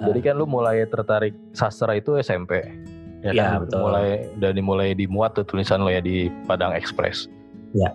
Jadi 0.00 0.20
kan 0.24 0.34
lu 0.40 0.46
mulai 0.48 0.84
tertarik 0.88 1.36
sastra 1.52 1.92
itu 1.96 2.16
SMP. 2.20 2.64
Ya, 3.20 3.36
Iya, 3.36 3.44
kan? 3.44 3.58
betul. 3.68 3.80
Mulai 3.84 4.08
dan 4.40 4.52
dimulai 4.56 4.88
dimuat 4.96 5.36
tuh 5.36 5.44
tulisan 5.44 5.84
lo 5.84 5.92
ya 5.92 6.00
di 6.00 6.32
Padang 6.48 6.72
Express. 6.72 7.28
Iya. 7.76 7.92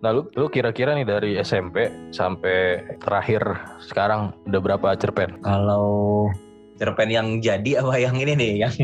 Nah, 0.00 0.10
lu, 0.12 0.28
lu 0.36 0.48
kira-kira 0.52 0.92
nih 0.92 1.08
dari 1.08 1.30
SMP 1.40 1.88
sampai 2.12 2.84
terakhir 3.00 3.40
sekarang 3.80 4.36
udah 4.48 4.60
berapa 4.60 4.88
cerpen? 5.00 5.40
Kalau 5.40 6.28
cerpen 6.76 7.08
yang 7.08 7.40
jadi 7.40 7.80
apa 7.80 7.96
yang 7.96 8.16
ini 8.20 8.32
nih 8.36 8.52
yang 8.68 8.74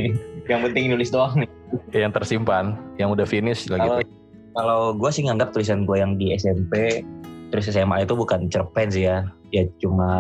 yang 0.48 0.61
penting 0.64 0.92
nulis 0.92 1.12
doang 1.12 1.45
nih. 1.45 1.50
Yang 1.92 2.12
tersimpan, 2.22 2.77
yang 2.96 3.12
udah 3.12 3.29
finish 3.29 3.68
lagi. 3.68 3.84
Kalau 3.84 4.00
kalau 4.56 4.80
gue 4.96 5.11
sih 5.12 5.22
nganggap 5.29 5.52
tulisan 5.54 5.86
gue 5.86 5.96
yang 6.00 6.18
di 6.18 6.34
SMP 6.34 7.04
terus 7.50 7.66
SMA 7.66 8.06
itu 8.06 8.14
bukan 8.14 8.46
cerpen 8.46 8.88
sih 8.95 9.11
ya, 9.11 9.27
ya 9.50 9.66
cuma 9.82 10.11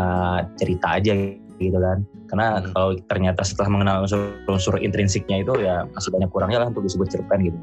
cerita 0.58 0.98
aja 0.98 1.14
gitu 1.60 1.76
kan. 1.76 2.02
Karena 2.26 2.46
Hmm. 2.58 2.72
kalau 2.72 2.90
ternyata 3.06 3.44
setelah 3.44 3.68
mengenal 3.68 3.96
unsur-unsur 4.04 4.80
intrinsiknya 4.80 5.44
itu 5.44 5.52
ya 5.60 5.84
masih 5.92 6.10
banyak 6.10 6.30
kurangnya 6.32 6.58
lah 6.64 6.68
untuk 6.72 6.88
disebut 6.88 7.06
cerpen 7.06 7.44
gitu. 7.44 7.58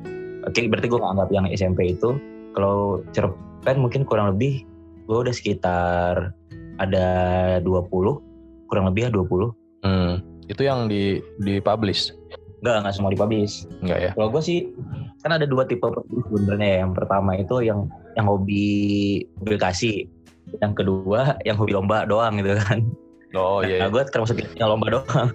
Oke, 0.46 0.70
berarti 0.70 0.88
gue 0.88 1.00
nganggap 1.02 1.30
yang 1.30 1.46
SMP 1.50 1.92
itu 1.92 2.16
kalau 2.54 3.02
cerpen 3.12 3.76
mungkin 3.78 4.06
kurang 4.06 4.32
lebih 4.32 4.64
gue 5.08 5.18
udah 5.18 5.34
sekitar 5.34 6.32
ada 6.78 7.08
20 7.60 8.22
kurang 8.68 8.86
lebih 8.88 9.08
ya 9.08 9.12
20 9.12 9.56
Hmm, 9.82 10.20
itu 10.46 10.62
yang 10.62 10.86
di 10.86 11.18
di 11.40 11.58
publish 11.58 12.12
Enggak, 12.58 12.76
enggak 12.82 12.94
semua 12.94 13.10
dipublish. 13.14 13.70
enggak 13.80 14.00
ya? 14.02 14.12
Kalau 14.18 14.30
gue 14.34 14.42
sih 14.42 14.60
kan 15.22 15.32
ada 15.32 15.46
dua 15.46 15.64
tipe 15.64 15.86
penulis 15.86 16.26
sebenarnya 16.26 16.68
ya. 16.68 16.78
Yang 16.84 16.94
pertama 16.98 17.32
itu 17.38 17.56
yang 17.62 17.80
yang 18.18 18.26
hobi 18.26 18.66
publikasi. 19.38 20.10
Yang 20.58 20.74
kedua 20.74 21.38
yang 21.46 21.54
hobi 21.56 21.72
lomba 21.78 22.10
doang 22.10 22.42
gitu 22.42 22.58
kan. 22.58 22.82
Oh 23.34 23.60
Nah, 23.60 23.68
iya. 23.68 23.88
gue 23.88 24.04
termasuk 24.08 24.40
yang 24.56 24.72
lomba 24.72 24.88
doang. 24.94 25.30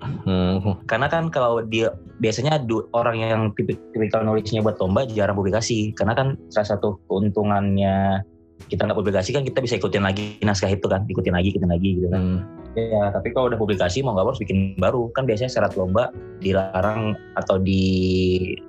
Hmm, 0.00 0.60
Karena 0.84 1.08
kan 1.08 1.28
kalau 1.28 1.60
dia 1.62 1.92
biasanya 2.16 2.56
du- 2.58 2.88
orang 2.92 3.16
yang 3.16 3.40
tipi- 3.52 3.80
tipikal 3.92 4.20
nulisnya 4.20 4.60
buat 4.60 4.76
lomba 4.76 5.04
jarang 5.06 5.34
publikasi. 5.34 5.92
Karena 5.92 6.12
kan 6.12 6.36
salah 6.48 6.68
satu 6.70 7.00
keuntungannya 7.06 8.24
kita 8.68 8.84
nggak 8.84 8.94
publikasi 8.94 9.32
kan 9.32 9.40
kita 9.40 9.58
bisa 9.58 9.76
ikutin 9.76 10.04
lagi 10.04 10.36
naskah 10.40 10.68
itu 10.68 10.84
kan, 10.84 11.08
ikutin 11.08 11.32
lagi, 11.32 11.48
ikutin 11.50 11.70
lagi 11.70 11.88
gitu 11.96 12.08
kan. 12.08 12.20
hmm. 12.20 12.38
Ya, 12.70 13.10
tapi 13.10 13.34
kalau 13.34 13.50
udah 13.50 13.58
publikasi 13.58 13.98
mau 13.98 14.12
nggak 14.12 14.30
harus 14.30 14.38
bikin 14.38 14.58
baru. 14.76 15.08
Kan 15.10 15.24
biasanya 15.24 15.50
syarat 15.50 15.72
lomba 15.74 16.12
dilarang 16.38 17.16
atau 17.34 17.56
di 17.56 17.82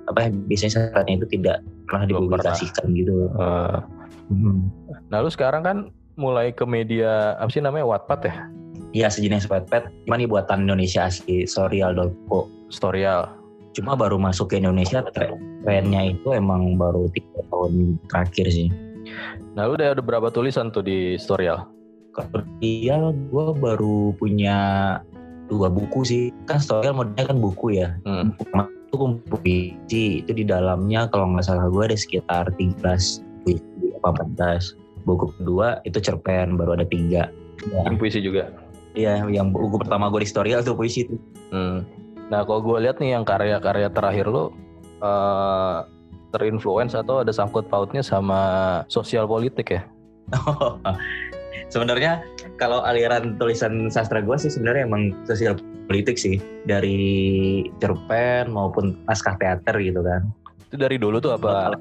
apa 0.08 0.26
ya, 0.26 0.28
biasanya 0.32 0.72
syaratnya 0.72 1.14
itu 1.16 1.26
tidak 1.30 1.56
pernah 1.86 2.04
dipublikasikan 2.06 2.86
gitu. 2.92 3.28
Eh, 3.30 3.78
Hmm. 4.24 4.72
nah 5.06 5.20
lu 5.20 5.28
sekarang 5.28 5.60
kan 5.60 5.76
mulai 6.14 6.50
ke 6.50 6.64
media 6.64 7.36
apa 7.36 7.48
sih 7.48 7.60
namanya 7.60 7.84
Wattpad 7.86 8.20
ya? 8.22 8.34
Iya 8.92 9.08
sejenis 9.08 9.48
Wattpad, 9.48 9.88
cuma 10.04 10.20
ini 10.20 10.28
buatan 10.28 10.68
Indonesia 10.68 11.08
asli, 11.08 11.48
Sorial.co. 11.48 12.44
Storyal. 12.68 13.24
Cuma 13.72 13.96
baru 13.96 14.20
masuk 14.20 14.52
ke 14.52 14.60
Indonesia, 14.60 15.00
tre- 15.16 15.32
trennya 15.64 16.12
itu 16.12 16.28
emang 16.36 16.76
baru 16.76 17.08
tiga 17.16 17.40
tahun 17.48 17.96
terakhir 18.12 18.52
sih. 18.52 18.68
Nah 19.56 19.64
lu 19.64 19.80
udah 19.80 19.96
ada 19.96 20.02
berapa 20.04 20.28
tulisan 20.28 20.68
tuh 20.68 20.84
di 20.84 21.16
Storyal? 21.16 21.64
Kalau 22.12 22.44
Sorial 22.60 23.16
gue 23.32 23.46
baru 23.56 24.12
punya 24.20 24.56
dua 25.48 25.72
buku 25.72 26.04
sih. 26.04 26.24
Kan 26.44 26.60
Sorial 26.60 26.92
modelnya 26.92 27.32
kan 27.32 27.40
buku 27.40 27.80
ya. 27.80 27.96
Hmm. 28.04 28.36
itu 28.92 29.00
kumpul 29.00 29.40
puisi 29.40 30.20
itu 30.20 30.36
di 30.36 30.44
dalamnya 30.44 31.08
kalau 31.08 31.32
nggak 31.32 31.48
salah 31.48 31.64
gue 31.72 31.80
ada 31.80 31.96
sekitar 31.96 32.52
13 32.60 32.76
puisi 33.40 33.88
apa 34.04 34.20
14 34.36 34.76
buku 35.08 35.32
kedua 35.40 35.80
itu 35.88 35.96
cerpen 35.96 36.60
baru 36.60 36.76
ada 36.76 36.84
tiga 36.84 37.32
Bikin 37.64 37.96
puisi 37.96 38.20
juga. 38.20 38.52
Iya 38.92 39.24
yang 39.28 39.50
buku 39.52 39.80
pertama 39.80 40.12
gue 40.12 40.20
di 40.24 40.28
Storyal 40.28 40.60
tuh 40.60 40.76
puisi 40.76 41.08
itu 41.08 41.16
Hmm. 41.52 41.84
Nah 42.32 42.48
kalau 42.48 42.64
gue 42.64 42.80
lihat 42.80 42.96
nih 42.96 43.12
yang 43.12 43.24
karya-karya 43.28 43.92
terakhir 43.92 44.24
lu 44.28 44.52
eh 45.02 45.78
terinfluence 46.32 46.96
atau 46.96 47.20
ada 47.20 47.28
sangkut 47.28 47.68
pautnya 47.68 48.00
sama 48.00 48.40
sosial 48.88 49.28
politik 49.28 49.68
ya? 49.68 49.82
sebenarnya 51.68 52.24
kalau 52.56 52.80
aliran 52.84 53.36
tulisan 53.36 53.92
sastra 53.92 54.24
gue 54.24 54.36
sih 54.40 54.48
sebenarnya 54.48 54.88
emang 54.88 55.12
sosial 55.28 55.56
politik 55.88 56.16
sih 56.16 56.40
dari 56.64 57.00
cerpen 57.80 58.48
maupun 58.48 58.96
naskah 59.04 59.36
teater 59.36 59.76
gitu 59.80 60.00
kan 60.00 60.24
Itu 60.72 60.80
dari 60.80 60.96
dulu 60.96 61.20
tuh 61.20 61.36
apa? 61.36 61.76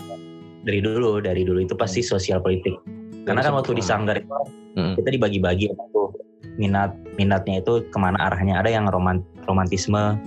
dari 0.61 0.77
dulu 0.83 1.23
dari 1.23 1.41
dulu 1.47 1.63
itu 1.63 1.73
pasti 1.73 2.03
sosial 2.03 2.43
politik 2.43 2.75
karena 3.23 3.41
kan 3.41 3.53
waktu 3.55 3.77
di 3.77 3.83
sanggar 3.83 4.19
itu 4.19 4.29
Hmm. 4.71 4.95
kita 4.95 5.11
dibagi-bagi 5.11 5.67
tuh 5.91 6.15
minat 6.55 6.95
minatnya 7.19 7.63
itu 7.63 7.83
ke 7.89 7.97
mana 7.97 8.17
arahnya 8.31 8.59
ada 8.59 8.69
yang 8.71 8.87
roman 8.87 9.23
romantisme 9.47 10.19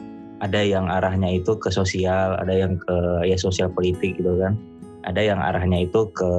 ada 0.42 0.60
yang 0.60 0.90
arahnya 0.90 1.40
itu 1.40 1.56
ke 1.56 1.72
sosial 1.72 2.36
ada 2.36 2.52
yang 2.52 2.76
ke 2.80 2.96
ya 3.24 3.36
sosial 3.38 3.70
politik 3.72 4.18
gitu 4.18 4.36
kan 4.40 4.58
ada 5.04 5.20
yang 5.20 5.40
arahnya 5.40 5.84
itu 5.84 6.08
ke 6.12 6.30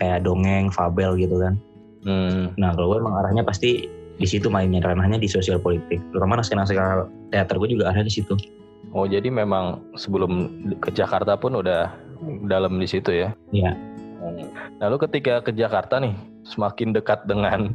kayak 0.00 0.24
dongeng 0.24 0.72
fabel 0.72 1.16
gitu 1.18 1.38
kan 1.40 1.56
Hmm. 2.02 2.50
nah 2.58 2.74
kalau 2.74 2.90
gue 2.90 2.98
emang 2.98 3.14
arahnya 3.14 3.46
pasti 3.46 3.86
di 4.18 4.26
situ 4.26 4.50
mainnya 4.50 4.82
ranahnya 4.82 5.22
di 5.22 5.30
sosial 5.30 5.62
politik 5.62 6.02
terutama 6.10 6.34
naskah-naskah 6.34 7.06
teater 7.30 7.62
gue 7.62 7.78
juga 7.78 7.94
arahnya 7.94 8.10
di 8.10 8.14
situ 8.18 8.34
Oh 8.92 9.08
jadi 9.08 9.32
memang 9.32 9.80
sebelum 9.96 10.52
ke 10.82 10.92
Jakarta 10.92 11.38
pun 11.40 11.56
udah 11.56 11.88
dalam 12.44 12.76
di 12.76 12.84
situ 12.84 13.08
ya? 13.08 13.32
Iya. 13.54 13.72
Lalu 14.84 14.96
ketika 15.08 15.40
ke 15.40 15.56
Jakarta 15.56 15.96
nih, 15.96 16.12
semakin 16.44 16.92
dekat 16.92 17.24
dengan 17.24 17.72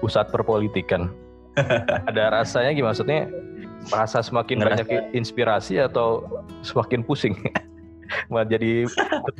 pusat 0.00 0.28
perpolitikan, 0.30 1.10
ada 2.10 2.42
rasanya 2.42 2.72
gimana? 2.74 2.92
Maksudnya 2.92 3.30
merasa 3.92 4.18
semakin 4.24 4.56
Ngerasa- 4.64 4.84
banyak 4.84 5.02
inspirasi 5.12 5.74
atau 5.80 6.24
semakin 6.64 7.04
pusing? 7.04 7.34
Malah 8.30 8.46
jadi 8.46 8.84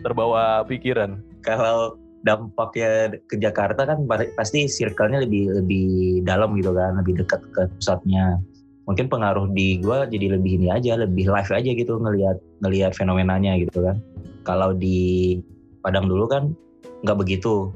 terbawa 0.01 0.65
pikiran. 0.65 1.21
kalau 1.45 2.01
dampaknya 2.25 3.21
ke 3.29 3.37
Jakarta 3.37 3.85
kan 3.85 4.09
pa- 4.09 4.33
pasti 4.33 4.65
circle-nya 4.65 5.29
lebih 5.29 5.53
lebih 5.61 5.87
dalam 6.25 6.57
gitu 6.57 6.73
kan, 6.73 6.97
lebih 6.97 7.21
dekat 7.21 7.45
ke 7.53 7.69
pusatnya. 7.77 8.41
Mungkin 8.89 9.13
pengaruh 9.13 9.53
di 9.53 9.81
gua 9.85 10.09
jadi 10.09 10.37
lebih 10.41 10.61
ini 10.61 10.69
aja, 10.73 10.97
lebih 10.97 11.29
live 11.29 11.53
aja 11.53 11.71
gitu 11.77 12.01
ngelihat 12.01 12.41
ngelihat 12.65 12.97
fenomenanya 12.97 13.61
gitu 13.61 13.85
kan. 13.85 14.01
Kalau 14.45 14.73
di 14.73 15.41
Padang 15.85 16.09
dulu 16.09 16.25
kan 16.25 16.57
nggak 17.05 17.19
begitu. 17.21 17.69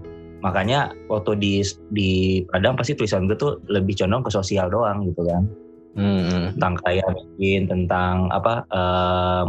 Makanya 0.43 0.95
waktu 1.11 1.35
di 1.39 1.55
di 1.91 2.11
Padang 2.47 2.79
pasti 2.79 2.95
tulisan 2.95 3.27
gue 3.27 3.35
tuh 3.35 3.59
lebih 3.67 3.99
condong 3.99 4.23
ke 4.23 4.31
sosial 4.31 4.71
doang 4.71 5.07
gitu 5.07 5.25
kan. 5.27 5.45
Hmm. 5.99 6.55
tentang 6.55 6.79
kaya 6.87 7.03
miskin 7.11 7.67
tentang 7.67 8.31
apa 8.31 8.63
eh, 8.71 9.45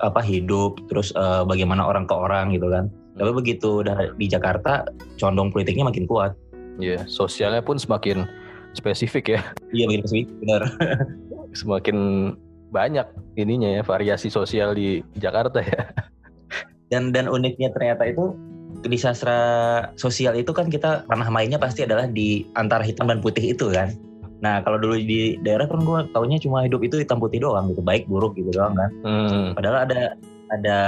apa 0.00 0.20
hidup 0.24 0.80
terus 0.88 1.12
eh, 1.12 1.44
bagaimana 1.44 1.84
orang 1.84 2.08
ke 2.08 2.14
orang 2.16 2.56
gitu 2.56 2.72
kan. 2.72 2.88
Tapi 3.18 3.30
begitu 3.34 3.84
udah 3.84 4.16
di 4.16 4.26
Jakarta 4.30 4.88
condong 5.20 5.52
politiknya 5.52 5.84
makin 5.84 6.08
kuat. 6.08 6.32
Iya, 6.78 7.04
sosialnya 7.10 7.60
pun 7.60 7.76
semakin 7.76 8.24
spesifik 8.78 9.34
ya, 9.34 9.40
iya 9.74 9.84
begitu 9.90 10.06
sih 10.06 10.22
benar. 10.40 10.70
Semakin 11.58 11.96
banyak 12.70 13.04
ininya 13.34 13.80
ya 13.80 13.82
variasi 13.82 14.30
sosial 14.30 14.78
di 14.78 15.02
Jakarta 15.18 15.58
ya. 15.58 15.90
dan 16.92 17.10
dan 17.12 17.26
uniknya 17.28 17.74
ternyata 17.74 18.08
itu 18.08 18.32
di 18.78 18.94
sastra 18.94 19.38
sosial 19.98 20.38
itu 20.38 20.54
kan 20.54 20.70
kita 20.70 21.02
ranah 21.08 21.28
mainnya 21.28 21.58
pasti 21.58 21.82
adalah 21.82 22.06
di 22.06 22.46
antara 22.54 22.84
hitam 22.84 23.10
dan 23.10 23.18
putih 23.18 23.52
itu 23.52 23.68
kan 23.72 23.90
nah 24.38 24.62
kalau 24.62 24.78
dulu 24.78 24.94
di 24.94 25.34
daerah 25.42 25.66
kan 25.66 25.82
gue 25.82 25.98
taunya 26.14 26.38
cuma 26.38 26.62
hidup 26.62 26.78
itu 26.86 27.02
hitam 27.02 27.18
putih 27.18 27.42
doang 27.42 27.74
gitu 27.74 27.82
baik 27.82 28.06
buruk 28.06 28.38
gitu 28.38 28.54
doang 28.54 28.78
kan 28.78 28.90
Hmm. 29.02 29.50
padahal 29.58 29.82
ada 29.82 30.00
ada 30.48 30.78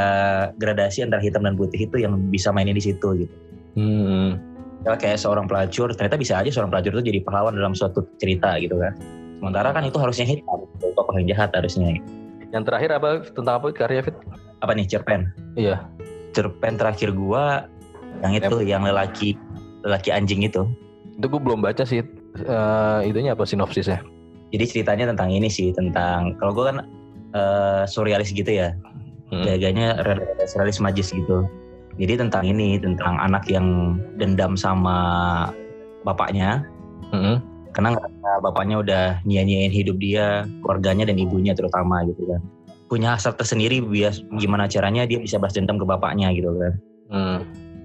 gradasi 0.57 1.03
antara 1.03 1.19
hitam 1.21 1.43
dan 1.43 1.59
putih 1.59 1.85
itu 1.85 1.99
yang 1.99 2.15
bisa 2.31 2.55
mainin 2.55 2.79
di 2.79 2.85
situ 2.85 3.27
gitu 3.27 3.35
Hmm. 3.71 4.35
Ya, 4.83 4.97
kayak 4.97 5.21
seorang 5.21 5.45
pelacur 5.45 5.93
ternyata 5.93 6.17
bisa 6.17 6.41
aja 6.41 6.49
seorang 6.49 6.73
pelacur 6.73 6.97
itu 6.97 7.13
jadi 7.13 7.21
pahlawan 7.21 7.53
dalam 7.53 7.75
suatu 7.77 8.07
cerita 8.17 8.57
gitu 8.59 8.81
kan 8.81 8.97
sementara 9.37 9.73
kan 9.73 9.85
itu 9.85 9.99
harusnya 10.01 10.25
hitam 10.25 10.65
gitu, 10.77 10.91
tokoh 10.95 11.15
yang 11.19 11.29
jahat 11.29 11.51
harusnya 11.53 11.97
Yang 12.51 12.63
terakhir 12.67 12.91
apa 12.97 13.09
tentang 13.31 13.55
apa 13.63 13.67
karya 13.71 14.01
Fit? 14.03 14.17
apa 14.61 14.73
nih 14.73 14.87
cerpen 14.87 15.27
Iya. 15.55 15.85
cerpen 16.33 16.79
terakhir 16.79 17.11
gua 17.13 17.67
yang 18.21 18.33
itu 18.37 18.57
yang 18.63 18.83
lelaki 18.85 19.37
lelaki 19.85 20.13
anjing 20.13 20.45
itu 20.45 20.65
Itu 21.21 21.29
gue 21.29 21.41
belum 21.41 21.61
baca 21.61 21.85
sih. 21.85 22.01
Eh, 22.41 22.99
itunya 23.05 23.35
apa 23.37 23.45
sinopsisnya? 23.45 24.01
jadi 24.51 24.65
ceritanya 24.67 25.15
tentang 25.15 25.31
ini 25.31 25.47
sih 25.47 25.71
tentang 25.71 26.35
kalau 26.43 26.51
gua 26.51 26.75
kan 26.75 26.77
eh, 27.35 27.83
surrealis 27.87 28.35
gitu 28.35 28.51
ya 28.51 28.75
Hmm. 29.31 29.47
gayanya 29.47 29.95
rada 30.03 30.27
surrealis 30.43 30.83
magis 30.83 31.15
gitu 31.15 31.47
jadi 32.03 32.19
tentang 32.19 32.51
ini 32.51 32.83
tentang 32.83 33.15
anak 33.23 33.47
yang 33.47 33.95
dendam 34.19 34.59
sama 34.59 35.47
bapaknya 36.03 36.67
Hmm. 37.15 37.39
karena 37.71 37.95
bapaknya 38.43 38.83
udah 38.83 39.05
nyanyiin 39.23 39.71
hidup 39.71 40.03
dia, 40.03 40.47
keluarganya 40.67 41.07
dan 41.07 41.19
ibunya 41.19 41.55
terutama 41.55 42.03
gitu 42.07 42.23
kan. 42.27 42.43
Punya 42.91 43.15
hasrat 43.15 43.39
tersendiri 43.39 43.79
bias 43.83 44.23
gimana 44.39 44.67
caranya 44.67 45.07
dia 45.07 45.23
bisa 45.23 45.39
balas 45.39 45.55
dendam 45.55 45.79
ke 45.79 45.87
bapaknya 45.87 46.35
gitu 46.35 46.51
kan. 46.55 46.73
Hmm. 47.11 47.39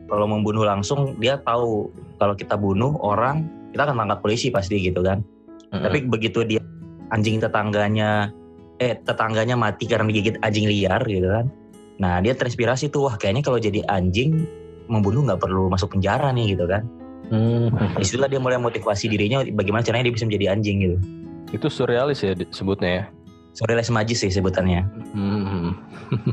Kalau 0.05 0.29
membunuh 0.29 0.65
langsung 0.65 1.17
dia 1.17 1.41
tahu 1.41 1.89
kalau 2.21 2.37
kita 2.37 2.53
bunuh 2.53 2.93
orang 3.01 3.49
kita 3.73 3.89
akan 3.89 4.05
tangkap 4.05 4.19
polisi 4.21 4.53
pasti 4.53 4.77
gitu 4.79 5.01
kan. 5.01 5.25
Hmm. 5.73 5.81
Tapi 5.81 6.05
begitu 6.05 6.45
dia 6.45 6.61
anjing 7.09 7.41
tetangganya 7.41 8.29
eh 8.77 8.99
tetangganya 9.01 9.55
mati 9.55 9.87
karena 9.87 10.07
digigit 10.07 10.37
anjing 10.45 10.69
liar 10.69 11.01
gitu 11.03 11.27
kan. 11.27 11.49
Nah 11.97 12.19
dia 12.21 12.37
terinspirasi 12.37 12.91
tuh 12.91 13.09
wah 13.09 13.15
kayaknya 13.17 13.41
kalau 13.41 13.57
jadi 13.57 13.81
anjing 13.89 14.45
membunuh 14.85 15.25
nggak 15.25 15.41
perlu 15.41 15.67
masuk 15.71 15.97
penjara 15.97 16.29
nih 16.31 16.53
gitu 16.53 16.69
kan. 16.69 16.85
Hmm. 17.33 17.73
Di 17.97 18.05
situlah 18.05 18.29
dia 18.29 18.37
mulai 18.37 18.61
motivasi 18.61 19.09
dirinya 19.09 19.41
bagaimana 19.41 19.81
caranya 19.81 20.11
dia 20.11 20.15
bisa 20.15 20.29
menjadi 20.29 20.45
anjing 20.53 20.77
gitu. 20.85 20.97
Itu 21.55 21.67
surrealis 21.73 22.21
ya 22.21 22.37
sebutnya 22.53 22.89
ya? 22.89 23.03
Surrealis 23.55 23.89
magis 23.89 24.21
sih 24.21 24.29
sebutannya. 24.29 24.85
Hmm. 25.15 25.73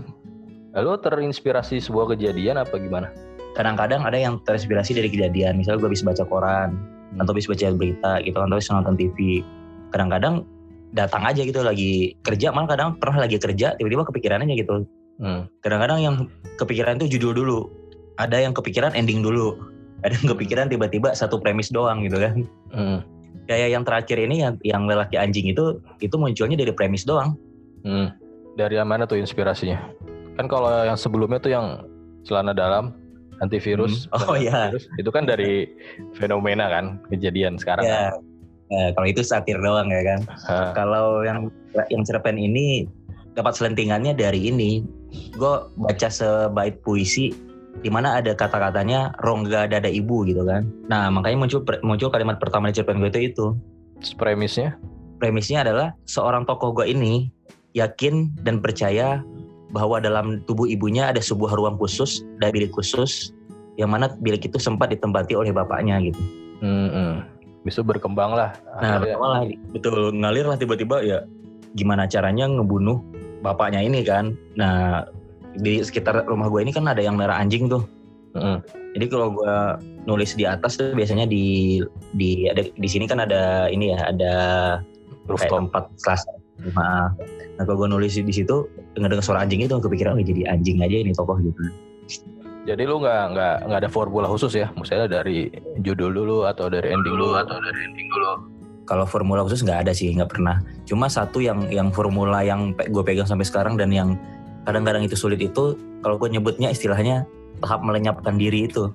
Lalu 0.77 0.91
terinspirasi 1.05 1.81
sebuah 1.85 2.17
kejadian 2.17 2.61
apa 2.61 2.77
gimana? 2.81 3.13
Kadang-kadang 3.53 4.03
ada 4.05 4.17
yang 4.17 4.41
terinspirasi 4.45 4.97
dari 4.97 5.09
kejadian. 5.13 5.61
Misalnya 5.61 5.85
gue 5.85 5.93
bisa 5.93 6.09
baca 6.09 6.25
koran, 6.25 6.77
atau 7.21 7.33
bisa 7.37 7.53
baca 7.53 7.67
berita 7.77 8.13
gitu, 8.25 8.39
atau 8.41 8.57
bisa 8.57 8.73
nonton 8.73 8.97
TV. 8.97 9.45
Kadang-kadang 9.93 10.49
datang 10.93 11.25
aja 11.25 11.45
gitu 11.45 11.61
lagi 11.61 12.17
kerja, 12.25 12.53
malah 12.53 12.73
kadang 12.73 12.89
pernah 12.97 13.25
lagi 13.25 13.37
kerja, 13.37 13.77
tiba-tiba 13.77 14.09
kepikiran 14.09 14.45
aja 14.45 14.55
gitu. 14.57 14.75
Hmm. 15.21 15.49
Kadang-kadang 15.61 15.99
yang 16.01 16.15
kepikiran 16.57 16.97
itu 17.01 17.21
judul 17.21 17.33
dulu. 17.45 17.61
Ada 18.17 18.45
yang 18.45 18.53
kepikiran 18.57 18.97
ending 18.97 19.21
dulu 19.25 19.73
ada 20.03 20.15
yang 20.19 20.29
kepikiran 20.35 20.67
tiba-tiba 20.67 21.15
satu 21.15 21.39
premis 21.39 21.71
doang 21.71 22.03
gitu 22.03 22.19
kan 22.19 22.35
hmm. 22.75 22.99
kayak 23.47 23.69
yang 23.71 23.83
terakhir 23.87 24.19
ini 24.19 24.43
yang 24.43 24.55
yang 24.67 24.83
lelaki 24.87 25.17
anjing 25.17 25.47
itu 25.51 25.79
itu 26.03 26.15
munculnya 26.19 26.59
dari 26.59 26.75
premis 26.75 27.07
doang 27.07 27.39
hmm. 27.87 28.11
dari 28.59 28.79
yang 28.79 28.91
mana 28.91 29.07
tuh 29.07 29.19
inspirasinya 29.19 29.79
kan 30.35 30.47
kalau 30.51 30.69
yang 30.83 30.99
sebelumnya 30.99 31.39
tuh 31.39 31.53
yang 31.55 31.67
celana 32.27 32.53
dalam 32.55 32.95
antivirus 33.43 34.07
hmm. 34.09 34.17
oh 34.31 34.35
iya 34.39 34.71
itu 34.97 35.11
kan 35.11 35.27
dari 35.27 35.67
fenomena 36.17 36.71
kan 36.71 37.03
kejadian 37.11 37.59
sekarang 37.59 37.85
ya. 37.85 38.15
kan? 38.15 38.23
ya 38.73 38.85
kalau 38.97 39.07
itu 39.11 39.21
satir 39.21 39.59
doang 39.61 39.93
ya 39.93 40.03
kan 40.17 40.21
kalau 40.73 41.27
yang 41.27 41.53
yang 41.93 42.03
cerpen 42.07 42.41
ini 42.41 42.89
dapat 43.37 43.57
selentingannya 43.57 44.17
dari 44.17 44.49
ini 44.49 44.85
gue 45.37 45.55
baca 45.77 46.09
sebaik 46.09 46.81
puisi 46.85 47.33
di 47.81 47.89
mana 47.89 48.21
ada 48.21 48.37
kata-katanya 48.37 49.17
rongga 49.25 49.65
dada 49.65 49.89
ibu 49.89 50.29
gitu 50.29 50.45
kan. 50.45 50.69
Nah 50.93 51.09
makanya 51.09 51.41
muncul 51.41 51.65
muncul 51.81 52.13
kalimat 52.13 52.37
pertama 52.37 52.69
di 52.69 52.77
cerpen 52.77 53.01
gue 53.01 53.09
itu 53.09 53.33
itu. 53.33 53.47
Premisnya? 54.21 54.77
Premisnya 55.17 55.65
adalah 55.65 55.97
seorang 56.05 56.45
tokoh 56.45 56.77
gue 56.77 56.93
ini 56.93 57.33
yakin 57.73 58.37
dan 58.45 58.61
percaya 58.61 59.25
bahwa 59.73 59.99
dalam 59.99 60.45
tubuh 60.45 60.69
ibunya 60.69 61.09
ada 61.09 61.19
sebuah 61.19 61.57
ruang 61.57 61.81
khusus 61.81 62.23
dan 62.39 62.53
bilik 62.53 62.71
khusus 62.77 63.33
yang 63.81 63.89
mana 63.89 64.13
bilik 64.21 64.45
itu 64.45 64.61
sempat 64.61 64.93
ditempati 64.93 65.33
oleh 65.33 65.51
bapaknya 65.51 65.97
gitu. 66.05 66.21
Hmm, 66.61 66.89
hmm. 66.93 67.13
Bisa 67.65 67.81
berkembang 67.81 68.37
lah. 68.37 68.53
Nah 68.85 69.01
berkembang 69.01 69.31
lah, 69.33 69.43
betul 69.73 70.13
ngalir 70.13 70.45
lah 70.45 70.61
tiba-tiba 70.61 71.01
ya 71.01 71.19
gimana 71.73 72.05
caranya 72.05 72.45
ngebunuh 72.45 73.01
bapaknya 73.41 73.81
ini 73.81 74.05
kan. 74.05 74.37
Nah 74.61 75.09
di 75.57 75.81
sekitar 75.81 76.29
rumah 76.29 76.53
gue 76.53 76.61
ini 76.65 76.73
kan 76.73 76.85
ada 76.85 77.01
yang 77.01 77.17
merah 77.17 77.41
anjing 77.41 77.73
tuh. 77.73 77.85
Mm. 78.37 78.61
Jadi 78.93 79.07
kalau 79.09 79.33
gue 79.33 79.57
nulis 80.05 80.37
di 80.37 80.45
atas 80.45 80.77
tuh 80.77 80.93
biasanya 80.93 81.25
di 81.25 81.81
di 82.17 82.49
ada 82.49 82.65
di 82.65 82.89
sini 82.89 83.09
kan 83.09 83.25
ada 83.25 83.69
ini 83.73 83.93
ya 83.93 84.09
ada 84.13 84.35
kayak 85.29 85.49
tempat 85.49 85.85
kelas 86.05 86.23
rumah. 86.71 87.13
Nah 87.59 87.63
kalau 87.67 87.85
gue 87.85 87.89
nulis 87.91 88.15
di 88.15 88.35
situ 88.35 88.67
dengar 88.95 89.11
dengar 89.13 89.25
suara 89.25 89.43
anjing 89.43 89.63
itu 89.65 89.75
kepikiran 89.75 90.19
oh, 90.19 90.25
jadi 90.25 90.49
anjing 90.51 90.79
aja 90.81 90.97
ini 91.03 91.13
tokoh 91.15 91.39
gitu. 91.43 91.61
Jadi 92.63 92.83
lu 92.87 93.03
nggak 93.03 93.23
nggak 93.35 93.55
nggak 93.67 93.81
ada 93.83 93.91
formula 93.91 94.31
khusus 94.31 94.55
ya, 94.55 94.71
misalnya 94.79 95.11
dari 95.11 95.51
judul 95.83 96.15
dulu 96.15 96.37
atau 96.47 96.71
dari 96.71 96.95
ending 96.95 97.19
dulu 97.19 97.35
atau 97.35 97.59
dari 97.59 97.81
ending 97.91 98.07
dulu. 98.07 98.31
Kalau 98.87 99.03
formula 99.03 99.43
khusus 99.43 99.67
nggak 99.67 99.87
ada 99.87 99.93
sih, 99.95 100.15
nggak 100.15 100.31
pernah. 100.31 100.63
Cuma 100.87 101.11
satu 101.11 101.43
yang 101.43 101.67
yang 101.75 101.91
formula 101.91 102.47
yang 102.47 102.71
gue 102.75 103.03
pegang 103.03 103.27
sampai 103.27 103.47
sekarang 103.47 103.75
dan 103.75 103.91
yang 103.91 104.15
kadang-kadang 104.63 105.03
itu 105.03 105.19
sulit 105.19 105.43
itu 105.43 105.75
kalau 106.03 106.19
gue 106.19 106.31
nyebutnya 106.31 106.71
istilahnya 106.71 107.27
tahap 107.63 107.83
melenyapkan 107.83 108.39
diri 108.39 108.67
itu 108.67 108.91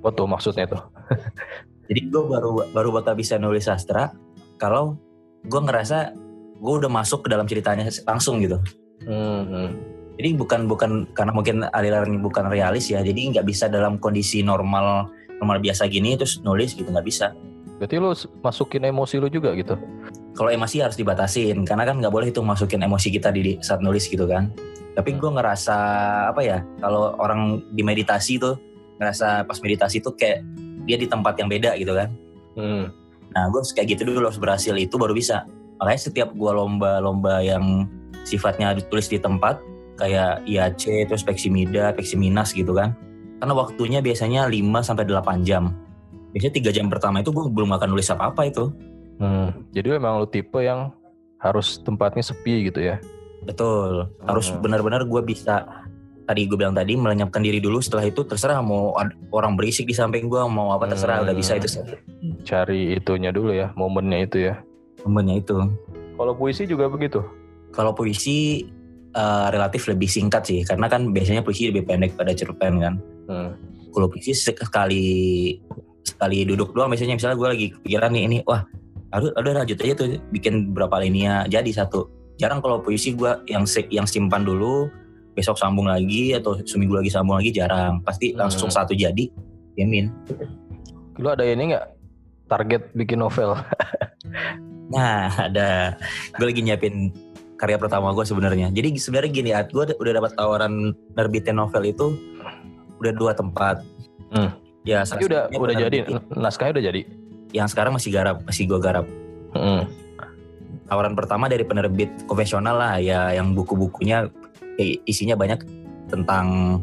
apa 0.00 0.08
tuh 0.14 0.26
maksudnya 0.26 0.66
tuh 0.66 0.82
jadi 1.88 2.00
gue 2.10 2.22
baru 2.26 2.70
baru 2.74 2.88
bakal 2.94 3.14
bisa 3.18 3.38
nulis 3.38 3.66
sastra 3.70 4.14
kalau 4.58 4.98
gue 5.46 5.60
ngerasa 5.60 6.14
gue 6.60 6.72
udah 6.84 6.90
masuk 6.92 7.24
ke 7.24 7.28
dalam 7.32 7.48
ceritanya 7.48 7.88
langsung 8.04 8.38
gitu. 8.44 8.60
Hmm. 9.00 9.80
jadi 10.20 10.36
bukan 10.36 10.68
bukan 10.68 11.08
karena 11.16 11.32
mungkin 11.32 11.64
aliran 11.72 12.20
bukan 12.20 12.52
realis 12.52 12.92
ya 12.92 13.00
jadi 13.00 13.32
nggak 13.32 13.48
bisa 13.48 13.64
dalam 13.72 13.96
kondisi 13.96 14.44
normal 14.44 15.08
normal 15.40 15.56
biasa 15.56 15.88
gini 15.88 16.20
terus 16.20 16.44
nulis 16.44 16.76
gitu 16.76 16.92
nggak 16.92 17.08
bisa. 17.08 17.32
Berarti 17.80 17.96
lu 17.96 18.12
masukin 18.44 18.84
emosi 18.84 19.16
lu 19.16 19.32
juga 19.32 19.56
gitu? 19.56 19.80
Kalau 20.36 20.52
emosi 20.52 20.84
harus 20.84 21.00
dibatasin 21.00 21.64
karena 21.64 21.88
kan 21.88 21.96
nggak 21.96 22.12
boleh 22.12 22.28
itu 22.28 22.44
masukin 22.44 22.84
emosi 22.84 23.08
kita 23.08 23.32
di 23.32 23.56
saat 23.64 23.80
nulis 23.80 24.04
gitu 24.04 24.28
kan. 24.28 24.52
Tapi 24.92 25.16
gue 25.16 25.30
ngerasa 25.32 25.76
apa 26.28 26.44
ya 26.44 26.60
kalau 26.84 27.16
orang 27.16 27.64
di 27.72 27.80
meditasi 27.80 28.36
tuh 28.36 28.60
ngerasa 29.00 29.48
pas 29.48 29.56
meditasi 29.64 30.04
tuh 30.04 30.12
kayak 30.12 30.44
dia 30.84 31.00
di 31.00 31.08
tempat 31.08 31.40
yang 31.40 31.48
beda 31.48 31.72
gitu 31.80 31.96
kan. 31.96 32.12
Hmm. 32.58 32.92
nah 33.30 33.46
gue 33.46 33.62
kayak 33.62 33.94
gitu 33.94 34.10
dulu 34.10 34.26
harus 34.26 34.42
berhasil 34.42 34.74
itu 34.74 34.90
baru 34.98 35.14
bisa 35.14 35.46
makanya 35.80 36.00
setiap 36.00 36.28
gue 36.36 36.52
lomba-lomba 36.52 37.40
yang 37.40 37.88
sifatnya 38.28 38.76
ditulis 38.76 39.08
di 39.08 39.16
tempat 39.16 39.58
kayak 39.96 40.44
IAC 40.44 41.08
terus 41.08 41.24
Peximida, 41.24 41.96
Peximinas 41.96 42.52
gitu 42.52 42.76
kan 42.76 42.92
karena 43.40 43.56
waktunya 43.56 43.98
biasanya 44.04 44.44
5 44.46 44.60
sampai 44.84 45.04
8 45.08 45.48
jam 45.48 45.72
biasanya 46.36 46.54
tiga 46.54 46.70
jam 46.70 46.86
pertama 46.92 47.24
itu 47.24 47.32
gue 47.32 47.48
belum 47.48 47.72
akan 47.74 47.88
nulis 47.96 48.12
apa-apa 48.12 48.46
itu 48.46 48.68
hmm. 49.18 49.72
jadi 49.72 49.96
memang 49.96 50.20
lu 50.20 50.28
tipe 50.28 50.60
yang 50.60 50.92
harus 51.40 51.80
tempatnya 51.80 52.20
sepi 52.20 52.68
gitu 52.68 52.84
ya 52.84 53.00
Betul. 53.40 54.08
Harus 54.28 54.52
hmm. 54.52 54.60
benar-benar 54.60 55.02
gue 55.08 55.22
bisa 55.24 55.64
tadi 56.28 56.46
gue 56.46 56.54
bilang 56.54 56.76
tadi 56.76 56.94
melenyapkan 56.94 57.42
diri 57.42 57.58
dulu 57.58 57.82
setelah 57.82 58.06
itu 58.06 58.22
terserah 58.22 58.62
mau 58.62 58.94
orang 59.34 59.58
berisik 59.58 59.90
di 59.90 59.96
samping 59.96 60.30
gue 60.30 60.38
mau 60.46 60.70
apa 60.70 60.86
terserah 60.86 61.18
hmm. 61.18 61.24
udah 61.26 61.34
bisa 61.34 61.58
itu 61.58 61.82
cari 62.46 62.94
itunya 62.94 63.34
dulu 63.34 63.50
ya 63.50 63.74
momennya 63.74 64.18
itu 64.30 64.38
ya 64.46 64.62
momennya 65.04 65.40
itu. 65.40 65.56
Kalau 66.16 66.32
puisi 66.36 66.68
juga 66.68 66.86
begitu? 66.90 67.24
Kalau 67.70 67.94
puisi 67.96 68.66
uh, 69.14 69.48
relatif 69.48 69.88
lebih 69.88 70.10
singkat 70.10 70.42
sih 70.44 70.60
karena 70.66 70.90
kan 70.90 71.14
biasanya 71.14 71.40
puisi 71.40 71.70
lebih 71.70 71.86
pendek 71.86 72.14
pada 72.18 72.34
cerpen 72.34 72.80
kan. 72.80 72.94
Hmm. 73.30 73.54
kalau 73.90 74.06
puisi 74.10 74.34
sekali 74.34 75.54
sekali 76.02 76.42
duduk 76.46 76.74
doang 76.74 76.90
biasanya 76.90 77.14
misalnya 77.18 77.38
gue 77.38 77.48
lagi 77.50 77.66
kepikiran 77.74 78.10
nih 78.14 78.22
ini 78.26 78.38
wah 78.42 78.62
aduh 79.10 79.34
udah 79.34 79.62
lanjut 79.62 79.78
aja 79.82 79.94
tuh 79.98 80.18
bikin 80.30 80.74
berapa 80.74 80.98
linia 81.02 81.46
jadi 81.50 81.70
satu. 81.70 82.06
Jarang 82.38 82.62
kalau 82.62 82.82
puisi 82.82 83.14
gue 83.14 83.30
yang 83.50 83.66
yang 83.90 84.06
simpan 84.06 84.46
dulu 84.46 84.86
besok 85.34 85.58
sambung 85.58 85.86
lagi 85.86 86.34
atau 86.34 86.58
seminggu 86.62 86.98
lagi 86.98 87.10
sambung 87.10 87.38
lagi 87.38 87.50
jarang. 87.54 88.02
Pasti 88.02 88.30
hmm. 88.30 88.38
langsung 88.38 88.70
satu 88.70 88.94
jadi 88.94 89.30
yamin 89.78 90.10
lu 91.20 91.28
ada 91.28 91.44
ini 91.44 91.76
nggak? 91.76 91.86
Target 92.50 92.82
bikin 92.98 93.22
novel 93.22 93.54
nah 94.90 95.30
ada. 95.48 95.96
Gue 96.36 96.46
lagi 96.50 96.60
nyiapin 96.60 97.14
karya 97.56 97.76
pertama 97.76 98.10
gue 98.16 98.24
sebenarnya. 98.24 98.72
Jadi 98.72 98.96
sebenarnya 98.96 99.30
gini 99.30 99.50
at 99.52 99.68
gue 99.70 99.84
udah 99.84 100.12
dapat 100.16 100.32
tawaran 100.34 100.96
nerbitin 101.14 101.56
novel 101.60 101.84
itu 101.86 102.06
udah 103.00 103.12
dua 103.14 103.32
tempat. 103.32 103.84
Hmm. 104.30 104.54
ya 104.86 105.02
Tapi 105.02 105.26
udah 105.26 105.50
udah 105.50 105.74
jadi? 105.74 105.96
naskahnya 106.38 106.78
udah 106.78 106.84
jadi? 106.94 107.00
Yang 107.50 107.68
sekarang 107.74 107.92
masih 107.94 108.10
garap 108.14 108.36
masih 108.46 108.64
gue 108.70 108.78
garap. 108.78 109.06
Hmm. 109.52 109.90
Tawaran 110.86 111.14
pertama 111.14 111.46
dari 111.46 111.62
penerbit 111.62 112.10
konvensional 112.26 112.74
lah 112.78 112.94
ya 112.98 113.34
yang 113.34 113.54
buku-bukunya 113.54 114.26
ya, 114.78 114.86
isinya 115.06 115.34
banyak 115.38 115.62
tentang 116.10 116.78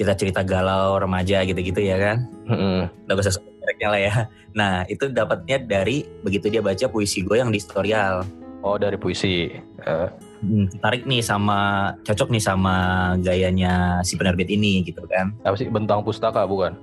cerita-cerita 0.00 0.40
galau 0.40 0.96
remaja 0.96 1.44
gitu-gitu 1.44 1.84
ya 1.84 2.00
kan. 2.00 2.24
Mm-hmm. 2.48 3.04
Udah 3.04 3.20
usah 3.20 3.36
mereknya 3.60 3.88
lah 3.92 4.00
ya. 4.00 4.14
Nah 4.50 4.82
itu 4.90 5.06
dapatnya 5.06 5.62
dari 5.62 6.02
begitu 6.26 6.50
dia 6.50 6.58
baca 6.58 6.90
puisi 6.90 7.22
gue 7.22 7.38
yang 7.38 7.54
di 7.54 7.62
historial. 7.62 8.26
Oh 8.64 8.74
dari 8.80 8.98
puisi. 8.98 9.52
Uh. 9.84 10.10
Hmm, 10.40 10.66
tarik 10.80 11.04
nih 11.04 11.22
sama 11.22 11.92
cocok 12.02 12.32
nih 12.32 12.42
sama 12.42 12.74
gayanya 13.20 14.00
si 14.02 14.18
penerbit 14.18 14.50
ini 14.50 14.82
gitu 14.82 15.06
kan. 15.06 15.36
Apa 15.46 15.54
sih 15.54 15.70
bentang 15.70 16.02
pustaka 16.02 16.48
bukan? 16.48 16.74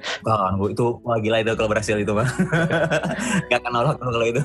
Kan, 0.00 0.56
itu 0.64 0.96
wah 1.04 1.20
gila 1.20 1.44
itu 1.44 1.52
kalau 1.60 1.76
berhasil 1.76 1.92
itu 2.00 2.16
mah. 2.16 2.24
Gak 3.52 3.60
akan 3.60 3.68
nolak 3.68 4.00
kalau 4.00 4.24
itu. 4.24 4.40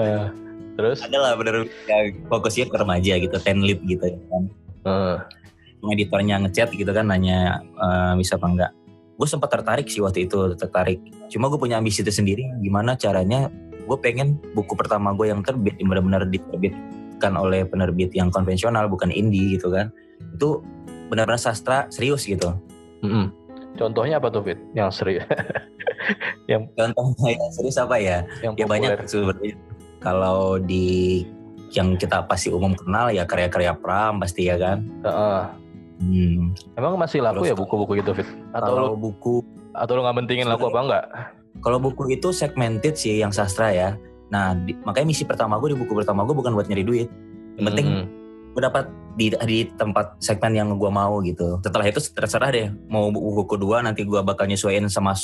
uh, 0.00 0.32
terus 0.80 1.04
ada 1.04 1.18
lah 1.20 1.32
bener 1.36 1.68
ya, 1.84 2.08
fokusnya 2.32 2.72
ke 2.72 2.76
remaja 2.80 3.12
gitu 3.20 3.36
ten 3.44 3.60
lead 3.60 3.84
gitu 3.84 4.00
ya 4.08 4.18
kan 4.32 4.42
uh. 4.88 5.16
Editornya 5.88 6.36
ngechat 6.44 6.76
gitu 6.76 6.92
kan 6.92 7.08
nanya 7.08 7.64
uh, 7.80 8.12
bisa 8.20 8.36
apa 8.36 8.46
enggak? 8.46 8.72
Gue 9.16 9.28
sempat 9.28 9.48
tertarik 9.52 9.88
sih 9.88 10.04
waktu 10.04 10.28
itu 10.28 10.52
tertarik. 10.56 11.00
Cuma 11.32 11.48
gue 11.48 11.56
punya 11.56 11.80
ambisi 11.80 12.04
itu 12.04 12.12
sendiri 12.12 12.44
gimana 12.60 12.96
caranya 12.96 13.48
gue 13.88 13.98
pengen 14.00 14.36
buku 14.52 14.76
pertama 14.76 15.16
gue 15.16 15.32
yang 15.32 15.40
terbit 15.40 15.76
yang 15.80 15.88
benar-benar 15.88 16.28
diterbitkan 16.28 17.32
oleh 17.36 17.64
penerbit 17.64 18.12
yang 18.12 18.28
konvensional 18.28 18.88
bukan 18.92 19.08
indie 19.08 19.56
gitu 19.56 19.72
kan. 19.72 19.88
Itu 20.36 20.60
benar-benar 21.08 21.40
sastra 21.40 21.88
serius 21.88 22.28
gitu. 22.28 22.52
Mm 23.00 23.08
-hmm. 23.08 23.26
contohnya 23.80 24.20
apa 24.20 24.28
tuh 24.28 24.44
Fit? 24.44 24.60
Yang 24.76 25.00
serius 25.00 25.24
yang 26.50 26.68
contohnya 26.76 27.30
yang 27.32 27.50
serius 27.56 27.76
apa 27.80 27.96
ya? 27.96 28.18
Yang 28.44 28.54
ya 28.60 28.64
populer. 28.64 28.68
banyak 28.68 28.92
sebenarnya. 29.08 29.54
Kalau 30.00 30.56
di 30.56 31.24
yang 31.70 31.94
kita 31.94 32.26
pasti 32.26 32.50
umum 32.50 32.74
kenal 32.74 33.14
ya 33.14 33.22
karya-karya 33.24 33.78
Pram 33.78 34.18
pasti 34.18 34.50
ya 34.50 34.58
kan. 34.58 34.82
Heeh. 35.06 35.42
Hmm. 36.00 36.74
Emang 36.74 36.96
masih 36.96 37.20
laku 37.20 37.44
Terus 37.44 37.50
ya 37.50 37.56
buku-buku 37.56 37.92
gitu 37.96 38.10
Fit? 38.12 38.28
Atau 38.50 38.72
kalau 38.74 38.86
lu 38.90 38.98
buku 38.98 39.44
atau 39.70 39.92
lu 39.94 40.02
nggak 40.02 40.16
mentingin 40.16 40.46
laku 40.46 40.66
apa 40.66 40.80
enggak? 40.80 41.04
kalau 41.60 41.78
buku 41.78 42.10
itu 42.10 42.30
segmented 42.30 42.94
sih 42.94 43.18
yang 43.18 43.30
sastra 43.30 43.70
ya 43.70 43.88
nah 44.26 44.54
di- 44.54 44.78
makanya 44.80 45.06
misi 45.08 45.22
pertama 45.22 45.58
gue 45.58 45.74
di 45.74 45.78
buku 45.78 45.92
pertama 45.92 46.22
gue 46.22 46.30
bukan 46.30 46.50
buat 46.52 46.66
nyari 46.66 46.82
duit 46.82 47.08
yang 47.54 47.66
penting 47.66 47.86
Hmm. 47.86 48.06
gue 48.50 48.62
dapat 48.62 48.86
di 49.12 49.34
di 49.36 49.58
tempat 49.68 50.14
segmen 50.16 50.54
yang 50.54 50.68
gue 50.72 50.86
mau 50.88 51.18
gitu 51.20 51.58
setelah 51.60 51.84
itu 51.84 51.98
terserah 52.08 52.48
deh 52.48 52.68
mau 52.86 53.10
buku 53.10 53.44
kedua 53.48 53.78
nanti 53.80 54.02
gue 54.02 54.18
bakal 54.20 54.46
nyesuaiin 54.46 54.86
sama 54.86 55.18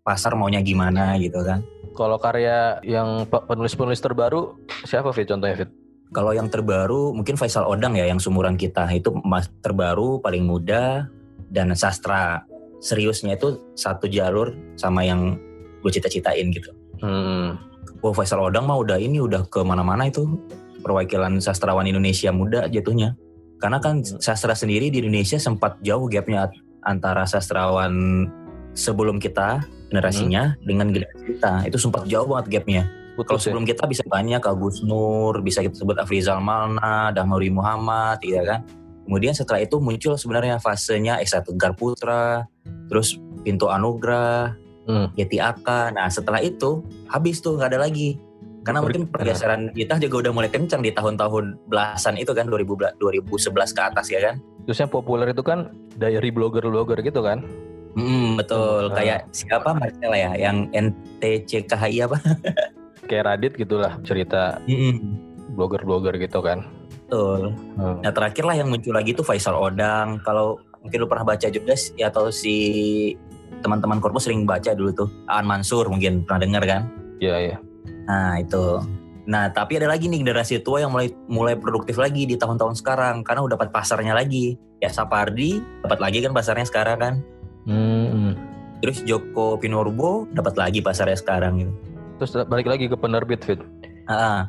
pasar 0.00 0.32
maunya 0.32 0.58
gimana 0.58 1.18
gitu 1.18 1.42
kan 1.42 1.62
Kalau 1.92 2.16
karya 2.16 2.80
yang 2.80 3.26
pe- 3.26 3.44
penulis-penulis 3.44 3.98
terbaru 3.98 4.56
siapa 4.82 5.10
Fit 5.10 5.26
contohnya 5.26 5.58
Fit? 5.58 5.70
Kalau 6.12 6.36
yang 6.36 6.52
terbaru 6.52 7.16
mungkin 7.16 7.40
Faisal 7.40 7.64
Odang 7.64 7.96
ya 7.96 8.04
yang 8.04 8.20
sumuran 8.20 8.60
kita 8.60 8.84
itu 8.92 9.08
terbaru 9.64 10.20
paling 10.20 10.44
muda 10.44 11.08
dan 11.48 11.72
sastra 11.72 12.44
seriusnya 12.84 13.40
itu 13.40 13.56
satu 13.72 14.04
jalur 14.12 14.52
sama 14.76 15.08
yang 15.08 15.40
gue 15.80 15.90
cita-citain 15.90 16.52
gitu. 16.52 16.68
Hmm. 17.00 17.56
Wah 18.04 18.12
Faisal 18.12 18.44
Odang 18.44 18.68
mah 18.68 18.76
udah 18.76 19.00
ini 19.00 19.24
udah 19.24 19.48
ke 19.48 19.64
mana-mana 19.64 20.04
itu 20.04 20.28
perwakilan 20.84 21.40
sastrawan 21.40 21.88
Indonesia 21.88 22.28
muda 22.28 22.68
jatuhnya. 22.68 23.16
Karena 23.56 23.78
kan 23.80 24.04
Hmm. 24.04 24.20
sastra 24.20 24.52
sendiri 24.52 24.92
di 24.92 25.00
Indonesia 25.00 25.40
sempat 25.40 25.80
jauh 25.80 26.10
gapnya 26.12 26.52
antara 26.82 27.24
sastrawan 27.24 28.26
sebelum 28.74 29.16
kita 29.22 29.62
generasinya 29.88 30.56
dengan 30.64 30.88
generasi 30.90 31.36
kita 31.36 31.52
itu 31.68 31.78
sempat 31.78 32.04
jauh 32.08 32.26
banget 32.26 32.60
gapnya. 32.60 32.82
Kalau 33.24 33.38
sih. 33.38 33.48
sebelum 33.48 33.64
kita 33.64 33.84
bisa 33.84 34.02
banyak 34.04 34.40
Agus 34.40 34.80
Nur, 34.80 35.40
bisa 35.40 35.60
kita 35.60 35.74
sebut 35.74 35.96
Afrizal 35.96 36.38
Malna, 36.38 37.10
Damuri 37.10 37.48
Muhammad, 37.48 38.18
ya 38.20 38.42
kan. 38.42 38.60
Kemudian 39.02 39.32
setelah 39.32 39.58
itu 39.58 39.76
muncul 39.76 40.14
sebenarnya 40.14 40.56
fasenya 40.56 41.18
Esa 41.18 41.42
Tegar 41.42 41.74
Putra, 41.74 42.46
terus 42.86 43.18
Pintu 43.42 43.66
Anugrah, 43.66 44.54
Hmm. 44.82 45.14
Yeti 45.14 45.38
Aka. 45.38 45.90
Nah 45.90 46.10
setelah 46.10 46.42
itu 46.42 46.82
habis 47.06 47.38
tuh 47.38 47.54
nggak 47.54 47.70
ada 47.70 47.86
lagi. 47.86 48.18
Karena 48.62 48.82
Ber- 48.82 48.90
mungkin 48.90 49.10
pergeseran 49.10 49.70
kita 49.70 49.98
juga 49.98 50.26
udah 50.26 50.32
mulai 50.34 50.50
kencang 50.50 50.82
di 50.82 50.90
tahun-tahun 50.90 51.66
belasan 51.66 52.18
itu 52.18 52.30
kan 52.30 52.46
2000, 52.46 52.98
2011 52.98 53.70
ke 53.70 53.80
atas 53.80 54.06
ya 54.10 54.18
kan. 54.18 54.42
Terus 54.66 54.78
yang 54.78 54.90
populer 54.90 55.30
itu 55.30 55.42
kan 55.42 55.70
diary 55.94 56.30
blogger-blogger 56.30 56.98
gitu 56.98 57.22
kan? 57.22 57.46
Hmm, 57.94 58.34
betul. 58.34 58.90
Hmm. 58.90 58.96
Kayak 58.96 59.30
siapa 59.30 59.70
Marcella 59.70 60.18
ya, 60.18 60.30
yang 60.34 60.66
NTCKHI 60.72 61.98
apa? 62.02 62.18
Kayak 63.06 63.24
Radit 63.28 63.52
gitulah 63.58 63.98
cerita 64.06 64.62
Hmm, 64.64 65.18
blogger-blogger 65.54 66.16
gitu 66.22 66.40
kan. 66.40 66.64
betul. 67.12 67.52
Hmm. 67.76 68.00
Nah 68.00 68.08
terakhir 68.08 68.44
lah 68.48 68.56
yang 68.56 68.72
muncul 68.72 68.96
lagi 68.96 69.12
tuh 69.12 69.20
Faisal 69.26 69.52
Odang. 69.52 70.22
Kalau 70.24 70.56
mungkin 70.80 70.96
lu 70.96 71.08
pernah 71.10 71.28
baca 71.28 71.46
juga 71.52 71.76
ya 71.94 72.08
atau 72.08 72.32
si 72.32 72.56
teman-teman 73.60 74.00
korpus 74.02 74.26
sering 74.26 74.42
baca 74.42 74.74
dulu 74.74 74.90
tuh 74.90 75.08
Aan 75.30 75.46
Mansur 75.46 75.86
mungkin 75.92 76.24
pernah 76.24 76.40
dengar 76.42 76.62
kan? 76.64 76.82
Iya, 77.20 77.36
iya. 77.38 77.56
Nah 78.08 78.40
itu. 78.40 78.80
Nah 79.28 79.52
tapi 79.54 79.78
ada 79.78 79.86
lagi 79.86 80.10
nih 80.10 80.24
generasi 80.24 80.64
tua 80.64 80.82
yang 80.82 80.90
mulai 80.90 81.12
mulai 81.30 81.54
produktif 81.54 82.00
lagi 82.00 82.26
di 82.26 82.34
tahun-tahun 82.34 82.80
sekarang 82.80 83.22
karena 83.22 83.44
udah 83.44 83.54
dapat 83.60 83.70
pasarnya 83.70 84.16
lagi. 84.16 84.56
Ya 84.82 84.90
Sapardi 84.90 85.62
dapat 85.84 86.00
lagi 86.00 86.18
kan 86.24 86.32
pasarnya 86.34 86.66
sekarang 86.66 86.98
kan. 86.98 87.14
Hmm. 87.68 88.34
Terus 88.82 89.06
Joko 89.06 89.60
Pinurbo 89.60 90.26
dapat 90.34 90.58
lagi 90.58 90.82
pasarnya 90.82 91.14
sekarang 91.14 91.62
gitu. 91.62 91.72
Terus 92.22 92.46
balik 92.46 92.70
lagi 92.70 92.86
ke 92.86 92.94
penerbit 92.94 93.42
Fit. 93.42 93.58
Ah, 94.06 94.46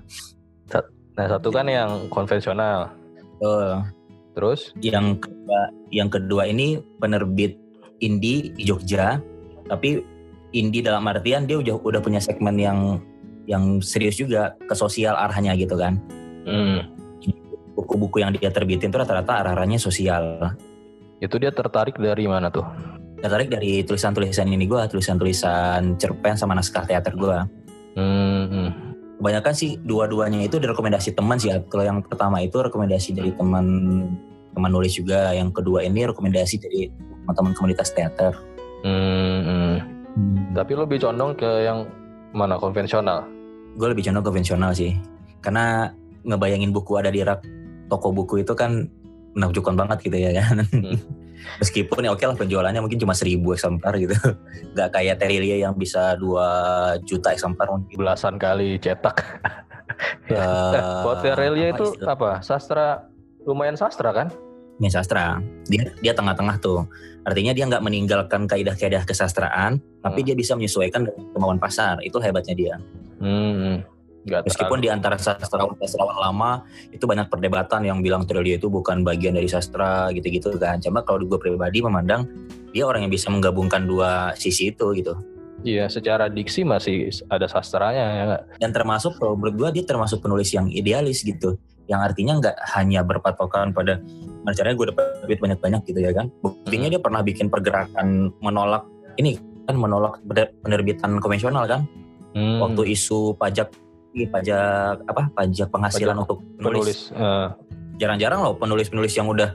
Nah, 1.13 1.29
satu 1.29 1.53
kan 1.53 1.69
yang 1.69 2.09
konvensional. 2.09 2.89
betul. 3.37 3.85
Terus 4.33 4.73
yang 4.81 5.21
kedua, 5.21 5.59
yang 5.93 6.09
kedua 6.09 6.49
ini 6.49 6.81
penerbit 6.97 7.53
indie 8.01 8.49
di 8.57 8.67
Jogja 8.67 9.21
tapi 9.69 10.03
indie 10.51 10.83
dalam 10.83 11.07
artian 11.07 11.47
dia 11.47 11.61
udah 11.61 11.79
udah 11.79 12.01
punya 12.03 12.19
segmen 12.19 12.59
yang 12.59 12.99
yang 13.47 13.79
serius 13.79 14.19
juga 14.19 14.55
ke 14.59 14.75
sosial 14.75 15.15
arahnya 15.15 15.55
gitu 15.55 15.75
kan 15.79 15.99
hmm. 16.43 16.83
buku-buku 17.75 18.23
yang 18.23 18.35
dia 18.35 18.51
terbitin 18.51 18.91
itu 18.91 18.97
rata-rata 18.99 19.43
arah-arahnya 19.43 19.79
sosial 19.79 20.39
itu 21.23 21.35
dia 21.39 21.55
tertarik 21.55 21.95
dari 21.95 22.27
mana 22.27 22.51
tuh? 22.51 22.67
tertarik 23.23 23.47
dari 23.47 23.87
tulisan-tulisan 23.87 24.51
ini 24.51 24.67
gua 24.67 24.83
tulisan-tulisan 24.87 25.95
cerpen 25.95 26.35
sama 26.35 26.59
naskah 26.59 26.83
teater 26.83 27.15
gua 27.15 27.47
Hmm. 27.93 28.43
hmm. 28.49 28.69
kebanyakan 29.21 29.53
sih 29.55 29.79
dua-duanya 29.79 30.43
itu 30.43 30.59
rekomendasi 30.59 31.15
teman 31.15 31.39
sih 31.39 31.53
ya. 31.53 31.61
kalau 31.69 31.83
yang 31.85 31.99
pertama 32.03 32.43
itu 32.43 32.59
rekomendasi 32.59 33.15
dari 33.15 33.31
teman 33.33 33.65
teman 34.53 34.69
nulis 34.69 34.93
juga 34.97 35.31
yang 35.33 35.49
kedua 35.49 35.81
ini 35.85 36.05
rekomendasi 36.09 36.59
dari 36.61 36.89
teman-teman 37.23 37.53
komunitas 37.55 37.91
teater 37.95 38.35
Hmm, 38.83 39.39
hmm. 39.47 39.75
Tapi 40.51 40.75
lo 40.75 40.83
lebih 40.83 40.99
condong 40.99 41.39
ke 41.39 41.47
yang 41.63 41.87
mana 42.35 42.59
konvensional? 42.59 43.23
gue 43.73 43.87
lebih 43.89 44.05
condong 44.05 44.25
konvensional 44.25 44.71
sih 44.75 44.93
karena 45.41 45.89
ngebayangin 46.23 46.69
buku 46.69 46.93
ada 46.93 47.09
di 47.09 47.25
rak 47.25 47.41
toko 47.89 48.13
buku 48.13 48.45
itu 48.45 48.53
kan 48.53 48.85
menakjubkan 49.33 49.73
banget 49.73 49.97
gitu 50.05 50.17
ya 50.17 50.31
kan 50.37 50.61
Hmm. 50.69 50.97
Meskipun 51.57 52.03
ya 52.03 52.11
oke 52.11 52.21
lah 52.21 52.33
penjualannya 52.33 52.79
mungkin 52.79 52.97
cuma 52.97 53.11
seribu 53.11 53.51
eksemplar 53.51 53.95
gitu 53.95 54.13
nggak 54.73 54.89
kayak 54.89 55.15
Terilia 55.17 55.57
yang 55.59 55.73
bisa 55.73 56.15
2 56.15 57.03
juta 57.03 57.31
eksemplar 57.31 57.67
mungkin 57.69 57.95
Belasan 57.95 58.35
kali 58.35 58.77
cetak. 58.77 59.17
Nah, 60.29 61.01
Buat 61.05 61.21
Terelia 61.21 61.69
apa 61.69 61.75
itu 61.75 61.85
istilah- 61.93 62.13
apa? 62.13 62.31
Sastra 62.39 62.87
lumayan 63.43 63.75
sastra 63.75 64.09
kan? 64.09 64.27
Ya, 64.77 64.89
sastra 64.89 65.37
dia 65.65 65.85
dia 65.99 66.11
tengah-tengah 66.11 66.57
tuh 66.57 66.83
artinya 67.23 67.53
dia 67.53 67.63
nggak 67.63 67.79
meninggalkan 67.79 68.49
kaidah-kaidah 68.49 69.05
kesastraan 69.05 69.77
tapi 70.01 70.19
Hmm. 70.19 70.27
dia 70.27 70.35
bisa 70.35 70.53
menyesuaikan 70.53 71.05
dengan 71.05 71.23
kemauan 71.31 71.55
pasar 71.57 72.01
itu 72.01 72.17
hebatnya 72.17 72.51
dia 72.51 72.75
Hmm. 73.21 73.85
Gak 74.23 74.47
Meskipun 74.47 74.79
di 74.79 74.87
antara 74.87 75.19
sastrawan-sastrawan 75.19 76.15
lama 76.15 76.63
itu 76.95 77.03
banyak 77.03 77.27
perdebatan 77.27 77.83
yang 77.83 77.99
bilang 77.99 78.23
Trillia 78.23 78.55
itu 78.55 78.71
bukan 78.71 79.03
bagian 79.03 79.35
dari 79.35 79.51
sastra 79.51 80.07
gitu-gitu 80.15 80.55
kan. 80.55 80.79
Cuma 80.79 81.03
kalau 81.03 81.27
gue 81.27 81.35
pribadi 81.35 81.83
memandang 81.83 82.23
dia 82.71 82.87
orang 82.87 83.03
yang 83.03 83.11
bisa 83.11 83.27
menggabungkan 83.27 83.83
dua 83.83 84.31
sisi 84.39 84.71
itu 84.71 84.95
gitu. 84.95 85.11
Iya, 85.63 85.87
secara 85.87 86.27
diksi 86.31 86.63
masih 86.63 87.11
ada 87.27 87.47
sastranya 87.51 88.03
ya 88.15 88.23
nggak? 88.27 88.43
Dan 88.63 88.69
termasuk 88.71 89.19
kalau 89.19 89.35
menurut 89.35 89.55
gue 89.59 89.69
dia 89.79 89.83
termasuk 89.87 90.23
penulis 90.23 90.51
yang 90.55 90.71
idealis 90.71 91.23
gitu. 91.23 91.59
Yang 91.91 92.01
artinya 92.11 92.33
nggak 92.39 92.57
hanya 92.79 93.03
berpatokan 93.03 93.75
pada 93.75 93.99
caranya 94.55 94.75
gue 94.75 94.87
dapat 94.95 95.05
duit 95.27 95.39
banyak-banyak 95.39 95.81
gitu 95.83 95.99
ya 95.99 96.11
kan. 96.15 96.31
Buktinya 96.39 96.87
dia 96.87 96.99
pernah 96.99 97.19
bikin 97.19 97.51
pergerakan 97.51 98.31
menolak 98.39 98.87
ini 99.19 99.35
kan 99.67 99.75
menolak 99.75 100.19
penerbitan 100.63 101.19
konvensional 101.19 101.67
kan. 101.67 101.83
Hmm. 102.33 102.59
Waktu 102.59 102.95
isu 102.95 103.35
pajak 103.39 103.71
ini 104.13 104.25
pajak 104.29 105.03
apa 105.09 105.21
pajak 105.33 105.67
penghasilan 105.69 106.15
Pajak 106.15 106.23
untuk 106.25 106.37
penulis. 106.57 106.79
penulis. 106.85 106.99
eh, 107.13 107.47
jarang-jarang 107.97 108.39
loh 108.45 108.53
penulis-penulis 108.55 109.13
yang 109.13 109.27
udah 109.29 109.49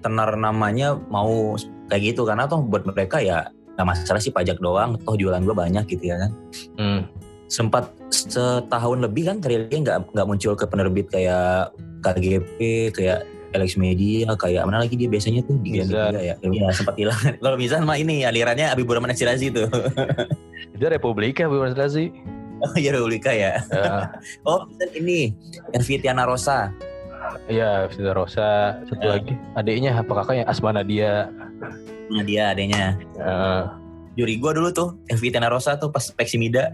tenar 0.00 0.34
namanya 0.36 0.94
mau 1.10 1.54
kayak 1.88 2.14
gitu 2.14 2.22
karena 2.24 2.46
toh 2.46 2.62
buat 2.62 2.84
mereka 2.84 3.18
ya 3.18 3.48
nggak 3.74 3.86
masalah 3.86 4.22
sih 4.22 4.30
pajak 4.30 4.62
doang 4.62 4.94
toh 5.02 5.18
jualan 5.18 5.42
gue 5.42 5.54
banyak 5.54 5.84
gitu 5.90 6.14
ya 6.14 6.16
kan. 6.22 6.30
Hmm. 6.78 7.02
sempat 7.44 7.92
setahun 8.08 8.98
lebih 9.04 9.28
kan 9.30 9.36
Trillian 9.38 9.84
nggak 9.84 10.16
nggak 10.16 10.26
muncul 10.26 10.56
ke 10.56 10.64
penerbit 10.64 11.06
kayak 11.12 11.70
KGP 12.02 12.56
kayak 12.90 13.28
Alex 13.54 13.78
Media 13.78 14.34
kayak 14.34 14.66
mana 14.66 14.82
lagi 14.82 14.98
dia 14.98 15.06
biasanya 15.06 15.46
tuh 15.46 15.54
di 15.62 15.78
ya. 15.78 16.34
Ya 16.34 16.68
sempat 16.74 16.98
hilang. 16.98 17.16
Kalau 17.44 17.54
Mizan 17.54 17.86
mah 17.86 17.94
ini 17.94 18.26
alirannya 18.26 18.66
Habibur 18.66 18.98
Rahman 18.98 19.14
Sirazi 19.14 19.54
tuh. 19.54 19.70
Itu 20.74 20.84
Republika 20.90 21.46
bukan 21.46 21.70
sih? 21.86 22.10
Oh 22.64 22.74
iya 22.74 22.90
Republika 22.90 23.30
ya. 23.30 23.60
Ya, 23.68 24.08
oh 24.48 24.64
Mizan 24.66 24.90
ini 24.96 25.36
Elvitiana 25.70 26.24
Rosa. 26.24 26.72
Iya, 27.44 27.88
Vita 27.88 28.12
Rosa. 28.12 28.80
Satu 28.84 29.00
Ya. 29.00 29.16
lagi 29.16 29.32
adiknya 29.54 29.90
apa 29.94 30.12
kakaknya? 30.14 30.44
Asma 30.44 30.72
Nadia. 30.72 31.28
nah 32.04 32.20
dia 32.20 32.52
adanya 32.52 33.00
Eh, 33.16 33.62
juri 34.14 34.36
gue 34.36 34.52
dulu 34.52 34.68
tuh 34.70 35.00
Elvitiana 35.08 35.48
Rosa 35.48 35.74
tuh 35.74 35.88
pas 35.88 36.04
Peksimida 36.04 36.68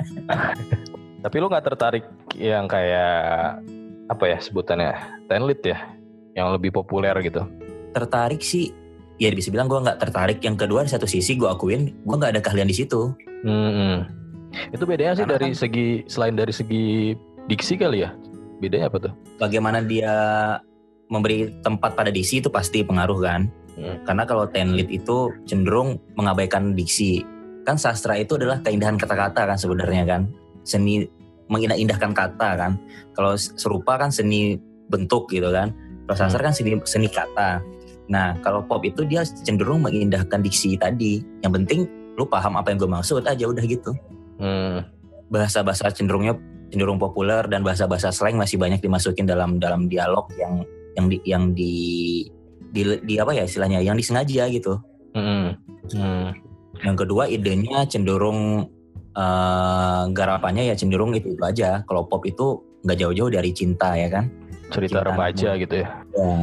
tapi 1.25 1.37
lu 1.37 1.47
nggak 1.47 1.63
tertarik 1.65 2.03
yang 2.35 2.67
kayak 2.67 3.63
apa 4.07 4.25
ya 4.27 4.37
sebutannya 4.37 4.91
tenlit 5.27 5.63
ya, 5.63 5.79
yang 6.35 6.51
lebih 6.51 6.73
populer 6.73 7.15
gitu. 7.21 7.47
tertarik 7.91 8.43
sih. 8.43 8.75
Ya 9.17 9.31
bisa 9.31 9.51
bilang 9.51 9.67
gue 9.67 9.77
nggak 9.77 10.01
tertarik. 10.01 10.39
Yang 10.41 10.67
kedua 10.67 10.81
di 10.83 10.91
satu 10.91 11.05
sisi 11.05 11.37
gue 11.37 11.47
akuin 11.47 11.93
gue 11.95 12.17
nggak 12.17 12.33
ada 12.35 12.41
keahlian 12.41 12.67
di 12.67 12.75
situ. 12.75 13.15
Hmm. 13.43 14.03
Itu 14.71 14.85
bedanya 14.85 15.15
sih 15.15 15.25
Karena 15.25 15.35
dari 15.39 15.49
kan- 15.53 15.59
segi 15.59 15.87
selain 16.07 16.35
dari 16.35 16.53
segi 16.53 17.15
diksi 17.47 17.75
kali 17.79 18.03
ya. 18.05 18.11
Bedanya 18.61 18.93
apa 18.93 18.99
tuh? 19.01 19.13
bagaimana 19.41 19.81
dia 19.81 20.13
memberi 21.09 21.49
tempat 21.65 21.97
pada 21.97 22.13
diksi 22.13 22.45
itu 22.45 22.53
pasti 22.53 22.85
pengaruh 22.85 23.21
kan? 23.21 23.49
Hmm. 23.81 23.97
karena 24.05 24.29
kalau 24.29 24.45
tenlit 24.51 24.91
itu 24.93 25.33
cenderung 25.49 25.97
mengabaikan 26.19 26.77
diksi. 26.77 27.25
Kan 27.65 27.81
sastra 27.81 28.19
itu 28.19 28.37
adalah 28.37 28.61
keindahan 28.61 29.01
kata-kata 29.01 29.47
kan 29.49 29.57
sebenarnya 29.57 30.05
kan? 30.05 30.23
Seni 30.69 31.09
mengindah-indahkan 31.49 32.13
kata 32.13 32.49
kan? 32.61 32.73
Kalau 33.17 33.39
serupa 33.39 33.97
kan 33.97 34.13
seni 34.13 34.61
bentuk 34.93 35.33
gitu 35.33 35.49
kan? 35.49 35.73
Kalau 36.05 36.17
sastra 36.19 36.45
kan 36.45 36.53
seni 36.53 36.77
seni 36.85 37.09
kata. 37.09 37.65
Nah 38.13 38.37
kalau 38.45 38.61
pop 38.61 38.85
itu 38.85 39.07
dia 39.09 39.25
cenderung 39.25 39.81
mengindahkan 39.81 40.45
diksi 40.45 40.77
tadi. 40.77 41.25
Yang 41.41 41.53
penting 41.63 41.81
lu 42.21 42.29
paham 42.29 42.61
apa 42.61 42.75
yang 42.75 42.85
gue 42.85 42.91
maksud 42.91 43.25
aja 43.25 43.49
udah 43.49 43.65
gitu 43.65 43.97
Hmm. 44.41 44.89
bahasa-bahasa 45.29 45.93
cenderungnya 45.93 46.35
cenderung 46.73 46.97
populer 46.97 47.45
dan 47.47 47.61
bahasa-bahasa 47.61 48.09
slang 48.09 48.41
masih 48.41 48.57
banyak 48.57 48.81
dimasukin 48.81 49.29
dalam 49.29 49.61
dalam 49.61 49.87
dialog 49.87 50.27
yang 50.41 50.65
yang 50.97 51.07
di 51.07 51.17
yang 51.29 51.45
di 51.53 51.75
di, 52.73 52.83
di 53.05 53.15
apa 53.21 53.37
ya 53.37 53.45
istilahnya 53.45 53.85
yang 53.85 54.01
disengaja 54.01 54.49
gitu 54.49 54.81
Hmm. 55.15 55.59
Hmm. 55.91 56.31
Yang 56.81 56.97
kedua 57.07 57.27
idenya 57.27 57.85
cenderung 57.91 58.71
eh, 59.15 60.03
garapannya 60.15 60.71
ya 60.71 60.75
cenderung 60.79 61.13
itu 61.19 61.35
itu 61.35 61.43
aja. 61.43 61.83
Kalau 61.85 62.07
pop 62.07 62.23
itu 62.27 62.63
nggak 62.87 62.99
jauh-jauh 62.99 63.31
dari 63.31 63.51
cinta 63.51 63.95
ya 63.99 64.09
kan. 64.09 64.31
Cerita 64.71 65.03
Cinta 65.03 65.09
remaja 65.11 65.51
gitu 65.59 65.75
ya. 65.83 65.89
Ya. 66.15 66.35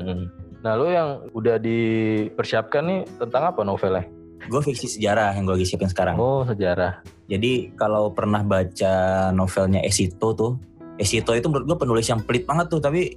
Hmm. 0.00 0.22
Nah, 0.60 0.72
lu 0.76 0.92
yang 0.92 1.24
udah 1.32 1.56
dipersiapkan 1.56 2.84
nih 2.84 3.00
tentang 3.16 3.48
apa 3.48 3.64
novelnya? 3.64 4.04
Gue 4.48 4.60
fiksi 4.64 4.86
sejarah 4.98 5.36
yang 5.36 5.44
gue 5.44 5.60
lagi 5.60 5.66
siapin 5.68 5.90
sekarang. 5.90 6.16
Oh, 6.16 6.46
sejarah. 6.46 7.04
Jadi 7.28 7.74
kalau 7.76 8.10
pernah 8.14 8.40
baca 8.40 9.28
novelnya 9.34 9.84
Esito 9.84 10.32
tuh, 10.32 10.56
Esito 10.96 11.36
itu 11.36 11.46
menurut 11.50 11.66
gue 11.68 11.78
penulis 11.80 12.06
yang 12.08 12.20
pelit 12.24 12.48
banget 12.48 12.72
tuh, 12.72 12.80
tapi 12.80 13.16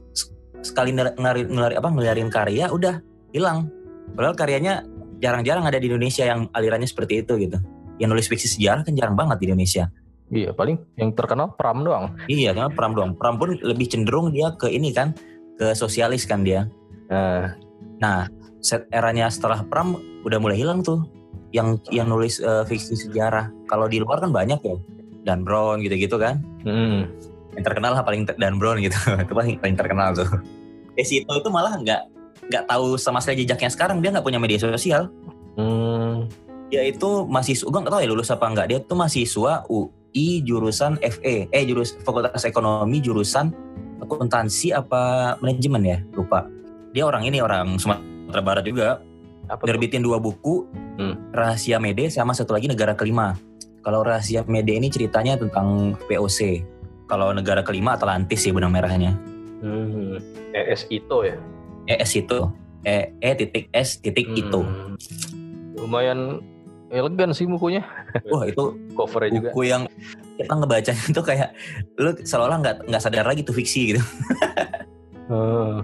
sekali 0.63 0.95
ngari, 0.95 1.47
ngelari- 1.47 1.77
apa 1.79 1.89
ngeliarin 1.91 2.29
karya 2.31 2.71
udah 2.71 2.99
hilang. 3.31 3.71
Padahal 4.13 4.35
karyanya 4.35 4.83
jarang-jarang 5.23 5.63
ada 5.63 5.79
di 5.79 5.87
Indonesia 5.87 6.27
yang 6.27 6.51
alirannya 6.51 6.87
seperti 6.87 7.23
itu 7.23 7.39
gitu. 7.39 7.57
Yang 7.99 8.09
nulis 8.09 8.27
fiksi 8.27 8.47
sejarah 8.59 8.83
kan 8.83 8.93
jarang 8.95 9.15
banget 9.15 9.39
di 9.39 9.45
Indonesia. 9.51 9.87
Iya, 10.33 10.49
paling 10.55 10.79
yang 10.97 11.13
terkenal 11.13 11.53
Pram 11.53 11.85
doang. 11.85 12.17
Iya, 12.25 12.57
karena 12.57 12.71
Pram 12.71 12.97
doang. 12.97 13.13
Pram 13.13 13.37
pun 13.37 13.53
lebih 13.59 13.85
cenderung 13.85 14.33
dia 14.33 14.55
ke 14.57 14.65
ini 14.71 14.89
kan, 14.89 15.13
ke 15.59 15.77
sosialis 15.77 16.25
kan 16.25 16.41
dia. 16.41 16.65
Nah, 17.11 17.53
Nah, 18.03 18.27
set 18.63 18.87
eranya 18.95 19.27
setelah 19.27 19.61
Pram 19.67 19.99
udah 20.23 20.39
mulai 20.39 20.55
hilang 20.55 20.79
tuh 20.79 21.03
yang 21.53 21.77
yang 21.93 22.09
nulis 22.09 22.39
eh, 22.41 22.63
fiksi 22.65 22.97
sejarah. 22.97 23.51
Kalau 23.69 23.85
di 23.85 24.01
luar 24.01 24.23
kan 24.23 24.33
banyak 24.33 24.57
ya. 24.63 24.75
Dan 25.23 25.45
Brown 25.45 25.79
gitu-gitu 25.83 26.17
kan. 26.17 26.41
hmm. 26.65 27.07
Yang 27.53 27.63
terkenal 27.69 27.93
lah 27.93 28.01
paling 28.01 28.25
ter- 28.25 28.39
Dan 28.39 28.57
Brown 28.57 28.81
gitu. 28.81 28.97
itu 29.23 29.33
paling 29.35 29.61
paling 29.61 29.77
terkenal 29.77 30.15
tuh. 30.17 30.27
Esito 30.97 31.29
itu 31.37 31.49
malah 31.51 31.77
nggak 31.77 32.01
nggak 32.49 32.63
tahu 32.67 32.99
sama 32.99 33.23
sekali 33.23 33.45
jejaknya 33.45 33.71
sekarang 33.71 34.03
dia 34.03 34.09
nggak 34.09 34.25
punya 34.25 34.41
media 34.41 34.57
sosial. 34.57 35.11
Hmm. 35.53 36.25
Dia 36.73 36.89
itu 36.89 37.29
mahasiswa, 37.29 37.69
gue 37.69 37.79
nggak 37.85 37.93
tahu 37.93 38.01
ya 38.01 38.09
lulus 38.09 38.33
apa 38.33 38.49
nggak. 38.49 38.67
Dia 38.73 38.79
tuh 38.81 38.97
mahasiswa 38.97 39.61
UI 39.69 40.41
jurusan 40.41 40.97
FE, 40.97 41.45
eh 41.53 41.63
jurus 41.69 41.93
Fakultas 42.01 42.41
Ekonomi 42.49 42.97
jurusan 42.97 43.53
akuntansi 44.01 44.73
apa 44.73 45.37
manajemen 45.37 45.83
ya, 45.85 45.97
lupa. 46.17 46.49
Dia 46.97 47.05
orang 47.05 47.29
ini 47.29 47.39
orang 47.45 47.77
Sumatera 47.77 48.12
Barat 48.29 48.63
juga, 48.63 49.01
Apa 49.43 49.67
nerbitin 49.67 49.99
dua 49.99 50.23
buku, 50.23 50.63
Hmm. 50.95 51.19
Rahasia 51.35 51.75
Mede 51.75 52.07
sama 52.07 52.31
satu 52.31 52.55
lagi 52.55 52.71
Negara 52.71 52.95
Kelima. 52.95 53.35
Kalau 53.83 54.05
Rahasia 54.05 54.45
Mede 54.47 54.71
ini 54.71 54.87
ceritanya 54.87 55.35
tentang 55.35 55.99
VOC. 56.07 56.63
Kalau 57.11 57.35
Negara 57.35 57.59
Kelima 57.59 57.99
Atlantis 57.99 58.39
sih 58.39 58.55
benang 58.55 58.71
merahnya. 58.71 59.11
Hmm. 59.59 60.21
ES 60.55 60.87
Ito 60.87 61.27
ya? 61.27 61.35
ES 61.91 62.23
itu, 62.23 62.39
E, 62.83 63.11
e 63.19 63.29
titik 63.35 63.67
S 63.75 63.99
titik 63.99 64.31
itu. 64.31 64.63
Hmm. 64.63 64.95
Lumayan 65.75 66.39
elegan 66.87 67.35
sih 67.35 67.43
bukunya. 67.43 67.83
Wah 68.31 68.47
itu 68.47 68.79
Covernya 68.95 69.39
juga. 69.39 69.49
buku 69.51 69.61
yang 69.67 69.83
kita 70.39 70.53
ngebacanya 70.53 71.05
tuh 71.11 71.25
kayak 71.25 71.49
lu 71.99 72.15
seolah 72.21 72.61
nggak 72.61 72.75
nggak 72.87 73.01
sadar 73.01 73.27
lagi 73.27 73.43
tuh 73.43 73.51
fiksi 73.51 73.91
gitu. 73.91 74.01
Hmm. 75.27 75.79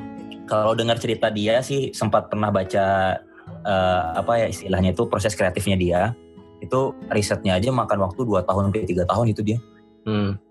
Kalau 0.49 0.73
dengar 0.73 0.97
cerita 0.97 1.29
dia 1.29 1.62
sih 1.62 1.93
sempat 1.93 2.33
pernah 2.33 2.49
baca 2.49 3.15
eh, 3.63 4.03
apa 4.17 4.41
ya 4.41 4.47
istilahnya 4.49 4.97
itu 4.97 5.05
proses 5.05 5.38
kreatifnya 5.38 5.77
dia. 5.77 6.01
Itu 6.59 6.97
risetnya 7.13 7.55
aja 7.55 7.69
makan 7.69 8.09
waktu 8.09 8.25
2 8.25 8.49
tahun 8.49 8.73
sampai 8.73 8.89
3 8.89 9.05
tahun 9.05 9.25
itu 9.29 9.41
dia. 9.45 9.57
Hmm. 10.09 10.41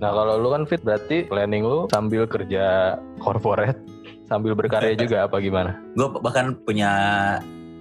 Nah 0.00 0.10
kalau 0.10 0.40
lu 0.40 0.48
kan 0.50 0.64
fit 0.64 0.80
berarti 0.80 1.28
planning 1.28 1.62
lu 1.62 1.86
sambil 1.92 2.24
kerja 2.24 2.96
corporate 3.20 3.78
sambil 4.30 4.56
berkarya 4.56 4.96
juga 4.96 5.28
apa 5.28 5.36
gimana? 5.38 5.76
Gue 5.92 6.08
bahkan 6.24 6.56
punya 6.64 6.90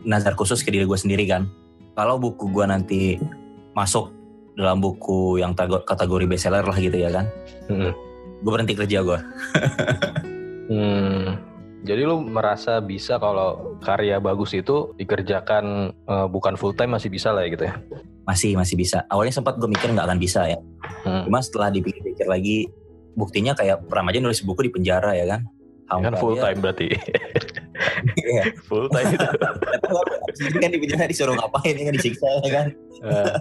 nazar 0.03 0.35
khusus 0.35 0.59
ke 0.61 0.75
diri 0.75 0.83
gue 0.83 0.99
sendiri 0.99 1.23
kan. 1.25 1.47
Kalau 1.95 2.19
buku 2.19 2.51
gue 2.51 2.65
nanti 2.67 3.01
masuk 3.71 4.11
dalam 4.59 4.83
buku 4.83 5.39
yang 5.39 5.55
kategori 5.55 6.27
bestseller 6.27 6.67
lah 6.67 6.75
gitu 6.75 6.99
ya 6.99 7.09
kan. 7.09 7.25
Hmm. 7.71 7.95
Gue 8.43 8.51
berhenti 8.51 8.75
kerja 8.75 8.99
gue. 8.99 9.19
Hmm. 10.71 11.50
Jadi 11.81 12.01
lu 12.05 12.21
merasa 12.21 12.77
bisa 12.77 13.17
kalau 13.17 13.77
karya 13.81 14.21
bagus 14.21 14.53
itu 14.53 14.93
dikerjakan 15.01 15.89
eh, 15.93 16.27
bukan 16.29 16.53
full 16.53 16.77
time 16.77 16.93
masih 16.93 17.09
bisa 17.09 17.33
lah 17.33 17.41
ya 17.41 17.49
gitu 17.53 17.63
ya? 17.65 17.75
Masih, 18.29 18.53
masih 18.53 18.77
bisa. 18.77 19.01
Awalnya 19.09 19.41
sempat 19.41 19.57
gue 19.57 19.65
mikir 19.65 19.89
nggak 19.89 20.05
akan 20.05 20.21
bisa 20.21 20.45
ya. 20.45 20.59
Hmm. 21.01 21.25
Cuma 21.25 21.41
setelah 21.41 21.73
dipikir-pikir 21.73 22.29
lagi, 22.29 22.69
buktinya 23.17 23.57
kayak 23.57 23.89
Pram 23.89 24.05
aja 24.13 24.21
nulis 24.21 24.45
buku 24.45 24.69
di 24.69 24.71
penjara 24.71 25.17
ya 25.17 25.25
kan. 25.25 25.41
Kan 25.91 26.15
full 26.21 26.37
aja- 26.37 26.53
time 26.53 26.59
berarti. 26.61 26.87
Iya. 28.13 28.53
full 28.69 28.85
time 28.93 29.17
itu. 29.17 29.27
Jadi 30.37 30.57
kan 30.61 30.69
di 30.69 30.79
penjara 30.79 31.09
disuruh 31.09 31.33
ngapain 31.33 31.73
ya 31.73 31.83
kan 31.89 31.95
disiksa 31.97 32.29
ya 32.45 32.51
kan. 32.53 32.67
Eh, 33.01 33.35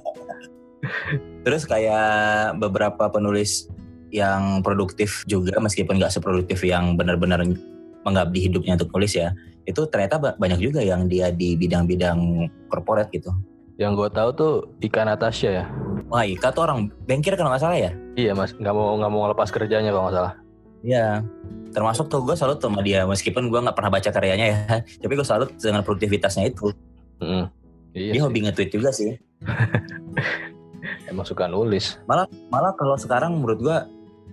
Terus 1.45 1.69
kayak 1.69 2.57
beberapa 2.57 3.13
penulis 3.13 3.69
yang 4.11 4.65
produktif 4.65 5.23
juga 5.29 5.55
meskipun 5.61 6.01
nggak 6.01 6.11
seproduktif 6.11 6.65
yang 6.67 6.99
benar-benar 6.99 7.45
mengabdi 8.03 8.49
hidupnya 8.49 8.77
untuk 8.77 8.91
nulis 8.93 9.13
ya. 9.15 9.33
Itu 9.65 9.87
ternyata 9.87 10.17
ba- 10.17 10.37
banyak 10.37 10.59
juga 10.59 10.81
yang 10.81 11.07
dia 11.07 11.29
di 11.31 11.55
bidang-bidang 11.55 12.49
corporate 12.69 13.13
gitu. 13.13 13.31
yang 13.81 13.97
gue 13.97 14.13
tahu 14.13 14.29
tuh 14.37 14.53
Ika 14.85 15.09
Natasha 15.09 15.49
ya. 15.49 15.65
Wah 16.13 16.21
Ika 16.21 16.53
tuh 16.53 16.69
orang 16.69 16.93
bengkir 17.09 17.33
kalau 17.33 17.49
nggak 17.49 17.65
salah 17.65 17.81
ya? 17.81 17.91
Iya 18.13 18.37
mas, 18.37 18.53
nggak 18.53 18.75
mau 18.77 18.93
nggak 19.01 19.09
mau 19.09 19.25
lepas 19.33 19.49
kerjanya 19.49 19.89
kalau 19.89 20.05
nggak 20.05 20.17
salah. 20.21 20.33
Iya. 20.85 21.25
Termasuk 21.73 22.13
tuh 22.13 22.21
gue 22.21 22.37
salut 22.37 22.61
sama 22.61 22.85
dia 22.85 23.09
meskipun 23.09 23.49
gue 23.49 23.57
nggak 23.57 23.73
pernah 23.73 23.89
baca 23.89 24.11
karyanya 24.13 24.47
ya. 24.53 24.61
Tapi 25.01 25.13
gue 25.17 25.25
salut 25.25 25.49
dengan 25.57 25.81
produktivitasnya 25.81 26.53
itu. 26.53 26.69
Hmm. 27.25 27.49
Iya. 27.97 28.13
Dia 28.13 28.21
sih. 28.21 28.25
hobi 28.29 28.39
nge-tweet 28.45 28.69
juga 28.69 28.91
sih. 28.93 29.17
Emang 31.11 31.25
suka 31.25 31.49
nulis. 31.49 31.97
Malah 32.05 32.29
kalau 32.77 33.01
sekarang 33.01 33.37
menurut 33.41 33.59
gue 33.61 33.77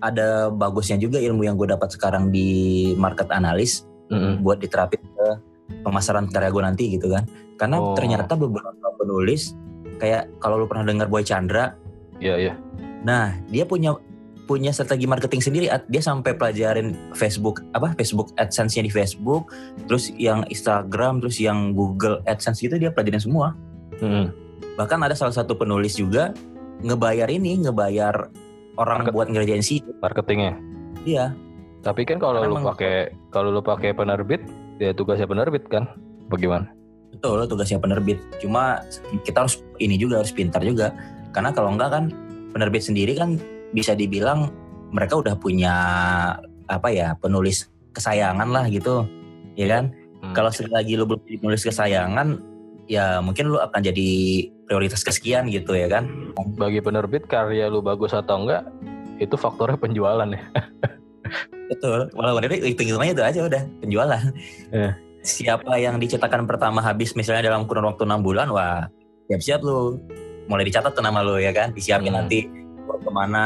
ada 0.01 0.49
bagusnya 0.53 0.97
juga 0.97 1.17
ilmu 1.17 1.45
yang 1.45 1.55
gue 1.57 1.69
dapat 1.69 1.89
sekarang 1.93 2.29
di 2.29 2.91
market 2.95 3.29
analis 3.33 3.85
Mm-mm. 4.13 4.39
buat 4.45 4.61
diterapin 4.61 5.01
ke 5.01 5.27
pemasaran 5.83 6.29
karya 6.31 6.49
gue 6.53 6.63
nanti 6.63 6.83
gitu 6.95 7.11
kan. 7.11 7.27
Karena 7.57 7.81
Oh. 7.81 7.97
ternyata 7.97 8.37
beberapa 8.37 8.87
penulis 9.01 9.57
kayak 9.97 10.29
kalau 10.37 10.61
lu 10.61 10.69
pernah 10.69 10.85
dengar 10.85 11.09
Boy 11.09 11.25
Chandra, 11.25 11.73
Iya 12.21 12.35
iya. 12.37 12.53
nah 13.05 13.33
dia 13.49 13.65
punya 13.65 13.93
punya 14.47 14.71
strategi 14.71 15.03
marketing 15.05 15.43
sendiri. 15.43 15.65
Dia 15.91 15.99
sampai 16.01 16.33
pelajarin 16.37 16.95
Facebook 17.11 17.61
apa 17.75 17.91
Facebook 17.99 18.31
AdSense-nya 18.39 18.87
di 18.87 18.91
Facebook, 18.93 19.51
terus 19.91 20.07
yang 20.15 20.47
Instagram, 20.47 21.19
terus 21.19 21.37
yang 21.43 21.75
Google 21.75 22.23
AdSense 22.23 22.63
gitu 22.63 22.79
dia 22.79 22.89
pelajarin 22.95 23.19
semua. 23.19 23.51
Mm-mm. 23.99 24.31
Bahkan 24.79 25.03
ada 25.03 25.17
salah 25.17 25.35
satu 25.35 25.57
penulis 25.59 25.99
juga 25.99 26.31
ngebayar 26.79 27.27
ini, 27.27 27.65
ngebayar 27.65 28.29
orang 28.77 29.03
Market- 29.03 29.13
buat 29.13 29.27
ngerjain 29.33 29.63
sih. 29.65 29.81
Marketingnya. 29.99 30.53
Iya. 31.03 31.33
Tapi 31.85 32.03
kan 32.03 32.17
kalau 32.17 32.41
lu 32.41 32.57
pakai 32.61 33.13
kalau 33.29 33.49
lu 33.53 33.61
pakai 33.61 33.93
penerbit, 33.93 34.41
ya 34.81 34.93
tugasnya 34.93 35.29
penerbit 35.29 35.65
kan. 35.69 35.87
Bagaimana? 36.27 36.69
Betul, 37.13 37.47
tugasnya 37.47 37.79
penerbit. 37.79 38.19
Cuma 38.41 38.83
kita 39.23 39.45
harus 39.45 39.63
ini 39.79 39.95
juga 39.95 40.21
harus 40.21 40.33
pintar 40.33 40.61
juga. 40.61 40.91
Karena 41.31 41.53
kalau 41.55 41.73
enggak 41.73 41.93
kan 41.93 42.03
penerbit 42.51 42.83
sendiri 42.83 43.15
kan 43.15 43.39
bisa 43.71 43.95
dibilang 43.95 44.51
mereka 44.91 45.19
udah 45.19 45.35
punya 45.39 45.75
apa 46.67 46.87
ya 46.91 47.15
penulis 47.19 47.71
kesayangan 47.95 48.49
lah 48.51 48.65
gitu, 48.67 49.07
ya 49.55 49.67
kan? 49.71 49.95
Hmm. 50.19 50.33
Kalau 50.35 50.51
selagi 50.51 50.99
lu 50.99 51.07
belum 51.07 51.23
penulis 51.39 51.63
kesayangan, 51.63 52.41
ya 52.87 53.19
mungkin 53.19 53.51
lu 53.51 53.59
akan 53.59 53.83
jadi 53.83 54.09
prioritas 54.67 55.03
kesekian 55.03 55.51
gitu 55.51 55.75
ya 55.75 55.87
kan? 55.91 56.33
bagi 56.55 56.79
penerbit 56.79 57.27
karya 57.27 57.67
lu 57.67 57.83
bagus 57.83 58.15
atau 58.15 58.43
enggak 58.43 58.63
itu 59.19 59.35
faktornya 59.35 59.77
penjualan 59.77 60.29
ya. 60.29 60.43
Betul. 61.71 62.07
Walau 62.15 62.39
dari 62.39 62.63
hitung-hitungannya 62.63 63.13
itu 63.13 63.23
aja 63.23 63.39
udah 63.43 63.63
penjualan. 63.83 64.23
Iya. 64.71 64.91
Siapa 65.27 65.75
yang 65.75 65.99
dicetakan 65.99 66.47
pertama 66.47 66.79
habis 66.79 67.11
misalnya 67.17 67.51
dalam 67.51 67.67
kurun 67.67 67.83
waktu 67.83 68.07
enam 68.07 68.23
bulan, 68.23 68.47
wah 68.53 68.87
siap-siap 69.27 69.59
lu. 69.65 69.99
Mulai 70.47 70.63
dicatat 70.71 70.95
tuh 70.95 71.03
nama 71.03 71.19
lu 71.19 71.43
ya 71.43 71.51
kan, 71.51 71.75
disiapin 71.75 72.15
Hmm. 72.15 72.23
nanti 72.23 72.47
tur 72.87 73.03
ke 73.03 73.11
mana, 73.11 73.45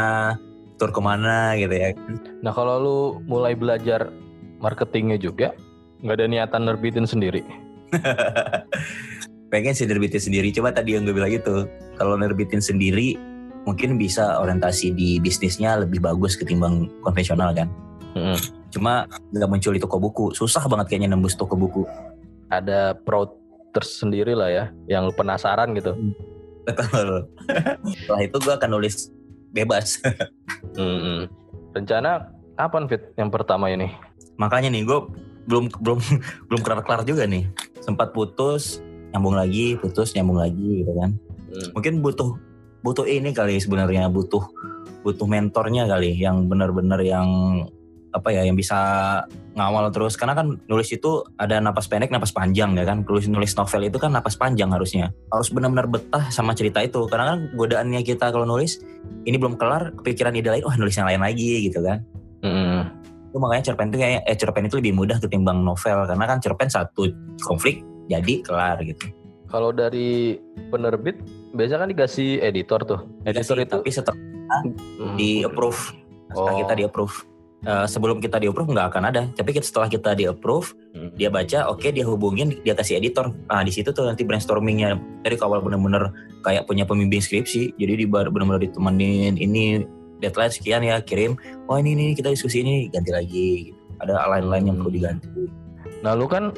tur 0.78 0.94
ke 0.94 1.02
mana 1.02 1.58
gitu 1.58 1.74
ya. 1.74 1.98
Nah 2.46 2.54
kalau 2.54 2.76
lu 2.78 2.98
mulai 3.26 3.58
belajar 3.58 4.14
marketingnya 4.62 5.18
juga, 5.18 5.58
nggak 6.06 6.18
ada 6.22 6.26
niatan 6.30 6.62
nerbitin 6.70 7.10
sendiri. 7.10 7.42
pengen 9.52 9.76
sih 9.76 9.84
nerbitin 9.84 10.24
sendiri 10.24 10.48
coba 10.56 10.72
tadi 10.72 10.96
yang 10.96 11.04
gue 11.04 11.12
bilang 11.12 11.30
itu 11.30 11.68
kalau 12.00 12.16
nerbitin 12.16 12.64
sendiri 12.64 13.20
mungkin 13.68 14.00
bisa 14.00 14.40
orientasi 14.42 14.96
di 14.96 15.20
bisnisnya 15.20 15.84
lebih 15.84 16.02
bagus 16.02 16.40
ketimbang 16.40 16.88
konvensional 17.04 17.52
kan 17.54 17.68
Mm-mm. 18.16 18.40
cuma 18.72 19.06
nggak 19.36 19.50
muncul 19.52 19.76
di 19.76 19.82
toko 19.84 20.00
buku 20.00 20.26
susah 20.34 20.64
banget 20.66 20.96
kayaknya 20.96 21.14
nembus 21.14 21.36
toko 21.36 21.54
buku 21.60 21.84
Ada 22.52 22.96
pro 22.96 23.40
tersendiri 23.72 24.36
lah 24.36 24.52
ya, 24.52 24.66
yang 24.92 25.08
lu 25.08 25.16
penasaran 25.16 25.72
gitu. 25.80 25.96
betul 26.68 27.32
setelah 28.04 28.22
itu 28.28 28.36
gue 28.44 28.54
akan 28.56 28.70
nulis 28.72 29.12
bebas 29.52 30.00
Mm-mm. 30.80 31.28
Rencana 31.72 32.32
apa 32.60 32.76
Fit 32.88 33.16
yang 33.16 33.32
pertama 33.32 33.68
ini? 33.72 33.92
makanya 34.40 34.74
nih 34.74 34.84
gue 34.88 35.00
belum 35.46 35.70
belum 35.84 36.00
belum 36.50 36.62
kelar 36.64 36.82
kelar 36.84 37.02
juga 37.06 37.28
nih 37.28 37.46
sempat 37.84 38.12
putus 38.16 38.82
nyambung 39.12 39.36
lagi 39.36 39.76
putus 39.80 40.15
nyambung 40.15 40.39
lagi 40.39 40.84
gitu 40.84 40.93
kan. 40.95 41.12
Hmm. 41.52 41.67
mungkin 41.76 42.00
butuh 42.00 42.32
butuh 42.80 43.04
ini 43.04 43.36
kali 43.36 43.60
sebenarnya 43.60 44.08
butuh 44.08 44.39
butuh 45.04 45.28
mentornya 45.28 45.89
kali 45.89 46.15
yang 46.15 46.47
benar-benar 46.47 47.02
yang 47.04 47.28
apa 48.12 48.28
ya 48.28 48.43
yang 48.43 48.60
bisa 48.60 48.78
ngawal 49.56 49.88
terus. 49.89 50.19
Karena 50.19 50.36
kan 50.36 50.60
nulis 50.67 50.91
itu 50.91 51.24
ada 51.39 51.58
napas 51.63 51.88
pendek 51.88 52.12
napas 52.12 52.36
panjang 52.36 52.76
ya 52.76 52.84
kan. 52.84 53.08
Nulis 53.08 53.28
nulis 53.32 53.56
novel 53.56 53.88
itu 53.88 53.97
kan 53.97 54.12
napas 54.12 54.36
panjang 54.36 54.69
harusnya. 54.71 55.10
Harus 55.32 55.50
benar-benar 55.50 55.88
betah 55.88 56.28
sama 56.30 56.52
cerita 56.52 56.84
itu. 56.84 57.08
Karena 57.08 57.36
kan 57.36 57.39
godaannya 57.56 58.04
kita 58.04 58.30
kalau 58.30 58.43
nulis 58.43 58.84
ini 59.24 59.36
belum 59.39 59.56
kelar 59.56 59.95
kepikiran 60.04 60.36
ide 60.36 60.52
lain 60.52 60.63
wah 60.67 60.76
nulis 60.76 60.95
yang 60.95 61.08
lain 61.08 61.24
lagi 61.24 61.71
gitu 61.71 61.80
kan. 61.82 62.04
Mm-mm. 62.41 63.00
itu 63.32 63.39
makanya 63.39 63.71
cerpen 63.71 63.88
itu 63.93 63.97
kayak 64.04 64.28
eh 64.28 64.36
cerpen 64.36 64.67
itu 64.67 64.76
lebih 64.76 64.91
mudah 64.91 65.15
ketimbang 65.24 65.63
novel. 65.63 66.04
Karena 66.04 66.26
kan 66.28 66.43
cerpen 66.43 66.67
satu 66.67 67.08
konflik 67.39 67.80
jadi 68.08 68.34
kelar 68.42 68.80
gitu 68.82 69.10
Kalau 69.46 69.76
dari 69.76 70.40
penerbit, 70.72 71.20
biasanya 71.52 71.84
kan 71.84 71.90
dikasih 71.92 72.40
editor 72.40 72.80
tuh. 72.82 73.04
Editor 73.28 73.60
Dikasih, 73.60 73.68
itu 73.68 73.76
tapi 73.78 73.92
setelah 73.92 74.20
Mm. 74.52 75.16
di 75.16 75.32
approve 75.44 75.82
setelah 76.28 76.54
Oh. 76.54 76.60
kita 76.60 76.74
di 76.76 76.84
approve 76.84 77.16
Eh, 77.62 77.86
sebelum 77.86 78.18
kita 78.18 78.42
di 78.42 78.50
approve 78.50 78.74
nggak 78.74 78.88
akan 78.90 79.04
ada 79.06 79.30
tapi 79.32 79.54
kita- 79.54 79.62
setelah 79.62 79.86
kita 79.86 80.18
di 80.18 80.26
approve 80.26 80.74
Mm. 80.92 81.14
dia 81.14 81.30
baca 81.30 81.70
oke 81.70 81.84
dia 81.86 82.02
hubungin 82.02 82.58
dia 82.58 82.74
kasih 82.74 82.98
editor 82.98 83.30
ah 83.48 83.62
di 83.62 83.70
situ 83.70 83.92
tuh 83.92 84.02
nanti 84.02 84.26
brainstormingnya 84.26 84.96
dari 85.22 85.38
awal 85.38 85.62
bener-bener 85.62 86.10
kayak 86.42 86.66
punya 86.66 86.84
pembimbing 86.84 87.22
skripsi 87.22 87.78
jadi 87.78 87.94
di 87.96 88.06
bener-bener 88.08 88.58
ditemenin 88.58 89.38
ini 89.38 89.86
deadline 90.18 90.50
sekian 90.50 90.82
ya 90.82 91.00
kirim 91.00 91.38
oh 91.68 91.78
ini 91.78 91.94
ini 91.94 92.06
kita 92.12 92.28
diskusi 92.28 92.60
ini 92.60 92.90
ganti 92.90 93.14
lagi 93.14 93.48
gitu. 93.68 93.78
ada 94.00 94.26
lain-lain 94.28 94.64
yang 94.66 94.76
Hmm. 94.76 94.82
perlu 94.82 94.92
diganti 94.92 95.28
Nah 96.02 96.12
lu 96.12 96.26
kan 96.26 96.50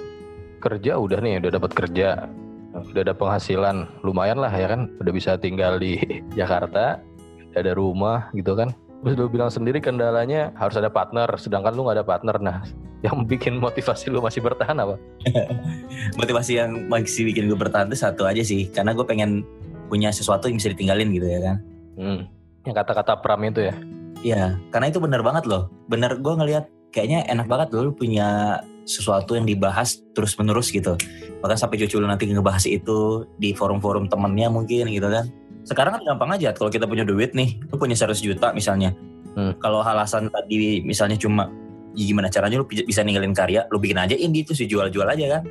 kerja 0.63 0.95
udah 0.95 1.19
nih, 1.19 1.43
udah 1.43 1.52
dapat 1.60 1.71
kerja, 1.76 2.32
udah 2.71 3.02
ada 3.04 3.12
penghasilan, 3.12 3.84
lumayan 4.08 4.39
lah 4.39 4.49
ya 4.49 4.71
kan, 4.71 4.88
udah 5.04 5.12
bisa 5.12 5.36
tinggal 5.36 5.76
di 5.76 5.99
Jakarta, 6.39 7.04
udah 7.52 7.60
ada 7.60 7.73
rumah 7.76 8.32
gitu 8.32 8.56
kan. 8.56 8.71
Terus 9.04 9.19
lu 9.19 9.28
bilang 9.28 9.52
sendiri 9.52 9.84
kendalanya 9.84 10.56
harus 10.56 10.80
ada 10.80 10.88
partner, 10.88 11.28
sedangkan 11.36 11.76
lu 11.76 11.84
nggak 11.84 11.99
ada 11.99 12.08
partner. 12.08 12.36
Nah, 12.39 12.63
yang 13.06 13.28
bikin 13.28 13.60
motivasi 13.60 14.08
lu 14.08 14.23
masih 14.23 14.39
bertahan 14.39 14.80
apa? 14.80 14.95
motivasi 16.19 16.63
yang 16.63 16.88
masih 16.88 17.28
bikin 17.28 17.52
gue 17.52 17.60
bertahan 17.60 17.91
itu 17.91 17.99
satu 17.99 18.23
aja 18.23 18.39
sih 18.39 18.71
karena 18.71 18.95
gue 18.95 19.04
pengen 19.04 19.43
punya 19.91 20.08
sesuatu 20.15 20.47
yang 20.47 20.56
bisa 20.58 20.71
ditinggalin 20.71 21.12
gitu 21.12 21.28
ya 21.28 21.41
kan 21.43 21.58
Hmm. 21.97 22.26
Yang 22.65 22.76
kata-kata 22.84 23.21
Pram 23.21 23.41
itu 23.45 23.69
ya. 23.69 23.76
Iya, 24.23 24.43
karena 24.71 24.88
itu 24.89 24.99
benar 25.04 25.21
banget 25.21 25.43
loh. 25.45 25.69
Bener 25.91 26.15
gue 26.17 26.34
ngelihat 26.34 26.65
kayaknya 26.95 27.28
enak 27.28 27.47
banget 27.49 27.67
loh 27.76 27.89
lu 27.89 27.93
punya 27.93 28.62
sesuatu 28.84 29.36
yang 29.36 29.48
dibahas 29.48 30.04
terus 30.12 30.36
menerus 30.36 30.69
gitu. 30.72 30.96
Bahkan 31.39 31.58
sampai 31.60 31.80
cucu 31.84 32.00
lu 32.00 32.08
nanti 32.08 32.28
ngebahas 32.28 32.63
itu 32.67 33.28
di 33.39 33.56
forum-forum 33.56 34.08
temennya 34.12 34.48
mungkin 34.52 34.91
gitu 34.91 35.08
kan. 35.08 35.28
Sekarang 35.63 35.96
kan 36.00 36.04
gampang 36.04 36.36
aja 36.36 36.52
kalau 36.52 36.67
kita 36.67 36.84
punya 36.84 37.08
duit 37.08 37.32
nih, 37.32 37.56
lu 37.72 37.76
punya 37.80 37.96
100 37.96 38.19
juta 38.19 38.52
misalnya. 38.52 38.91
Hmm. 39.34 39.56
Kalau 39.58 39.82
alasan 39.82 40.30
tadi 40.30 40.84
misalnya 40.84 41.17
cuma 41.17 41.50
"Ya 41.96 42.04
gimana 42.10 42.28
caranya 42.30 42.62
lu 42.62 42.65
bisa 42.67 43.02
ninggalin 43.02 43.34
karya, 43.34 43.65
lu 43.72 43.80
bikin 43.80 43.98
aja 43.98 44.13
indie 44.13 44.43
tuh 44.43 44.54
jual-jual 44.58 45.08
aja 45.08 45.39
kan. 45.39 45.43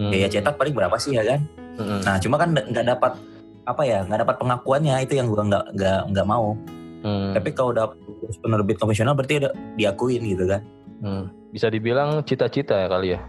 Hmm. 0.00 0.10
Biaya 0.10 0.28
cetak 0.28 0.58
paling 0.58 0.74
berapa 0.74 0.96
sih 0.98 1.14
ya 1.14 1.22
kan? 1.24 1.40
Hmm. 1.78 2.00
Nah, 2.02 2.16
cuma 2.18 2.36
kan 2.36 2.52
nggak 2.52 2.86
dapat 2.86 3.12
apa 3.68 3.82
ya, 3.86 4.02
nggak 4.04 4.26
dapat 4.26 4.36
pengakuannya 4.42 4.94
itu 5.06 5.14
yang 5.16 5.30
gua 5.30 5.46
nggak 5.46 5.64
nggak 5.76 6.00
nggak 6.12 6.26
mau. 6.26 6.58
Hmm. 7.00 7.32
Tapi 7.32 7.48
kalau 7.56 7.72
udah 7.72 7.86
penerbit 8.44 8.76
konvensional 8.76 9.16
berarti 9.16 9.40
udah 9.44 9.52
diakuin 9.78 10.20
gitu 10.24 10.44
kan. 10.44 10.60
Hmm. 11.00 11.32
Bisa 11.50 11.72
dibilang 11.72 12.22
cita-cita 12.22 12.76
ya 12.76 12.86
kali 12.86 13.16
ya. 13.16 13.20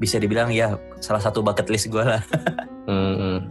Bisa 0.00 0.16
dibilang 0.16 0.48
ya 0.50 0.74
salah 0.98 1.22
satu 1.22 1.44
bucket 1.44 1.68
list 1.68 1.88
gue 1.92 2.02
lah. 2.02 2.22
Hmm. 2.88 3.44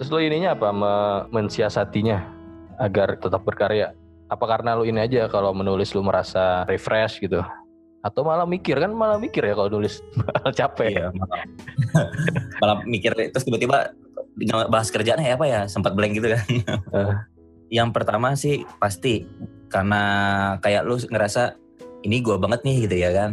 Terus 0.00 0.08
lo 0.08 0.16
ininya 0.16 0.56
apa? 0.56 0.72
Me- 0.72 1.28
mensiasatinya 1.28 2.24
agar 2.80 3.20
tetap 3.20 3.44
berkarya? 3.44 3.92
Apa 4.32 4.48
karena 4.48 4.72
lo 4.72 4.88
ini 4.88 4.96
aja 4.96 5.28
kalau 5.28 5.52
menulis 5.52 5.92
lo 5.92 6.00
merasa 6.00 6.64
refresh 6.64 7.20
gitu? 7.20 7.44
Atau 8.00 8.24
malah 8.24 8.48
mikir 8.48 8.80
kan 8.80 8.96
malah 8.96 9.20
mikir 9.20 9.44
ya 9.44 9.52
kalau 9.52 9.68
nulis 9.76 10.00
malah 10.16 10.56
capek. 10.56 10.88
Iya, 10.88 11.08
malah, 11.12 11.40
malah 12.64 12.76
mikir 12.88 13.12
terus 13.12 13.44
tiba-tiba 13.44 13.92
bahas 14.72 14.88
kerjaannya 14.88 15.32
ya 15.32 15.36
apa 15.36 15.46
ya 15.48 15.60
sempat 15.68 15.92
blank 15.92 16.16
gitu 16.16 16.32
kan. 16.32 16.44
Eh. 16.96 17.14
Yang 17.76 17.88
pertama 17.92 18.32
sih 18.40 18.64
pasti 18.80 19.28
karena 19.68 20.02
kayak 20.64 20.88
lu 20.88 20.96
ngerasa 20.96 21.60
ini 22.06 22.22
gua 22.22 22.38
banget 22.38 22.62
nih 22.62 22.86
gitu 22.86 22.96
ya 22.96 23.10
kan. 23.10 23.30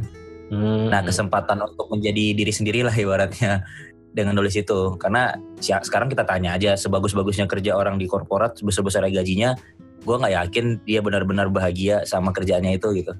Hmm. 0.49 0.89
Nah 0.89 1.01
kesempatan 1.05 1.61
untuk 1.63 1.87
menjadi 1.93 2.33
diri 2.35 2.51
sendiri 2.53 2.81
lah 2.81 2.93
ibaratnya 2.93 3.63
dengan 4.17 4.37
nulis 4.37 4.57
itu. 4.57 4.97
Karena 4.97 5.33
sekarang 5.61 6.09
kita 6.09 6.25
tanya 6.25 6.57
aja 6.57 6.75
sebagus-bagusnya 6.75 7.45
kerja 7.45 7.77
orang 7.77 8.01
di 8.01 8.09
korporat 8.09 8.57
sebesar-besar 8.57 9.05
gajinya, 9.09 9.55
gua 10.03 10.19
nggak 10.19 10.33
yakin 10.33 10.65
dia 10.83 10.99
benar-benar 10.99 11.47
bahagia 11.53 12.03
sama 12.03 12.33
kerjaannya 12.33 12.77
itu 12.77 12.89
gitu. 12.97 13.13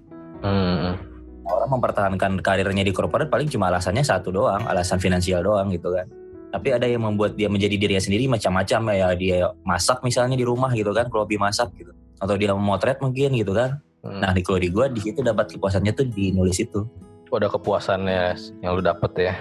Hmm. 0.44 1.00
orang 1.44 1.76
mempertahankan 1.76 2.40
karirnya 2.40 2.88
di 2.88 2.96
korporat 2.96 3.28
paling 3.28 3.52
cuma 3.52 3.68
alasannya 3.68 4.04
satu 4.04 4.32
doang, 4.32 4.64
alasan 4.64 5.00
finansial 5.00 5.44
doang 5.44 5.72
gitu 5.76 5.92
kan. 5.92 6.08
Tapi 6.56 6.72
ada 6.72 6.88
yang 6.88 7.04
membuat 7.04 7.36
dia 7.36 7.52
menjadi 7.52 7.76
dirinya 7.76 8.00
sendiri 8.00 8.32
macam-macam 8.32 8.96
ya 8.96 9.08
dia 9.18 9.38
masak 9.68 10.06
misalnya 10.08 10.40
di 10.40 10.46
rumah 10.48 10.72
gitu 10.72 10.96
kan, 10.96 11.12
kalau 11.12 11.28
hobi 11.28 11.36
masak 11.36 11.72
gitu. 11.76 11.92
Atau 12.22 12.40
dia 12.40 12.56
memotret 12.56 13.04
mungkin 13.04 13.36
gitu 13.36 13.52
kan. 13.52 13.84
Hmm. 14.04 14.20
Nah 14.20 14.36
di 14.36 14.44
kalau 14.44 14.60
di 14.60 14.68
gua 14.68 14.92
di 14.92 15.00
situ 15.00 15.24
dapat 15.24 15.48
kepuasannya 15.56 15.96
tuh 15.96 16.06
di 16.06 16.36
nulis 16.36 16.60
itu. 16.60 16.84
Oh, 17.32 17.42
ada 17.42 17.50
kepuasannya 17.50 18.38
yang 18.62 18.78
lo 18.78 18.84
dapet 18.84 19.12
ya. 19.18 19.34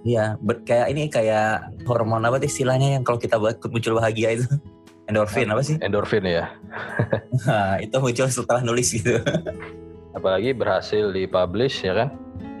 Iya, 0.00 0.24
ber- 0.38 0.62
kayak 0.62 0.86
ini 0.94 1.10
kayak 1.10 1.82
hormon 1.82 2.22
apa 2.22 2.38
sih 2.40 2.48
istilahnya 2.48 2.94
yang 2.94 3.02
kalau 3.02 3.18
kita 3.18 3.36
buat 3.36 3.58
muncul 3.66 3.98
bahagia 3.98 4.38
itu 4.38 4.46
endorfin 5.10 5.50
apa 5.50 5.60
sih? 5.60 5.76
Endorfin 5.82 6.24
ya. 6.24 6.46
Nah, 7.40 7.80
itu 7.80 7.96
muncul 7.96 8.28
setelah 8.28 8.60
nulis 8.60 8.92
gitu. 8.92 9.16
Apalagi 10.16 10.52
berhasil 10.52 11.08
dipublish 11.10 11.82
ya 11.82 11.94
kan. 11.96 12.08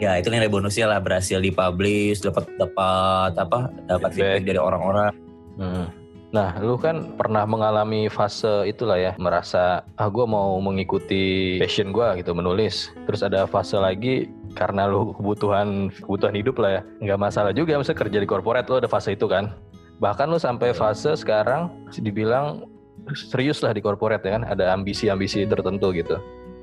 ya 0.00 0.16
itu 0.16 0.32
nilai 0.32 0.48
bonusnya 0.48 0.88
lah 0.88 0.96
berhasil 0.96 1.36
dipublish, 1.38 2.24
dapat 2.24 2.48
dapat 2.56 3.32
apa? 3.36 3.68
Dapat 3.84 4.10
Feedback. 4.10 4.40
feedback 4.40 4.42
dari 4.48 4.60
orang-orang. 4.60 5.12
Hmm. 5.60 5.86
Nah, 6.30 6.54
lu 6.62 6.78
kan 6.78 7.18
pernah 7.18 7.42
mengalami 7.42 8.06
fase 8.06 8.62
itulah 8.70 8.94
ya, 8.94 9.18
merasa 9.18 9.82
ah 9.98 10.06
gue 10.06 10.22
mau 10.22 10.62
mengikuti 10.62 11.58
passion 11.58 11.90
gue 11.90 12.22
gitu 12.22 12.38
menulis. 12.38 12.94
Terus 13.10 13.26
ada 13.26 13.50
fase 13.50 13.74
lagi 13.74 14.30
karena 14.54 14.86
lu 14.86 15.10
kebutuhan 15.18 15.90
kebutuhan 15.90 16.34
hidup 16.38 16.62
lah 16.62 16.70
ya, 16.78 16.82
nggak 17.02 17.18
masalah 17.18 17.50
juga 17.50 17.74
misalnya 17.74 18.06
kerja 18.06 18.18
di 18.22 18.28
korporat 18.30 18.62
lu 18.70 18.78
ada 18.78 18.86
fase 18.86 19.18
itu 19.18 19.26
kan. 19.26 19.50
Bahkan 19.98 20.30
lu 20.30 20.38
sampai 20.38 20.70
fase 20.70 21.18
sekarang 21.18 21.66
dibilang 21.98 22.62
serius 23.10 23.58
lah 23.66 23.74
di 23.74 23.82
korporat 23.82 24.22
ya 24.22 24.38
kan, 24.38 24.46
ada 24.46 24.70
ambisi-ambisi 24.70 25.50
tertentu 25.50 25.90
gitu. 25.90 26.14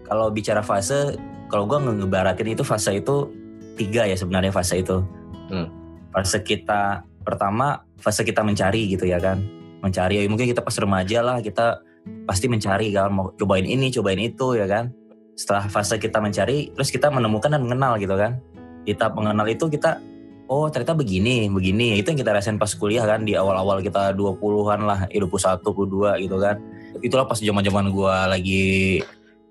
Kalau 0.08 0.32
bicara 0.32 0.64
fase, 0.64 1.20
kalau 1.52 1.68
gua 1.68 1.84
nge- 1.84 2.08
ngebaratin 2.08 2.56
itu 2.56 2.64
fase 2.64 3.04
itu 3.04 3.28
tiga 3.76 4.08
ya 4.08 4.16
sebenarnya 4.16 4.56
fase 4.56 4.80
itu. 4.80 5.04
Hmm. 5.52 5.68
Fase 6.16 6.40
kita 6.40 7.04
pertama 7.28 7.84
fase 8.00 8.24
kita 8.24 8.40
mencari 8.48 8.88
gitu 8.96 9.04
ya 9.04 9.20
kan, 9.20 9.44
mencari 9.82 10.20
ya 10.20 10.22
mungkin 10.26 10.50
kita 10.50 10.62
pas 10.66 10.76
remaja 10.78 11.20
lah 11.22 11.38
kita 11.40 11.82
pasti 12.24 12.48
mencari 12.48 12.92
kan 12.96 13.12
mau 13.12 13.32
cobain 13.36 13.64
ini 13.64 13.92
cobain 13.92 14.20
itu 14.20 14.58
ya 14.58 14.68
kan. 14.68 14.92
Setelah 15.38 15.70
fase 15.70 16.02
kita 16.02 16.18
mencari, 16.18 16.74
terus 16.74 16.90
kita 16.90 17.14
menemukan 17.14 17.54
dan 17.54 17.62
mengenal 17.62 18.02
gitu 18.02 18.18
kan. 18.18 18.42
Tahap 18.88 19.14
mengenal 19.20 19.46
itu 19.52 19.70
kita 19.70 20.02
oh 20.50 20.66
ternyata 20.72 20.98
begini, 20.98 21.52
begini. 21.52 22.00
Itu 22.02 22.10
yang 22.10 22.20
kita 22.24 22.34
rasain 22.34 22.58
pas 22.58 22.72
kuliah 22.74 23.06
kan 23.06 23.22
di 23.28 23.38
awal-awal 23.38 23.84
kita 23.84 24.16
20-an 24.16 24.82
lah, 24.88 25.00
eh, 25.12 25.22
21, 25.22 25.62
22 25.62 26.24
gitu 26.26 26.38
kan. 26.42 26.58
Itulah 27.04 27.30
pas 27.30 27.38
zaman-zaman 27.38 27.94
gua 27.94 28.26
lagi 28.26 29.04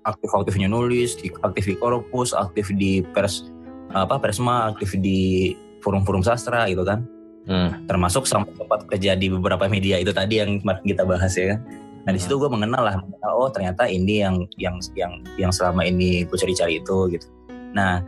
aktif-aktifnya 0.03 0.67
nulis, 0.67 1.15
aktif 1.45 1.63
di 1.71 1.75
korpus, 1.79 2.35
aktif 2.35 2.67
di 2.75 3.05
pers 3.15 3.47
apa 3.95 4.19
persma, 4.19 4.67
aktif 4.75 4.99
di 4.99 5.55
forum-forum 5.79 6.25
sastra 6.25 6.67
gitu 6.67 6.83
kan. 6.83 7.07
Hmm. 7.47 7.87
Termasuk 7.87 8.27
sampai 8.27 8.51
sempat 8.59 8.83
kerja 8.91 9.15
di 9.15 9.31
beberapa 9.31 9.65
media 9.71 9.97
itu 9.97 10.11
tadi 10.11 10.43
yang 10.43 10.59
kemarin 10.59 10.83
kita 10.83 11.03
bahas 11.07 11.31
ya 11.33 11.55
kan. 11.55 11.59
Nah 12.07 12.11
di 12.15 12.19
situ 12.19 12.39
gue 12.39 12.47
mengenal 12.47 12.83
lah, 12.83 12.95
mengenal, 12.99 13.31
oh 13.35 13.49
ternyata 13.51 13.87
ini 13.87 14.23
yang 14.23 14.35
yang 14.59 14.75
yang 14.95 15.11
yang 15.39 15.51
selama 15.51 15.83
ini 15.83 16.23
gue 16.27 16.37
cari-cari 16.39 16.79
itu 16.79 16.97
gitu. 17.11 17.27
Nah 17.71 18.03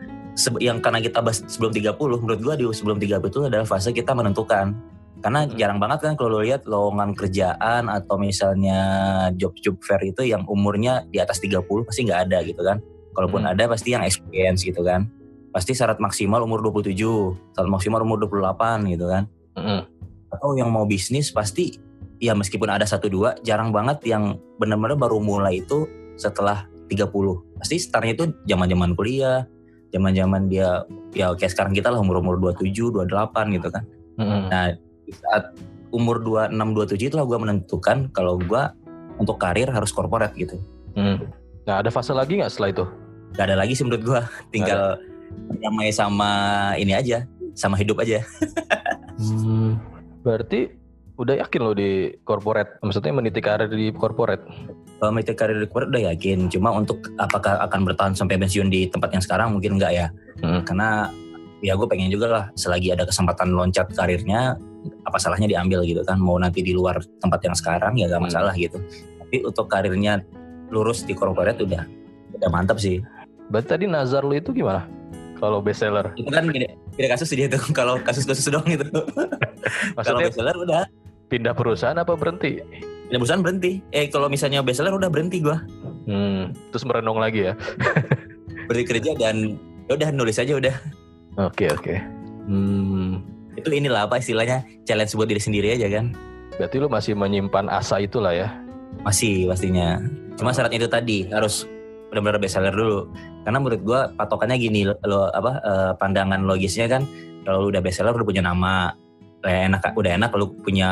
yang 0.64 0.80
karena 0.80 1.04
kita 1.04 1.20
bahas 1.20 1.44
sebelum 1.52 1.76
30 1.76 2.00
menurut 2.00 2.40
gua 2.40 2.56
di 2.56 2.64
sebelum 2.72 2.96
30 2.96 3.20
itu 3.20 3.40
adalah 3.44 3.68
fase 3.68 3.92
kita 3.92 4.16
menentukan 4.16 4.72
karena 5.20 5.44
hmm. 5.44 5.60
jarang 5.60 5.80
banget 5.84 6.00
kan 6.00 6.14
kalau 6.16 6.40
lo 6.40 6.42
lihat 6.48 6.64
lowongan 6.64 7.12
kerjaan 7.12 7.92
atau 7.92 8.16
misalnya 8.16 8.80
job-job 9.36 9.76
fair 9.84 10.00
itu 10.08 10.24
yang 10.24 10.48
umurnya 10.48 11.04
di 11.12 11.20
atas 11.20 11.44
30 11.44 11.60
pasti 11.84 12.08
nggak 12.08 12.22
ada 12.32 12.40
gitu 12.48 12.62
kan 12.64 12.80
kalaupun 13.12 13.44
hmm. 13.44 13.52
ada 13.52 13.68
pasti 13.68 13.92
yang 13.92 14.04
experience 14.08 14.64
gitu 14.64 14.80
kan 14.80 15.12
pasti 15.50 15.74
syarat 15.74 15.98
maksimal 15.98 16.42
umur 16.46 16.62
27 16.62 16.96
syarat 17.56 17.70
maksimal 17.70 18.02
umur 18.06 18.22
28 18.26 18.94
gitu 18.94 19.06
kan 19.10 19.24
hmm. 19.58 19.82
atau 20.30 20.54
yang 20.58 20.70
mau 20.70 20.86
bisnis 20.86 21.34
pasti 21.34 21.78
ya 22.20 22.36
meskipun 22.36 22.70
ada 22.70 22.86
satu 22.86 23.08
dua 23.08 23.34
jarang 23.42 23.74
banget 23.74 24.04
yang 24.06 24.38
benar-benar 24.60 25.00
baru 25.00 25.18
mulai 25.24 25.64
itu 25.64 25.88
setelah 26.20 26.68
30 26.92 27.10
pasti 27.58 27.76
startnya 27.80 28.14
itu 28.14 28.26
zaman-zaman 28.46 28.94
kuliah 28.94 29.48
zaman-zaman 29.90 30.46
dia 30.52 30.86
ya 31.16 31.34
kayak 31.34 31.52
sekarang 31.54 31.74
kita 31.74 31.90
lah 31.90 32.02
umur-umur 32.04 32.38
27 32.38 33.10
28 33.10 33.56
gitu 33.58 33.68
kan 33.74 33.84
hmm. 34.22 34.42
nah 34.52 34.70
di 35.10 35.14
saat 35.18 35.58
umur 35.90 36.22
26 36.22 36.54
27 36.54 37.10
itulah 37.10 37.26
gue 37.26 37.40
menentukan 37.42 37.98
kalau 38.14 38.38
gue 38.38 38.62
untuk 39.20 39.36
karir 39.42 39.68
harus 39.70 39.92
korporat 39.92 40.32
gitu. 40.38 40.62
Hmm. 40.94 41.28
Nah 41.66 41.82
ada 41.84 41.90
fase 41.90 42.14
lagi 42.16 42.40
nggak 42.40 42.50
setelah 42.50 42.70
itu? 42.72 42.86
Gak 43.36 43.46
ada 43.46 43.56
lagi 43.60 43.74
sih 43.78 43.86
menurut 43.86 44.04
gue. 44.06 44.22
Tinggal 44.54 45.02
damai 45.60 45.90
sama 45.92 46.32
ini 46.80 46.94
aja, 46.96 47.26
sama 47.54 47.76
hidup 47.76 48.02
aja. 48.02 48.24
hmm, 49.20 49.80
berarti 50.24 50.74
udah 51.20 51.36
yakin 51.44 51.60
lo 51.62 51.76
di 51.76 52.16
korporat? 52.24 52.80
Maksudnya 52.80 53.12
meniti 53.12 53.44
karir 53.44 53.68
di 53.68 53.92
korporat? 53.92 54.40
Kalau 55.00 55.12
meniti 55.12 55.36
karir 55.36 55.60
di 55.60 55.68
korporat 55.68 55.92
udah 55.92 56.04
yakin. 56.16 56.48
Cuma 56.48 56.72
untuk 56.72 57.12
apakah 57.20 57.60
akan 57.68 57.84
bertahan 57.84 58.14
sampai 58.16 58.40
pensiun 58.40 58.72
di 58.72 58.88
tempat 58.88 59.12
yang 59.12 59.24
sekarang 59.24 59.52
mungkin 59.52 59.76
enggak 59.76 59.92
ya. 59.92 60.08
Hmm. 60.40 60.64
Karena 60.64 61.12
ya 61.60 61.76
gue 61.76 61.88
pengen 61.88 62.08
juga 62.08 62.28
lah 62.32 62.46
selagi 62.56 62.96
ada 62.96 63.04
kesempatan 63.04 63.52
loncat 63.52 63.92
karirnya 63.92 64.56
apa 65.04 65.18
salahnya 65.20 65.52
diambil 65.52 65.84
gitu 65.84 66.00
kan 66.08 66.16
mau 66.16 66.40
nanti 66.40 66.64
di 66.64 66.72
luar 66.72 67.04
tempat 67.20 67.44
yang 67.44 67.56
sekarang 67.56 68.00
ya 68.00 68.08
gak 68.08 68.20
hmm. 68.20 68.28
masalah 68.32 68.54
hmm. 68.56 68.64
gitu 68.64 68.78
tapi 69.20 69.38
untuk 69.44 69.66
karirnya 69.68 70.24
lurus 70.72 71.04
di 71.04 71.12
corporate 71.12 71.60
udah 71.60 71.84
udah 72.40 72.50
mantap 72.50 72.80
sih 72.80 73.04
berarti 73.52 73.76
tadi 73.76 73.86
Nazar 73.92 74.24
lu 74.24 74.40
itu 74.40 74.56
gimana 74.56 74.88
kalau 75.40 75.64
bestseller 75.64 76.12
itu 76.20 76.28
kan 76.28 76.46
beda, 76.46 76.68
beda 77.00 77.08
kasus 77.16 77.32
dia 77.32 77.48
tuh. 77.48 77.64
Kalau 77.80 77.96
kasus-kasus 78.04 78.52
doang 78.52 78.68
itu 78.68 78.84
kalau 80.06 80.20
bestseller 80.20 80.56
udah. 80.60 80.84
pindah 81.32 81.54
perusahaan 81.56 81.96
apa 81.96 82.14
berhenti? 82.20 82.60
Pindah 83.08 83.20
perusahaan 83.24 83.44
berhenti. 83.44 83.80
Eh 83.96 84.12
kalau 84.12 84.28
misalnya 84.28 84.60
bestseller 84.60 84.92
udah 84.92 85.08
berhenti 85.08 85.40
gua. 85.40 85.64
Hmm, 86.10 86.52
terus 86.74 86.84
merenung 86.84 87.22
lagi 87.22 87.52
ya? 87.52 87.54
Berhenti 88.68 88.86
kerja 88.86 89.12
dan 89.18 89.58
ya 89.90 89.94
udah 89.98 90.10
nulis 90.14 90.42
aja 90.42 90.54
udah. 90.58 90.76
Oke 91.38 91.66
okay, 91.66 91.70
oke. 91.70 91.84
Okay. 91.86 91.98
hmm. 92.50 93.22
Itu 93.58 93.70
inilah 93.70 94.10
apa 94.10 94.18
istilahnya? 94.18 94.66
Challenge 94.90 95.14
buat 95.16 95.28
diri 95.30 95.42
sendiri 95.42 95.68
aja 95.78 95.88
kan. 95.90 96.18
Berarti 96.58 96.76
lu 96.82 96.90
masih 96.90 97.14
menyimpan 97.14 97.70
asa 97.70 98.02
itulah 98.02 98.34
ya? 98.34 98.50
Masih 99.06 99.46
pastinya. 99.48 100.02
Cuma 100.36 100.52
syarat 100.52 100.74
itu 100.74 100.90
tadi 100.90 101.30
harus 101.30 101.70
benar-benar 102.10 102.42
bestseller 102.42 102.74
dulu 102.74 103.10
karena 103.46 103.58
menurut 103.62 103.82
gua 103.86 104.00
patokannya 104.18 104.58
gini 104.58 104.90
lo, 104.90 104.98
lo 105.06 105.30
apa 105.30 105.52
uh, 105.62 105.92
pandangan 105.96 106.42
logisnya 106.44 106.90
kan 106.90 107.06
kalau 107.46 107.70
udah 107.70 107.82
bestseller 107.82 108.14
udah 108.14 108.28
punya 108.28 108.44
nama 108.44 108.94
enak 109.46 109.96
udah 109.96 110.12
enak 110.20 110.30
lu 110.36 110.52
punya 110.60 110.90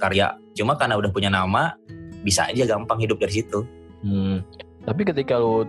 karya 0.00 0.32
cuma 0.56 0.78
karena 0.78 0.96
udah 0.96 1.10
punya 1.12 1.28
nama 1.28 1.76
bisa 2.24 2.48
aja 2.48 2.64
gampang 2.64 3.02
hidup 3.04 3.20
dari 3.20 3.44
situ 3.44 3.66
hmm. 4.06 4.40
tapi 4.88 5.02
ketika 5.04 5.36
lu 5.36 5.68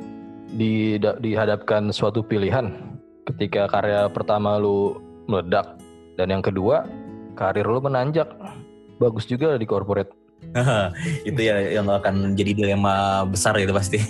di, 0.56 0.96
dihadapkan 1.02 1.92
suatu 1.92 2.24
pilihan 2.24 2.72
ketika 3.28 3.68
karya 3.68 4.08
pertama 4.08 4.56
lu 4.56 5.02
meledak 5.28 5.76
dan 6.16 6.32
yang 6.32 6.44
kedua, 6.44 6.88
karir 7.36 7.68
lo 7.68 7.84
menanjak. 7.84 8.32
Bagus 8.98 9.28
juga 9.28 9.60
di 9.60 9.68
corporate. 9.68 10.12
itu 11.30 11.40
ya 11.40 11.56
yang 11.82 11.88
akan 11.90 12.38
jadi 12.38 12.52
dilema 12.56 13.26
besar 13.28 13.58
itu 13.60 13.74
pasti. 13.76 14.00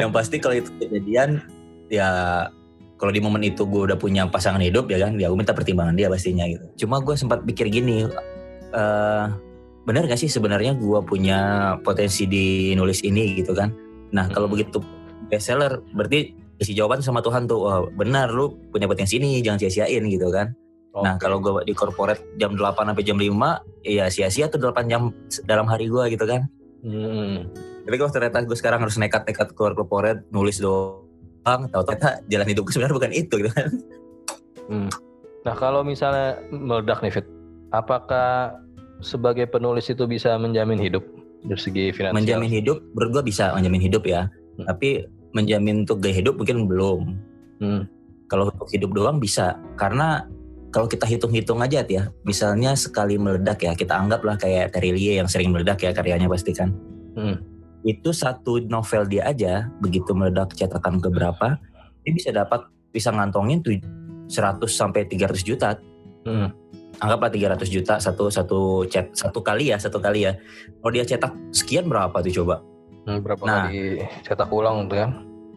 yang 0.00 0.10
pasti 0.10 0.36
kalau 0.42 0.58
itu 0.58 0.70
kejadian 0.78 1.42
ya 1.90 2.10
kalau 2.98 3.10
di 3.10 3.20
momen 3.22 3.42
itu 3.42 3.66
gue 3.66 3.90
udah 3.90 3.98
punya 3.98 4.26
pasangan 4.26 4.62
hidup 4.62 4.90
ya 4.90 4.98
kan 5.06 5.18
ya 5.18 5.30
gue 5.30 5.38
minta 5.38 5.54
pertimbangan 5.54 5.94
dia 5.94 6.10
pastinya 6.10 6.46
gitu 6.46 6.86
cuma 6.86 6.98
gue 7.02 7.14
sempat 7.14 7.42
pikir 7.46 7.70
gini 7.70 8.06
uh, 8.74 9.26
benar 9.84 10.08
gak 10.08 10.18
sih 10.18 10.30
sebenarnya 10.30 10.74
gue 10.78 11.00
punya 11.04 11.38
potensi 11.84 12.24
di 12.26 12.72
nulis 12.74 13.04
ini 13.04 13.38
gitu 13.38 13.54
kan 13.54 13.70
nah 14.14 14.26
kalau 14.30 14.48
hmm. 14.48 14.54
begitu 14.56 14.78
bestseller 15.28 15.82
berarti 15.94 16.34
isi 16.62 16.72
jawaban 16.74 17.02
sama 17.02 17.18
Tuhan 17.18 17.50
tuh 17.50 17.58
wah 17.66 17.80
benar 17.98 18.30
lu 18.30 18.54
punya 18.70 18.86
potensi 18.86 19.18
ini 19.18 19.42
jangan 19.42 19.58
sia-siain 19.58 20.06
gitu 20.06 20.30
kan 20.30 20.54
okay. 20.94 21.04
nah 21.04 21.14
kalau 21.18 21.42
gue 21.42 21.66
di 21.66 21.74
corporate 21.74 22.22
jam 22.38 22.54
8 22.54 22.94
sampai 22.94 23.04
jam 23.04 23.18
5 23.18 23.26
ya 23.82 24.06
sia-sia 24.08 24.46
tuh 24.46 24.62
8 24.62 24.86
jam 24.86 25.10
dalam 25.44 25.66
hari 25.66 25.90
gue 25.90 26.14
gitu 26.14 26.24
kan 26.24 26.46
hmm. 26.86 27.50
tapi 27.84 27.96
kalau 27.98 28.10
ternyata 28.14 28.46
gue 28.46 28.56
sekarang 28.56 28.80
harus 28.86 28.96
nekat-nekat 28.96 29.52
keluar 29.58 29.74
corporate 29.74 30.22
nulis 30.30 30.62
doang 30.62 31.68
tahu 31.68 31.82
ternyata 31.84 32.22
jalan 32.30 32.46
hidupku 32.46 32.70
sebenarnya 32.70 32.96
bukan 32.96 33.12
itu 33.12 33.34
gitu 33.42 33.50
kan 33.50 33.68
hmm. 34.70 34.88
nah 35.42 35.54
kalau 35.58 35.82
misalnya 35.82 36.38
meledak 36.48 37.02
nih 37.02 37.12
Fit 37.12 37.26
apakah 37.74 38.56
sebagai 39.02 39.50
penulis 39.50 39.90
itu 39.90 40.06
bisa 40.06 40.38
menjamin 40.38 40.78
hidup 40.78 41.04
dari 41.44 41.60
segi 41.60 41.84
finansial 41.92 42.16
menjamin 42.16 42.48
hidup 42.48 42.78
menurut 42.96 43.20
gue 43.20 43.24
bisa 43.34 43.52
menjamin 43.52 43.82
hidup 43.82 44.06
ya 44.06 44.30
hmm. 44.30 44.64
tapi 44.70 45.04
menjamin 45.34 45.82
untuk 45.84 46.00
gaya 46.00 46.14
hidup 46.22 46.38
mungkin 46.38 46.70
belum. 46.70 47.00
Hmm. 47.60 47.82
Kalau 48.30 48.48
untuk 48.48 48.70
hidup 48.72 48.94
doang 48.94 49.18
bisa, 49.20 49.58
karena 49.76 50.24
kalau 50.74 50.90
kita 50.90 51.06
hitung-hitung 51.06 51.62
aja 51.62 51.86
ya, 51.86 52.10
misalnya 52.26 52.74
sekali 52.74 53.14
meledak 53.14 53.62
ya, 53.62 53.78
kita 53.78 53.94
anggaplah 53.94 54.34
kayak 54.34 54.74
Terelie 54.74 55.22
yang 55.22 55.30
sering 55.30 55.54
meledak 55.54 55.78
ya 55.78 55.94
karyanya 55.94 56.26
pasti 56.26 56.50
kan. 56.50 56.74
Hmm. 57.14 57.38
Itu 57.86 58.10
satu 58.10 58.58
novel 58.66 59.06
dia 59.06 59.22
aja, 59.30 59.70
begitu 59.78 60.10
meledak 60.18 60.50
cetakan 60.58 60.98
ke 60.98 61.14
berapa, 61.14 61.62
dia 62.02 62.10
bisa 62.10 62.34
dapat, 62.34 62.66
bisa 62.90 63.14
ngantongin 63.14 63.62
tuh 63.62 63.78
100 64.26 64.66
sampai 64.66 65.06
300 65.06 65.46
juta. 65.46 65.78
Hmm. 66.26 66.50
Anggaplah 66.98 67.30
300 67.30 67.70
juta 67.70 67.94
satu 68.02 68.26
satu 68.26 68.82
cet 68.90 69.14
satu 69.14 69.46
kali 69.46 69.70
ya, 69.70 69.78
satu 69.78 70.02
kali 70.02 70.26
ya. 70.26 70.34
Kalau 70.82 70.90
dia 70.90 71.06
cetak 71.06 71.54
sekian 71.54 71.86
berapa 71.86 72.18
tuh 72.18 72.34
coba? 72.42 72.66
Hmm, 73.06 73.22
berapa 73.22 73.42
nah, 73.46 73.70
kali 73.70 74.02
cetak 74.26 74.50
ulang 74.50 74.90
tuh 74.90 74.98
ya? 74.98 75.06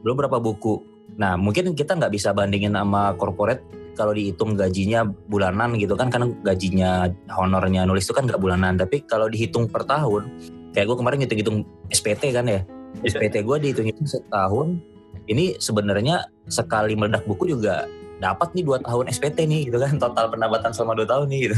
Belum 0.05 0.13
berapa 0.13 0.37
buku. 0.37 0.96
Nah 1.17 1.33
mungkin 1.35 1.73
kita 1.73 1.97
nggak 1.97 2.13
bisa 2.13 2.33
bandingin 2.33 2.77
sama 2.77 3.13
corporate 3.17 3.61
kalau 3.97 4.13
dihitung 4.13 4.53
gajinya 4.53 5.01
bulanan 5.05 5.73
gitu 5.81 5.97
kan 5.97 6.13
karena 6.13 6.29
gajinya 6.45 7.09
honornya 7.33 7.89
nulis 7.89 8.05
itu 8.05 8.13
kan 8.13 8.29
nggak 8.29 8.37
bulanan 8.37 8.77
tapi 8.77 9.01
kalau 9.01 9.25
dihitung 9.25 9.65
per 9.65 9.89
tahun 9.89 10.29
kayak 10.77 10.85
gue 10.85 10.97
kemarin 11.01 11.17
ngitung-ngitung 11.25 11.57
SPT 11.89 12.29
kan 12.29 12.45
ya 12.45 12.61
yeah. 13.01 13.09
SPT 13.09 13.41
gue 13.41 13.57
dihitung-hitung 13.57 14.05
setahun 14.05 14.77
ini 15.25 15.57
sebenarnya 15.57 16.29
sekali 16.45 16.93
meledak 16.93 17.25
buku 17.25 17.57
juga 17.57 17.89
dapat 18.21 18.53
nih 18.53 18.63
dua 18.69 18.77
tahun 18.85 19.09
SPT 19.09 19.49
nih 19.49 19.73
gitu 19.73 19.81
kan 19.81 19.97
total 19.97 20.29
pendapatan 20.29 20.69
selama 20.69 21.01
dua 21.01 21.07
tahun 21.09 21.25
nih 21.33 21.39
gitu. 21.49 21.57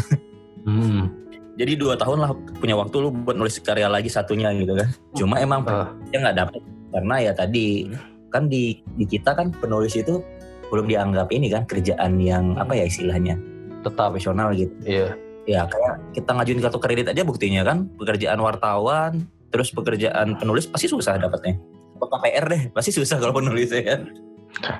Hmm 0.63 1.19
jadi 1.59 1.75
dua 1.75 1.99
tahun 1.99 2.23
lah 2.23 2.31
punya 2.63 2.79
waktu 2.79 2.95
lu 3.03 3.11
buat 3.11 3.35
nulis 3.35 3.59
karya 3.59 3.91
lagi 3.91 4.07
satunya 4.07 4.55
gitu 4.55 4.79
kan 4.79 4.89
cuma 5.11 5.35
emang 5.43 5.67
uh. 5.67 5.91
dia 6.07 6.23
nggak 6.23 6.37
dapet 6.39 6.61
karena 6.95 7.15
ya 7.19 7.31
tadi 7.35 7.91
kan 8.29 8.47
di 8.47 8.81
di 8.95 9.05
kita 9.05 9.33
kan 9.35 9.51
penulis 9.57 9.97
itu 9.97 10.21
belum 10.69 10.85
dianggap 10.85 11.33
ini 11.33 11.49
kan 11.49 11.65
kerjaan 11.65 12.21
yang 12.21 12.55
apa 12.55 12.77
ya 12.77 12.85
istilahnya 12.85 13.35
tetap 13.81 14.13
profesional 14.13 14.53
gitu. 14.53 14.73
Iya. 14.85 15.09
Ya 15.49 15.65
kayak 15.65 15.95
kita 16.13 16.29
ngajuin 16.29 16.61
kartu 16.61 16.79
kredit 16.79 17.07
aja 17.09 17.25
buktinya 17.25 17.65
kan 17.65 17.89
pekerjaan 17.97 18.37
wartawan 18.37 19.25
terus 19.49 19.73
pekerjaan 19.73 20.37
penulis 20.37 20.69
pasti 20.69 20.85
susah 20.85 21.17
dapatnya. 21.17 21.57
KPR 21.99 22.45
deh 22.47 22.63
pasti 22.71 22.95
susah 22.95 23.19
kalau 23.19 23.35
penulis 23.35 23.73
ya 23.73 23.83
kan. 23.83 24.01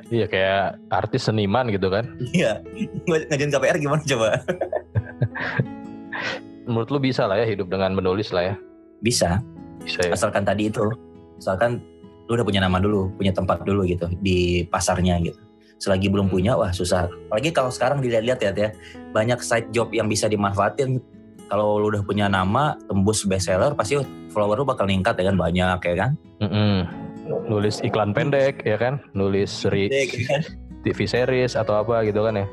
Iya 0.09 0.25
kayak 0.25 0.81
artis 0.89 1.29
seniman 1.29 1.69
gitu 1.69 1.89
kan. 1.89 2.05
Iya 2.33 2.61
Ngajuin 3.05 3.51
KPR 3.53 3.77
gimana 3.81 4.01
coba? 4.05 4.29
Menurut 6.69 6.89
lu 6.93 6.99
bisa 7.01 7.25
lah 7.25 7.41
ya 7.41 7.49
hidup 7.49 7.69
dengan 7.69 7.97
menulis 7.97 8.29
lah 8.29 8.53
ya? 8.53 8.55
Bisa. 9.01 9.41
Bisa 9.81 10.05
ya. 10.05 10.13
Asalkan 10.13 10.45
tadi 10.45 10.69
itu, 10.69 10.85
asalkan 11.41 11.81
lu 12.29 12.37
udah 12.37 12.45
punya 12.45 12.61
nama 12.61 12.77
dulu, 12.77 13.09
punya 13.17 13.33
tempat 13.33 13.65
dulu 13.65 13.81
gitu 13.89 14.05
di 14.21 14.61
pasarnya 14.69 15.17
gitu. 15.25 15.41
Selagi 15.81 16.13
belum 16.13 16.29
hmm. 16.29 16.35
punya, 16.37 16.51
wah 16.53 16.69
susah. 16.69 17.09
Apalagi 17.09 17.49
kalau 17.49 17.73
sekarang 17.73 18.05
dilihat-lihat 18.05 18.39
ya, 18.39 18.51
ya, 18.53 18.69
banyak 19.09 19.41
side 19.41 19.73
job 19.73 19.89
yang 19.89 20.05
bisa 20.05 20.29
dimanfaatin. 20.29 21.01
Kalau 21.49 21.81
lu 21.81 21.89
udah 21.89 22.05
punya 22.05 22.29
nama, 22.29 22.77
tembus 22.85 23.25
bestseller, 23.25 23.73
pasti 23.73 23.97
follower 24.29 24.61
lu 24.61 24.65
bakal 24.69 24.85
ningkat 24.85 25.17
ya 25.17 25.33
kan 25.33 25.37
banyak 25.41 25.79
ya 25.81 25.95
kan. 25.97 26.11
Mm 26.37 26.49
-hmm. 26.53 26.75
Nulis 27.49 27.81
iklan 27.81 28.13
pendek 28.13 28.61
ya 28.61 28.77
kan, 28.77 29.01
nulis 29.17 29.49
seri, 29.49 29.89
TV 30.85 30.99
series 31.09 31.57
atau 31.57 31.81
apa 31.81 32.05
gitu 32.05 32.21
kan 32.21 32.37
ya. 32.37 32.45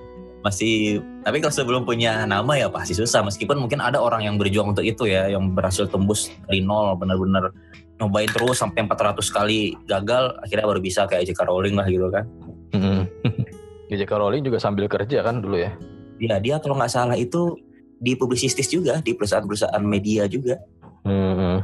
Masih 0.46 1.02
tapi 1.26 1.42
kalau 1.42 1.50
sebelum 1.50 1.82
punya 1.82 2.22
nama 2.22 2.54
ya 2.54 2.70
pasti 2.70 2.94
susah 2.94 3.26
meskipun 3.26 3.58
mungkin 3.58 3.82
ada 3.82 3.98
orang 3.98 4.22
yang 4.22 4.38
berjuang 4.38 4.70
untuk 4.70 4.86
itu 4.86 5.10
ya 5.10 5.26
yang 5.26 5.50
berhasil 5.50 5.90
tembus 5.90 6.30
dari 6.46 6.62
nol 6.62 6.94
benar-benar 6.94 7.50
nyobain 7.98 8.30
terus 8.30 8.62
sampai 8.62 8.86
400 8.86 9.18
kali 9.34 9.74
gagal 9.90 10.38
akhirnya 10.46 10.66
baru 10.70 10.78
bisa 10.78 11.10
kayak 11.10 11.26
J.K. 11.26 11.42
Rowling 11.50 11.74
lah 11.74 11.90
gitu 11.90 12.06
kan 12.14 12.24
Mm-mm. 12.78 13.02
J.K. 13.90 14.12
Rowling 14.14 14.46
juga 14.46 14.62
sambil 14.62 14.86
kerja 14.86 15.26
kan 15.26 15.42
dulu 15.42 15.58
ya. 15.58 15.74
ya 16.22 16.38
dia 16.38 16.62
kalau 16.62 16.78
nggak 16.78 16.92
salah 16.94 17.18
itu 17.18 17.58
di 17.98 18.14
publisistis 18.14 18.70
juga 18.70 19.02
di 19.02 19.16
perusahaan-perusahaan 19.16 19.82
media 19.82 20.30
juga 20.30 20.62
Hmm. 21.06 21.62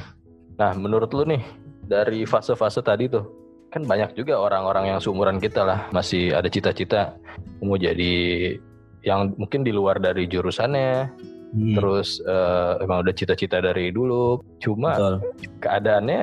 Nah, 0.55 0.73
menurut 0.79 1.11
lu 1.11 1.27
nih 1.27 1.43
dari 1.83 2.23
fase-fase 2.23 2.79
tadi 2.79 3.11
tuh 3.11 3.27
kan 3.75 3.83
banyak 3.83 4.15
juga 4.15 4.39
orang-orang 4.39 4.95
yang 4.95 4.99
seumuran 5.03 5.43
kita 5.43 5.67
lah 5.67 5.91
masih 5.91 6.31
ada 6.31 6.47
cita-cita 6.47 7.17
mau 7.59 7.75
jadi 7.75 8.55
yang 9.03 9.35
mungkin 9.39 9.67
di 9.67 9.75
luar 9.75 9.99
dari 9.99 10.27
jurusannya, 10.31 11.11
Hmm, 11.53 11.77
terus 11.77 12.17
eh, 12.25 12.73
emang 12.81 13.05
udah 13.05 13.13
cita-cita 13.13 13.61
dari 13.61 13.93
dulu. 13.93 14.41
Cuma 14.57 14.97
betul. 14.97 15.15
keadaannya 15.61 16.21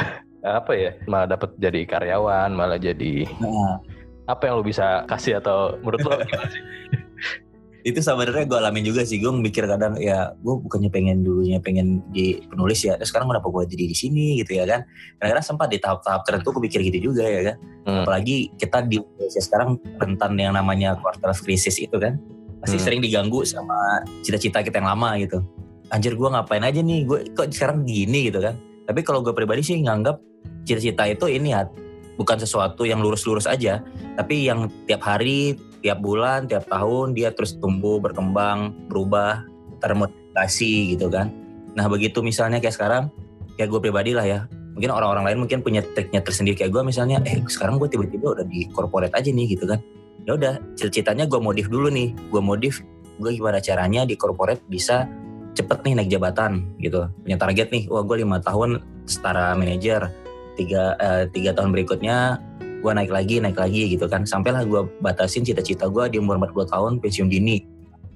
apa 0.64 0.72
ya? 0.72 0.90
Malah 1.04 1.28
dapat 1.36 1.50
jadi 1.60 1.84
karyawan, 1.84 2.50
malah 2.56 2.80
jadi 2.80 3.28
Nah, 3.36 3.84
apa 4.24 4.42
yang 4.48 4.54
lu 4.60 4.64
bisa 4.64 5.04
kasih 5.04 5.44
atau 5.44 5.76
menurut 5.84 6.00
gimana 6.24 6.48
sih? 6.48 6.62
itu 7.82 7.98
sebenarnya 7.98 8.46
gue 8.46 8.58
alamin 8.58 8.84
juga 8.86 9.02
sih. 9.02 9.18
Gue 9.18 9.34
mikir 9.34 9.66
kadang 9.66 9.98
ya 9.98 10.30
gue 10.38 10.54
bukannya 10.62 10.90
pengen 10.90 11.26
dulunya 11.26 11.58
pengen 11.58 12.02
di 12.14 12.38
penulis 12.46 12.82
ya 12.86 12.94
terus 12.94 13.10
sekarang 13.10 13.30
kenapa 13.30 13.50
gue 13.50 13.62
jadi 13.74 13.84
di 13.90 13.96
sini 13.96 14.38
gitu 14.42 14.58
ya 14.58 14.64
kan. 14.64 14.86
Kadang-kadang 15.18 15.46
sempat 15.46 15.68
di 15.70 15.78
tahap-tahap 15.82 16.22
tertentu 16.22 16.48
gue 16.54 16.62
mikir 16.70 16.80
gitu 16.86 16.98
juga 17.12 17.26
ya 17.26 17.42
kan. 17.52 17.56
Hmm. 17.82 18.06
apalagi 18.06 18.54
kita 18.62 18.86
di 18.86 19.02
Indonesia 19.02 19.42
sekarang 19.42 19.74
rentan 19.98 20.38
yang 20.38 20.54
namanya 20.54 20.94
quarter 21.02 21.34
life 21.34 21.42
crisis 21.42 21.82
itu 21.82 21.98
kan. 21.98 22.18
Pasti 22.62 22.78
Hmm. 22.78 22.84
sering 22.86 23.00
diganggu 23.02 23.42
sama 23.42 24.06
cita-cita 24.22 24.62
kita 24.62 24.78
yang 24.78 24.94
lama 24.94 25.18
gitu. 25.18 25.42
Anjir 25.90 26.14
gue 26.14 26.28
ngapain 26.30 26.62
aja 26.62 26.78
nih? 26.78 27.02
Gue 27.02 27.26
kok 27.34 27.50
sekarang 27.50 27.82
gini 27.82 28.30
gitu 28.30 28.38
kan. 28.38 28.54
Tapi 28.86 29.02
kalau 29.02 29.20
gue 29.26 29.34
pribadi 29.34 29.66
sih 29.66 29.82
nganggap 29.82 30.22
cita-cita 30.62 31.10
itu 31.10 31.26
ini 31.26 31.50
ya 31.50 31.66
bukan 32.14 32.38
sesuatu 32.38 32.84
yang 32.84 33.00
lurus-lurus 33.02 33.48
aja 33.48 33.80
tapi 34.14 34.46
yang 34.46 34.68
tiap 34.86 35.02
hari 35.02 35.56
tiap 35.82 35.98
bulan 35.98 36.46
tiap 36.46 36.70
tahun 36.70 37.12
dia 37.12 37.34
terus 37.34 37.58
tumbuh 37.58 37.98
berkembang 37.98 38.72
berubah 38.86 39.44
termotivasi 39.82 40.96
gitu 40.96 41.10
kan. 41.10 41.28
Nah 41.74 41.90
begitu 41.90 42.22
misalnya 42.22 42.62
kayak 42.62 42.78
sekarang 42.78 43.04
kayak 43.58 43.68
gue 43.68 43.80
pribadi 43.82 44.14
lah 44.14 44.24
ya. 44.24 44.40
Mungkin 44.72 44.88
orang-orang 44.88 45.28
lain 45.28 45.38
mungkin 45.44 45.60
punya 45.60 45.84
triknya 45.84 46.24
tersendiri. 46.24 46.56
Kayak 46.56 46.72
gue 46.72 46.82
misalnya 46.86 47.20
eh 47.28 47.36
sekarang 47.44 47.76
gue 47.76 47.90
tiba-tiba 47.90 48.38
udah 48.38 48.46
di 48.46 48.70
corporate 48.72 49.12
aja 49.12 49.28
nih 49.28 49.46
gitu 49.52 49.68
kan. 49.68 49.82
Ya 50.24 50.38
udah 50.38 50.54
cita-citanya 50.78 51.28
gue 51.28 51.42
modif 51.42 51.68
dulu 51.68 51.90
nih. 51.92 52.14
Gue 52.30 52.40
modif 52.40 52.80
gue 53.20 53.30
gimana 53.34 53.60
caranya 53.60 54.08
di 54.08 54.16
corporate 54.16 54.64
bisa 54.70 55.04
cepet 55.52 55.84
nih 55.84 55.92
naik 55.98 56.10
jabatan 56.14 56.72
gitu. 56.80 57.10
Punya 57.26 57.36
target 57.36 57.68
nih 57.74 57.84
wah 57.90 58.06
gue 58.06 58.16
lima 58.22 58.40
tahun 58.40 58.80
setara 59.04 59.52
manajer 59.58 60.08
tiga 60.56 60.96
eh, 60.96 61.24
tiga 61.32 61.52
tahun 61.52 61.74
berikutnya 61.74 62.40
gue 62.82 62.92
naik 62.92 63.14
lagi 63.14 63.38
naik 63.38 63.54
lagi 63.54 63.94
gitu 63.94 64.10
kan. 64.10 64.26
Sampailah 64.26 64.66
gue 64.66 64.82
batasin 64.98 65.46
cita-cita 65.46 65.86
gue 65.86 66.04
di 66.10 66.16
umur 66.18 66.42
40 66.42 66.66
tahun 66.66 66.92
pensiun 66.98 67.30
dini. 67.30 67.62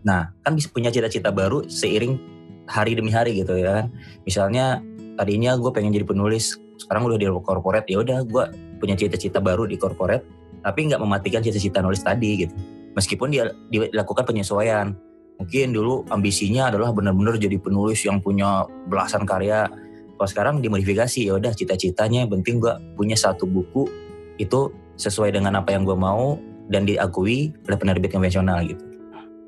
Nah 0.02 0.34
kan 0.42 0.58
bisa 0.58 0.68
punya 0.74 0.90
cita-cita 0.90 1.30
baru 1.30 1.70
seiring 1.70 2.18
hari 2.66 2.98
demi 2.98 3.14
hari 3.14 3.38
gitu 3.38 3.54
ya 3.54 3.82
kan. 3.82 3.86
Misalnya 4.26 4.82
tadinya 5.14 5.54
gue 5.54 5.70
pengen 5.70 5.94
jadi 5.94 6.04
penulis 6.04 6.58
sekarang 6.76 7.08
udah 7.08 7.16
di 7.16 7.26
corporate 7.40 7.88
ya 7.88 8.02
udah 8.02 8.26
gue 8.26 8.44
punya 8.82 8.98
cita-cita 8.98 9.40
baru 9.40 9.64
di 9.64 9.80
corporate 9.80 10.26
tapi 10.60 10.90
nggak 10.90 11.00
mematikan 11.00 11.40
cita-cita 11.40 11.78
nulis 11.78 12.02
tadi 12.02 12.44
gitu. 12.44 12.54
Meskipun 12.98 13.30
dia 13.30 13.54
dilakukan 13.70 14.26
penyesuaian. 14.26 14.90
Mungkin 15.36 15.76
dulu 15.76 16.08
ambisinya 16.08 16.72
adalah 16.72 16.96
benar-benar 16.96 17.36
jadi 17.36 17.60
penulis 17.60 18.02
yang 18.08 18.24
punya 18.24 18.64
belasan 18.88 19.28
karya. 19.28 19.68
Kalau 20.16 20.28
sekarang 20.32 20.54
dimodifikasi 20.64 21.28
ya 21.28 21.36
udah 21.36 21.52
cita-citanya 21.52 22.24
penting 22.24 22.56
gue 22.56 22.72
punya 22.96 23.12
satu 23.14 23.44
buku 23.44 24.05
itu 24.36 24.72
sesuai 24.96 25.32
dengan 25.32 25.60
apa 25.60 25.72
yang 25.72 25.84
gue 25.84 25.96
mau 25.96 26.40
dan 26.72 26.88
diakui 26.88 27.52
oleh 27.68 27.78
penerbit 27.78 28.12
konvensional 28.12 28.64
gitu 28.64 28.82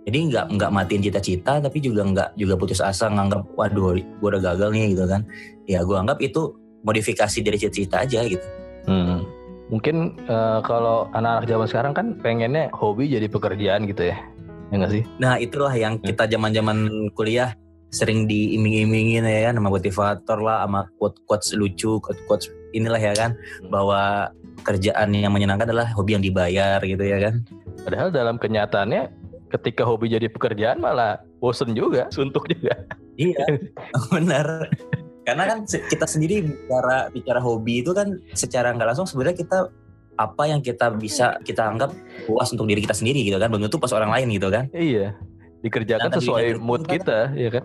jadi 0.09 0.19
nggak 0.33 0.47
nggak 0.57 0.71
matiin 0.73 1.03
cita-cita 1.05 1.61
tapi 1.61 1.85
juga 1.85 2.05
nggak 2.05 2.29
juga 2.41 2.55
putus 2.57 2.81
asa 2.81 3.09
nganggap 3.13 3.45
waduh 3.57 3.97
gue 3.97 4.29
udah 4.29 4.41
gagal 4.41 4.73
nih 4.73 4.97
gitu 4.97 5.05
kan 5.05 5.25
ya 5.69 5.85
gue 5.85 5.97
anggap 5.97 6.19
itu 6.25 6.57
modifikasi 6.85 7.39
dari 7.45 7.57
cita-cita 7.61 8.07
aja 8.07 8.25
gitu 8.25 8.47
Hmm. 8.89 9.29
Mungkin 9.69 10.17
eh, 10.25 10.59
kalau 10.65 11.13
anak-anak 11.13 11.45
zaman 11.45 11.67
sekarang 11.69 11.93
kan 11.93 12.07
pengennya 12.25 12.73
hobi 12.73 13.13
jadi 13.13 13.29
pekerjaan 13.29 13.85
gitu 13.85 14.09
ya. 14.09 14.17
Ya 14.73 14.75
nggak 14.81 14.93
sih? 14.97 15.03
Nah 15.21 15.37
itulah 15.37 15.77
yang 15.77 16.01
kita 16.01 16.25
zaman 16.25 16.57
zaman 16.57 16.79
kuliah 17.13 17.53
sering 17.93 18.29
diiming-imingin 18.29 19.25
ya 19.25 19.49
kan 19.49 19.61
sama 19.61 19.73
motivator 19.73 20.39
lah 20.45 20.65
sama 20.65 20.81
quote 21.01 21.17
quotes 21.25 21.57
lucu 21.57 21.97
quote 22.05 22.21
quotes 22.29 22.53
inilah 22.77 23.01
ya 23.01 23.17
kan 23.17 23.33
bahwa 23.73 24.29
kerjaan 24.61 25.09
yang 25.11 25.31
menyenangkan 25.31 25.69
adalah 25.69 25.91
hobi 25.93 26.15
yang 26.15 26.25
dibayar 26.25 26.79
gitu 26.81 27.01
ya 27.01 27.19
kan 27.21 27.35
Padahal 27.79 28.09
dalam 28.11 28.37
kenyataannya 28.37 29.09
ketika 29.49 29.83
hobi 29.83 30.11
jadi 30.11 30.29
pekerjaan 30.29 30.77
malah 30.77 31.17
bosen 31.39 31.73
juga, 31.73 32.11
suntuk 32.15 32.47
juga. 32.47 32.75
iya 33.17 33.39
benar 34.15 34.69
karena 35.25 35.45
kan 35.45 35.59
kita 35.69 36.09
sendiri 36.09 36.41
bicara 36.41 37.09
bicara 37.09 37.37
hobi 37.37 37.81
itu 37.81 37.93
kan 37.93 38.17
secara 38.33 38.73
nggak 38.73 38.93
langsung 38.93 39.05
sebenarnya 39.05 39.37
kita 39.37 39.59
apa 40.17 40.43
yang 40.47 40.59
kita 40.59 40.89
bisa 40.91 41.37
kita 41.43 41.63
anggap 41.63 41.93
puas 42.25 42.49
untuk 42.49 42.65
diri 42.65 42.81
kita 42.81 42.93
sendiri 42.93 43.23
gitu 43.23 43.37
kan 43.37 43.47
belum 43.47 43.69
tentu 43.69 43.77
pas 43.77 43.93
orang 43.93 44.11
lain 44.11 44.29
gitu 44.33 44.49
kan 44.49 44.67
Iya. 44.73 45.13
Dikerjakan 45.59 46.09
Nah, 46.09 46.17
sesuai 46.17 46.45
kan- 46.55 46.63
mood 46.63 46.83
kita, 46.87 47.35
ya 47.35 47.51
kan? 47.51 47.65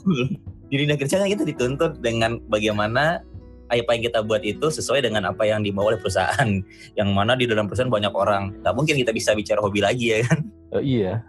di 0.68 0.76
dunia 0.76 0.96
kerja 0.96 1.20
kan 1.20 1.28
kita 1.28 1.44
dituntut 1.44 2.00
dengan 2.00 2.40
bagaimana 2.48 3.20
apa 3.68 3.90
yang 3.94 4.02
kita 4.08 4.24
buat 4.24 4.42
itu 4.42 4.66
sesuai 4.72 5.04
dengan 5.04 5.28
apa 5.28 5.44
yang 5.44 5.60
dimau 5.60 5.88
oleh 5.88 6.00
perusahaan. 6.00 6.48
Yang 6.98 7.08
mana 7.12 7.36
di 7.36 7.44
dalam 7.44 7.68
perusahaan 7.68 7.92
banyak 7.92 8.12
orang. 8.16 8.56
Nggak 8.64 8.74
mungkin 8.74 8.94
kita 8.96 9.12
bisa 9.12 9.36
bicara 9.36 9.60
hobi 9.60 9.84
lagi 9.84 10.16
ya 10.16 10.18
kan? 10.24 10.38
Eh, 10.76 10.82
iya. 10.96 11.20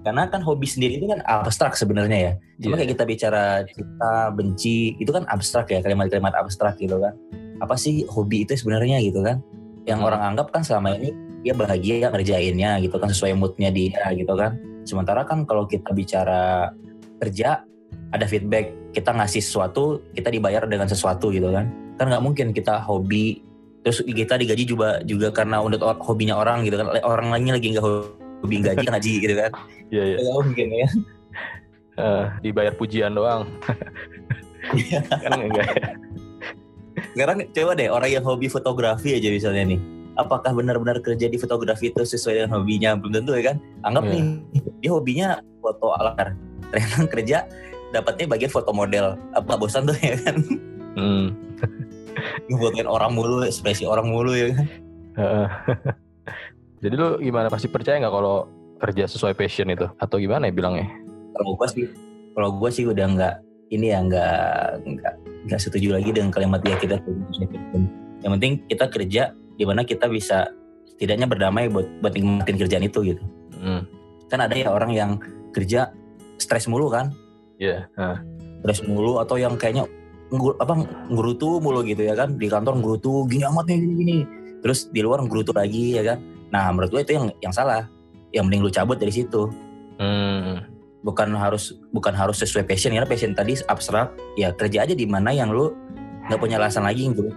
karena 0.00 0.24
kan 0.32 0.40
hobi 0.40 0.64
sendiri 0.64 0.96
itu 0.96 1.06
kan 1.06 1.20
abstrak 1.28 1.76
sebenarnya 1.76 2.18
ya. 2.18 2.32
Cuma 2.64 2.74
Iya. 2.74 2.78
kayak 2.82 2.90
kita 2.96 3.04
bicara 3.04 3.44
cinta 3.68 4.12
benci 4.32 4.96
itu 4.96 5.10
kan 5.12 5.24
abstrak 5.28 5.68
ya. 5.70 5.78
Kalimat-kalimat 5.84 6.34
abstrak 6.34 6.80
gitu 6.80 6.96
kan. 6.98 7.14
Apa 7.60 7.76
sih 7.76 8.08
hobi 8.08 8.48
itu 8.48 8.56
sebenarnya 8.56 8.98
gitu 9.04 9.20
kan? 9.20 9.44
Yang 9.84 10.00
Hmm. 10.00 10.08
orang 10.08 10.20
anggap 10.32 10.50
kan 10.50 10.64
selama 10.64 10.96
ini 10.96 11.12
dia 11.40 11.52
bahagia 11.56 12.08
ngerjainnya 12.12 12.80
gitu 12.84 12.96
kan 13.00 13.08
sesuai 13.12 13.32
moodnya 13.36 13.68
dia 13.72 14.00
gitu 14.16 14.32
kan. 14.36 14.56
Sementara 14.88 15.28
kan 15.28 15.44
kalau 15.44 15.68
kita 15.68 15.92
bicara 15.92 16.72
kerja 17.20 17.64
ada 18.10 18.24
feedback 18.24 18.72
kita 18.90 19.10
ngasih 19.12 19.38
sesuatu 19.38 20.02
kita 20.12 20.28
dibayar 20.28 20.64
dengan 20.64 20.86
sesuatu 20.86 21.30
gitu 21.30 21.50
kan 21.50 21.70
kan 21.96 22.06
nggak 22.08 22.22
mungkin 22.22 22.46
kita 22.50 22.80
hobi 22.80 23.42
terus 23.80 24.02
kita 24.02 24.36
digaji 24.36 24.64
juga 24.64 25.00
juga 25.02 25.30
karena 25.30 25.58
or- 25.58 25.78
hobinya 26.00 26.36
orang 26.36 26.64
gitu 26.64 26.76
kan 26.76 26.90
orang 27.00 27.30
lainnya 27.30 27.56
lagi 27.56 27.72
nggak 27.72 27.84
hobi 28.40 28.56
gaji 28.60 28.84
kan 28.86 28.94
gaji 28.96 29.12
gitu 29.18 29.34
kan 29.34 29.52
Iya, 29.90 30.02
iya. 30.04 30.16
nggak 30.20 30.36
mungkin 30.40 30.68
ya 30.70 30.88
Eh, 32.00 32.24
dibayar 32.40 32.72
pujian 32.72 33.12
doang. 33.12 33.44
kan 35.20 35.32
enggak 35.36 35.68
ya? 35.68 35.88
sekarang 37.12 37.36
coba 37.50 37.72
deh 37.74 37.88
orang 37.88 38.10
yang 38.10 38.24
hobi 38.24 38.46
fotografi 38.46 39.12
aja 39.12 39.28
misalnya 39.28 39.74
nih 39.74 39.80
apakah 40.14 40.52
benar-benar 40.52 41.00
kerja 41.00 41.26
di 41.26 41.36
fotografi 41.36 41.88
itu 41.88 42.00
sesuai 42.00 42.40
dengan 42.40 42.50
hobinya 42.56 42.96
belum 42.96 43.20
tentu 43.20 43.32
ya 43.34 43.52
kan 43.52 43.56
anggap 43.82 44.04
Iya. 44.06 44.12
nih 44.12 44.22
dia 44.78 44.90
hobinya 44.90 45.28
foto 45.60 45.92
alar 45.92 46.32
ternyata 46.70 46.96
kerja 47.10 47.38
dapatnya 47.90 48.26
bagian 48.26 48.50
foto 48.50 48.70
model 48.70 49.18
apa 49.34 49.52
bosan 49.54 49.86
tuh 49.86 49.96
ya 49.98 50.16
kan 50.20 50.36
Hmm. 50.90 51.30
ngefotoin 52.50 52.90
orang 52.90 53.14
mulu 53.14 53.46
ekspresi 53.46 53.86
orang 53.86 54.10
mulu 54.10 54.34
ya 54.34 54.50
kan. 54.50 54.66
Jadi 56.82 56.94
lu 56.96 57.20
gimana? 57.20 57.46
Pasti 57.46 57.70
percaya 57.70 58.02
nggak 58.02 58.10
kalau 58.10 58.50
kerja 58.82 59.06
sesuai 59.06 59.38
passion 59.38 59.70
itu? 59.70 59.86
Atau 60.02 60.18
gimana 60.18 60.50
ya 60.50 60.54
bilangnya? 60.54 60.90
kalau 61.30 61.56
gue 61.56 61.68
sih 61.72 61.84
kalau 62.36 62.50
gue 62.52 62.70
sih 62.70 62.84
udah 62.84 63.06
nggak 63.16 63.34
ini 63.70 63.94
ya 63.94 64.02
nggak 64.02 64.42
nggak 64.84 65.14
nggak 65.48 65.60
setuju 65.62 65.96
lagi 65.96 66.10
dengan 66.12 66.28
kalimat 66.28 66.60
dia 66.60 66.76
kita 66.76 67.00
yang 68.20 68.36
penting 68.36 68.60
kita 68.68 68.84
kerja 68.92 69.22
di 69.56 69.64
mana 69.64 69.80
kita 69.80 70.04
bisa 70.04 70.52
setidaknya 70.84 71.24
berdamai 71.24 71.72
buat 71.72 71.88
buat 72.04 72.12
nikmatin 72.12 72.60
kerjaan 72.60 72.84
itu 72.84 73.14
gitu 73.14 73.22
Hmm. 73.56 73.84
kan 74.28 74.40
ada 74.40 74.52
ya 74.52 74.68
orang 74.68 74.92
yang 74.92 75.10
kerja 75.52 75.92
stres 76.36 76.68
mulu 76.68 76.92
kan 76.92 77.12
Iya. 77.60 77.86
Heeh. 77.94 78.18
stres 78.60 78.84
mulu 78.84 79.16
atau 79.16 79.40
yang 79.40 79.56
kayaknya 79.56 79.88
nggur, 80.28 80.52
apa 80.60 80.84
ngurutu 81.08 81.60
mulu 81.60 81.80
gitu 81.84 82.04
ya 82.04 82.16
kan. 82.16 82.36
Di 82.36 82.48
kantor 82.48 82.80
ngurutu 82.80 83.24
gini 83.28 83.44
amat 83.48 83.68
nih 83.68 83.76
gini, 83.80 83.94
gini. 84.00 84.18
Terus 84.60 84.88
di 84.88 85.00
luar 85.00 85.20
ngurutu 85.24 85.52
lagi 85.52 85.96
ya 85.96 86.02
kan. 86.04 86.18
Nah 86.52 86.68
menurut 86.72 86.92
gue 86.92 87.00
itu 87.04 87.12
yang 87.16 87.26
yang 87.40 87.52
salah. 87.52 87.88
Yang 88.32 88.44
mending 88.48 88.62
lu 88.64 88.70
cabut 88.72 88.96
dari 88.96 89.12
situ. 89.12 89.48
Hmm. 90.00 90.64
bukan 91.00 91.32
harus 91.32 91.76
bukan 91.96 92.12
harus 92.12 92.40
sesuai 92.44 92.68
passion. 92.68 92.92
Karena 92.92 93.08
passion 93.08 93.32
tadi 93.32 93.56
abstrak. 93.64 94.12
Ya 94.36 94.52
kerja 94.52 94.84
aja 94.84 94.92
di 94.92 95.08
mana 95.08 95.32
yang 95.32 95.48
lu 95.48 95.72
nggak 96.28 96.40
punya 96.40 96.60
alasan 96.60 96.84
lagi 96.84 97.08
tuh 97.16 97.32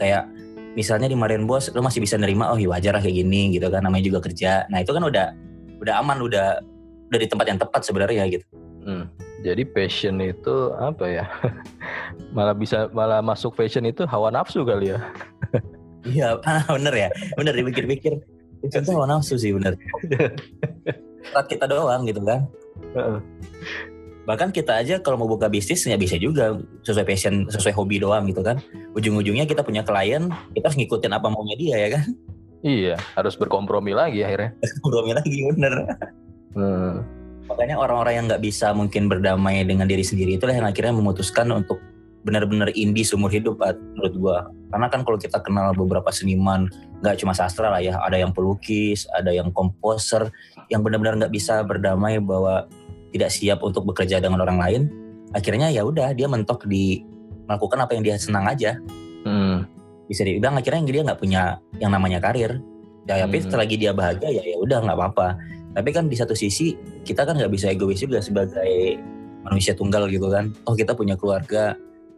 kayak 0.00 0.24
misalnya 0.72 1.08
di 1.08 1.16
Marian 1.16 1.44
Bos 1.44 1.68
lu 1.72 1.84
masih 1.84 2.00
bisa 2.00 2.16
nerima 2.16 2.48
oh 2.48 2.56
ya 2.56 2.72
wajar 2.72 2.96
lah 2.96 3.04
kayak 3.04 3.20
gini 3.20 3.52
gitu 3.52 3.68
kan. 3.68 3.84
Namanya 3.84 4.08
juga 4.08 4.24
kerja. 4.24 4.64
Nah 4.72 4.80
itu 4.80 4.96
kan 4.96 5.04
udah 5.04 5.36
udah 5.84 5.94
aman 6.00 6.24
udah 6.24 6.64
udah 7.12 7.18
di 7.20 7.28
tempat 7.28 7.46
yang 7.52 7.60
tepat 7.60 7.84
sebenarnya 7.84 8.24
gitu. 8.32 8.44
Hmm. 8.80 9.04
Jadi 9.44 9.62
passion 9.68 10.16
itu 10.20 10.72
apa 10.76 11.04
ya? 11.06 11.24
malah 12.36 12.56
bisa 12.56 12.88
malah 12.92 13.20
masuk 13.20 13.52
fashion 13.56 13.84
itu 13.84 14.04
hawa 14.08 14.32
nafsu 14.32 14.64
kali 14.64 14.92
ya. 14.92 15.00
iya 16.06 16.38
bener 16.76 16.94
ya 16.94 17.08
bener 17.34 17.52
dipikir-pikir 17.58 18.22
itu 18.62 18.90
hawa 18.94 19.10
nafsu 19.10 19.34
sih 19.34 19.50
bener 19.50 19.74
kita 21.50 21.66
doang 21.66 22.06
gitu 22.06 22.22
kan 22.22 22.46
bahkan 24.26 24.50
kita 24.50 24.82
aja 24.82 24.98
kalau 25.02 25.18
mau 25.18 25.30
buka 25.30 25.46
bisnis 25.50 25.86
ya 25.86 25.98
bisa 25.98 26.14
juga 26.18 26.54
sesuai 26.82 27.06
passion 27.06 27.46
sesuai 27.50 27.74
hobi 27.74 27.98
doang 28.02 28.26
gitu 28.26 28.42
kan 28.42 28.58
ujung-ujungnya 28.94 29.46
kita 29.46 29.62
punya 29.62 29.82
klien 29.82 30.30
kita 30.54 30.66
harus 30.70 30.78
ngikutin 30.78 31.14
apa 31.14 31.26
maunya 31.26 31.58
dia 31.58 31.76
ya 31.78 31.90
kan 31.98 32.06
Iya, 32.66 32.98
harus 33.14 33.38
berkompromi 33.38 33.94
lagi 33.94 34.26
akhirnya. 34.26 34.50
kompromi 34.82 35.14
lagi 35.14 35.38
bener 35.54 35.74
Hmm. 36.56 37.04
Makanya 37.46 37.78
orang-orang 37.78 38.14
yang 38.18 38.24
nggak 38.26 38.42
bisa 38.42 38.74
mungkin 38.74 39.06
berdamai 39.06 39.62
dengan 39.62 39.86
diri 39.86 40.02
sendiri 40.02 40.36
itulah 40.36 40.54
yang 40.54 40.66
akhirnya 40.66 40.94
memutuskan 40.94 41.48
untuk 41.50 41.78
benar-benar 42.26 42.74
indie 42.74 43.06
seumur 43.06 43.30
hidup 43.30 43.62
menurut 43.94 44.14
gua 44.18 44.38
karena 44.74 44.86
kan 44.90 45.06
kalau 45.06 45.14
kita 45.14 45.38
kenal 45.46 45.70
beberapa 45.78 46.10
seniman 46.10 46.66
nggak 46.98 47.22
cuma 47.22 47.30
sastra 47.30 47.70
lah 47.70 47.78
ya 47.78 48.02
ada 48.02 48.18
yang 48.18 48.34
pelukis 48.34 49.06
ada 49.14 49.30
yang 49.30 49.54
komposer 49.54 50.26
yang 50.66 50.82
benar-benar 50.82 51.14
nggak 51.22 51.30
bisa 51.30 51.62
berdamai 51.62 52.18
bahwa 52.18 52.66
tidak 53.14 53.30
siap 53.30 53.62
untuk 53.62 53.86
bekerja 53.86 54.18
dengan 54.18 54.42
orang 54.42 54.58
lain 54.58 54.82
akhirnya 55.30 55.70
ya 55.70 55.86
udah 55.86 56.10
dia 56.18 56.26
mentok 56.26 56.66
di 56.66 57.06
melakukan 57.46 57.78
apa 57.86 57.94
yang 57.94 58.02
dia 58.02 58.16
senang 58.18 58.46
aja 58.50 58.74
Hmm. 59.26 59.66
bisa 60.06 60.22
dibilang 60.22 60.54
akhirnya 60.54 60.86
dia 60.86 61.02
nggak 61.02 61.18
punya 61.18 61.58
yang 61.82 61.90
namanya 61.90 62.22
karir 62.22 62.62
ya 63.06 63.26
tapi 63.26 63.42
Hmm. 63.42 63.50
selagi 63.50 63.74
dia 63.74 63.90
bahagia 63.90 64.30
ya 64.30 64.42
ya 64.42 64.56
udah 64.62 64.82
nggak 64.86 64.98
apa-apa 64.98 65.28
tapi 65.76 65.92
kan 65.92 66.08
di 66.08 66.16
satu 66.16 66.32
sisi 66.32 66.72
kita 67.04 67.28
kan 67.28 67.36
nggak 67.36 67.52
bisa 67.52 67.68
egois 67.68 68.00
juga 68.00 68.24
sebagai 68.24 68.96
manusia 69.44 69.76
tunggal 69.76 70.08
gitu 70.08 70.32
kan 70.32 70.48
oh 70.64 70.72
kita 70.72 70.96
punya 70.96 71.14
keluarga 71.20 71.76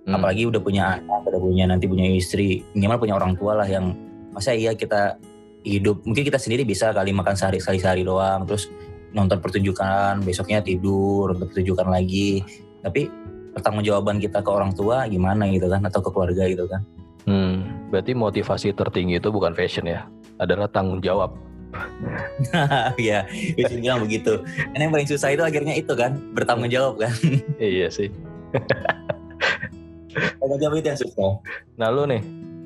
Hmm. 0.09 0.17
apalagi 0.25 0.49
udah 0.49 0.65
punya 0.65 0.97
anak 0.97 1.21
udah 1.29 1.37
punya 1.37 1.69
nanti 1.69 1.85
punya 1.85 2.09
istri 2.09 2.65
minimal 2.73 2.97
punya 2.97 3.13
orang 3.21 3.37
tua 3.37 3.61
lah 3.61 3.69
yang 3.69 3.93
masa 4.33 4.57
iya 4.57 4.73
kita 4.73 5.21
hidup 5.69 6.01
mungkin 6.09 6.25
kita 6.25 6.41
sendiri 6.41 6.65
bisa 6.65 6.97
kali 6.97 7.13
makan 7.13 7.37
sehari 7.37 7.61
sekali 7.61 7.77
sehari 7.77 8.09
doang 8.09 8.49
terus 8.49 8.73
nonton 9.13 9.37
pertunjukan 9.37 10.25
besoknya 10.25 10.65
tidur 10.65 11.37
nonton 11.37 11.53
pertunjukan 11.53 11.93
lagi 11.93 12.41
tapi 12.81 13.13
pertanggungjawaban 13.53 14.17
kita 14.17 14.41
ke 14.41 14.49
orang 14.49 14.73
tua 14.73 15.05
gimana 15.13 15.45
gitu 15.53 15.69
kan 15.69 15.85
atau 15.85 16.01
ke 16.01 16.09
keluarga 16.09 16.49
gitu 16.49 16.65
kan 16.65 16.81
Hmm. 17.29 17.85
Berarti 17.93 18.17
motivasi 18.17 18.73
tertinggi 18.73 19.21
itu 19.21 19.29
bukan 19.29 19.53
fashion 19.53 19.85
ya, 19.85 20.09
adalah 20.41 20.65
tanggung 20.65 21.05
jawab. 21.05 21.37
Iya, 23.01 23.29
bisa 23.55 23.75
bilang 23.77 24.01
begitu. 24.05 24.41
Karena 24.45 24.83
yang 24.89 24.95
paling 24.95 25.09
susah 25.09 25.29
itu 25.35 25.43
akhirnya 25.45 25.75
itu 25.77 25.93
kan, 25.93 26.17
bertanggung 26.33 26.71
jawab 26.73 27.01
kan. 27.01 27.13
iya 27.61 27.89
sih. 27.93 28.09
Tanggung 30.41 30.61
jawab 30.61 30.81
itu 30.81 30.89
yang 30.89 31.01
susah. 31.01 31.39
Nah 31.77 31.89
lu 31.93 32.09
nih, 32.09 32.23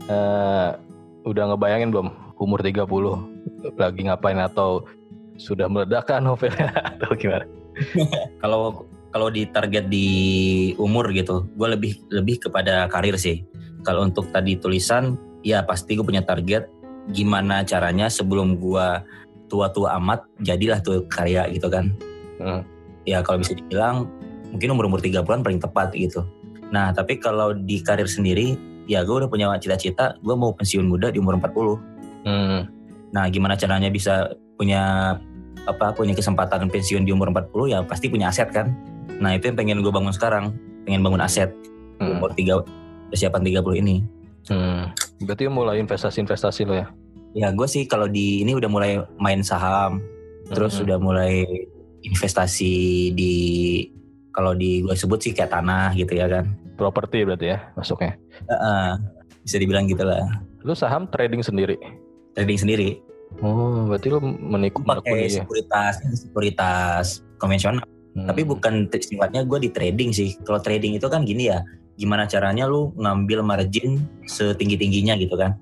eh, 0.07 0.69
udah 1.27 1.45
ngebayangin 1.53 1.91
belum 1.91 2.09
umur 2.39 2.63
30 2.63 3.79
lagi 3.79 4.01
ngapain 4.07 4.39
atau 4.39 4.87
sudah 5.39 5.67
meledakkan 5.71 6.23
novelnya 6.23 6.71
atau 6.99 7.15
gimana? 7.15 7.47
Kalau 8.43 8.87
kalau 9.13 9.29
di 9.29 9.45
target 9.45 9.93
di 9.93 10.09
umur 10.81 11.13
gitu, 11.13 11.45
gue 11.57 11.69
lebih 11.69 11.93
lebih 12.09 12.49
kepada 12.49 12.89
karir 12.89 13.17
sih. 13.21 13.45
Kalau 13.85 14.07
untuk 14.09 14.31
tadi 14.33 14.57
tulisan, 14.57 15.19
ya 15.45 15.61
pasti 15.67 15.99
gue 15.99 16.07
punya 16.07 16.25
target 16.25 16.71
gimana 17.11 17.67
caranya 17.67 18.07
sebelum 18.07 18.63
gue 18.63 18.87
tua-tua 19.51 19.99
amat 19.99 20.25
jadilah 20.41 20.79
tuh 20.79 21.05
karya 21.11 21.51
gitu 21.51 21.67
kan. 21.67 21.91
Hmm. 22.39 22.63
Ya 23.03 23.21
kalau 23.27 23.43
bisa 23.43 23.59
dibilang 23.59 24.07
mungkin 24.55 24.71
umur-umur 24.73 25.03
30-an 25.03 25.43
paling 25.43 25.59
tepat 25.59 25.91
gitu. 25.99 26.23
Nah, 26.71 26.95
tapi 26.95 27.19
kalau 27.19 27.53
di 27.53 27.83
karir 27.83 28.07
sendiri, 28.07 28.57
ya 28.87 29.03
gue 29.03 29.13
udah 29.13 29.29
punya 29.29 29.51
cita-cita 29.59 30.17
gue 30.23 30.35
mau 30.39 30.55
pensiun 30.55 30.87
muda 30.87 31.11
di 31.11 31.19
umur 31.19 31.37
40. 31.37 32.25
Hmm. 32.25 32.61
Nah, 33.13 33.25
gimana 33.29 33.59
caranya 33.59 33.91
bisa 33.93 34.33
punya 34.57 35.17
apa 35.63 35.95
punya 35.95 36.15
kesempatan 36.17 36.67
pensiun 36.67 37.07
di 37.07 37.15
umur 37.15 37.31
40 37.31 37.71
ya 37.71 37.79
pasti 37.85 38.09
punya 38.09 38.31
aset 38.31 38.49
kan. 38.55 38.73
Nah, 39.19 39.37
itu 39.37 39.51
yang 39.51 39.59
pengen 39.59 39.79
gue 39.83 39.93
bangun 39.93 40.15
sekarang, 40.15 40.55
pengen 40.87 41.03
bangun 41.03 41.21
aset 41.21 41.51
Hmm. 42.03 42.19
umur 42.19 42.35
3 42.35 42.59
persiapan 43.15 43.43
30 43.47 43.75
ini. 43.79 43.97
Hmm. 44.51 44.91
Berarti 45.23 45.47
mulai 45.49 45.79
investasi-investasi 45.81 46.63
lo 46.67 46.75
ya? 46.77 46.87
Ya, 47.33 47.49
gue 47.49 47.65
sih 47.65 47.89
kalau 47.89 48.07
di 48.07 48.45
ini 48.45 48.53
udah 48.53 48.69
mulai 48.69 49.01
main 49.17 49.41
saham, 49.41 50.05
terus 50.53 50.77
Hmm. 50.77 50.85
udah 50.85 50.99
mulai 51.01 51.47
investasi 52.03 52.73
di 53.15 53.35
kalau 54.33 54.53
di 54.53 54.83
gue 54.83 54.93
sebut 54.93 55.21
sih 55.21 55.33
kayak 55.33 55.53
tanah 55.53 55.95
gitu 55.95 56.17
ya 56.17 56.29
kan. 56.29 56.47
properti 56.73 57.23
berarti 57.23 57.47
ya 57.53 57.63
masuknya. 57.79 58.17
Heeh, 58.49 58.89
bisa 59.45 59.57
dibilang 59.61 59.87
gitu 59.87 60.03
lah. 60.03 60.25
Lu 60.67 60.75
saham 60.75 61.07
trading 61.07 61.45
sendiri? 61.45 61.79
Trading 62.35 62.59
sendiri, 62.59 62.99
Oh, 63.41 63.89
berarti 63.89 64.13
lu 64.13 64.21
menikung 64.21 64.85
pakai 64.85 65.31
ya? 65.31 65.41
sekuritas, 65.41 66.03
sekuritas 66.13 67.25
konvensional. 67.41 67.87
Hmm. 68.13 68.29
Tapi 68.29 68.45
bukan 68.45 68.93
sifatnya 68.93 69.41
gue 69.49 69.57
di 69.63 69.71
trading 69.73 70.13
sih. 70.13 70.37
Kalau 70.45 70.61
trading 70.61 71.01
itu 71.01 71.09
kan 71.09 71.25
gini 71.25 71.49
ya, 71.49 71.65
gimana 71.97 72.25
caranya 72.29 72.65
lu 72.69 72.93
ngambil 72.97 73.45
margin 73.45 74.03
setinggi 74.25 74.77
tingginya 74.81 75.15
gitu 75.19 75.37
kan? 75.37 75.57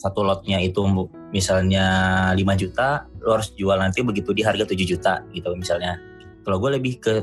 Satu 0.00 0.24
lotnya 0.24 0.56
itu 0.60 0.80
misalnya 1.28 1.84
5 2.32 2.40
juta, 2.56 3.04
lu 3.20 3.36
harus 3.36 3.52
jual 3.52 3.76
nanti 3.76 4.00
begitu 4.00 4.32
di 4.32 4.40
harga 4.40 4.64
7 4.64 4.80
juta 4.84 5.20
gitu 5.36 5.52
misalnya. 5.52 6.00
Kalau 6.40 6.56
gue 6.56 6.80
lebih 6.80 7.04
ke 7.04 7.14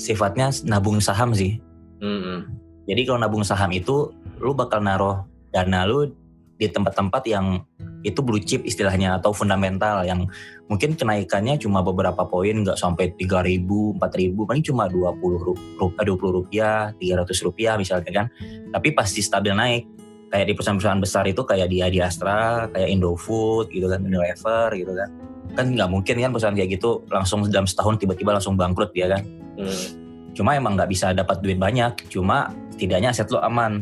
sifatnya 0.00 0.48
nabung 0.64 1.04
saham 1.04 1.36
sih. 1.36 1.60
Hmm. 2.00 2.48
Jadi 2.88 3.04
kalau 3.04 3.20
nabung 3.20 3.44
saham 3.44 3.72
itu, 3.76 4.08
lu 4.40 4.56
bakal 4.56 4.80
naruh 4.80 5.24
dana 5.52 5.84
lu 5.84 6.10
di 6.54 6.66
tempat-tempat 6.70 7.22
yang 7.26 7.62
itu 8.04 8.20
blue 8.20 8.38
chip 8.38 8.62
istilahnya 8.62 9.16
atau 9.16 9.32
fundamental 9.32 10.04
yang 10.04 10.28
mungkin 10.68 10.92
kenaikannya 10.92 11.56
cuma 11.56 11.80
beberapa 11.80 12.22
poin 12.28 12.52
nggak 12.52 12.76
sampai 12.76 13.16
3000, 13.16 13.96
4000 13.96 14.44
paling 14.44 14.64
cuma 14.64 14.84
20 14.86 15.18
ru- 15.40 15.58
ru- 15.80 15.96
20 15.96 16.36
rupiah, 16.40 16.92
300 17.00 17.46
rupiah 17.46 17.74
misalnya 17.80 18.10
kan. 18.12 18.26
Tapi 18.70 18.92
pasti 18.92 19.24
stabil 19.24 19.56
naik. 19.56 19.84
Kayak 20.28 20.46
di 20.50 20.52
perusahaan-perusahaan 20.58 21.02
besar 21.02 21.24
itu 21.30 21.46
kayak 21.46 21.70
di 21.70 21.78
Adi 21.78 22.02
Astra, 22.02 22.66
kayak 22.74 22.90
Indofood 22.90 23.70
gitu 23.70 23.86
kan, 23.86 24.02
Unilever 24.02 24.74
gitu 24.74 24.92
kan. 24.92 25.08
Kan 25.54 25.66
nggak 25.78 25.86
mungkin 25.86 26.14
kan 26.18 26.30
perusahaan 26.34 26.56
kayak 26.58 26.70
gitu 26.74 27.06
langsung 27.06 27.46
dalam 27.46 27.70
setahun 27.70 28.02
tiba-tiba 28.02 28.34
langsung 28.34 28.58
bangkrut 28.58 28.90
dia 28.90 29.06
kan 29.06 29.22
Hmm. 29.54 29.86
cuma 30.34 30.58
emang 30.58 30.74
nggak 30.74 30.90
bisa 30.90 31.14
dapat 31.14 31.38
duit 31.38 31.54
banyak 31.54 32.10
cuma 32.10 32.50
tidaknya 32.74 33.14
aset 33.14 33.30
lo 33.30 33.38
aman 33.38 33.78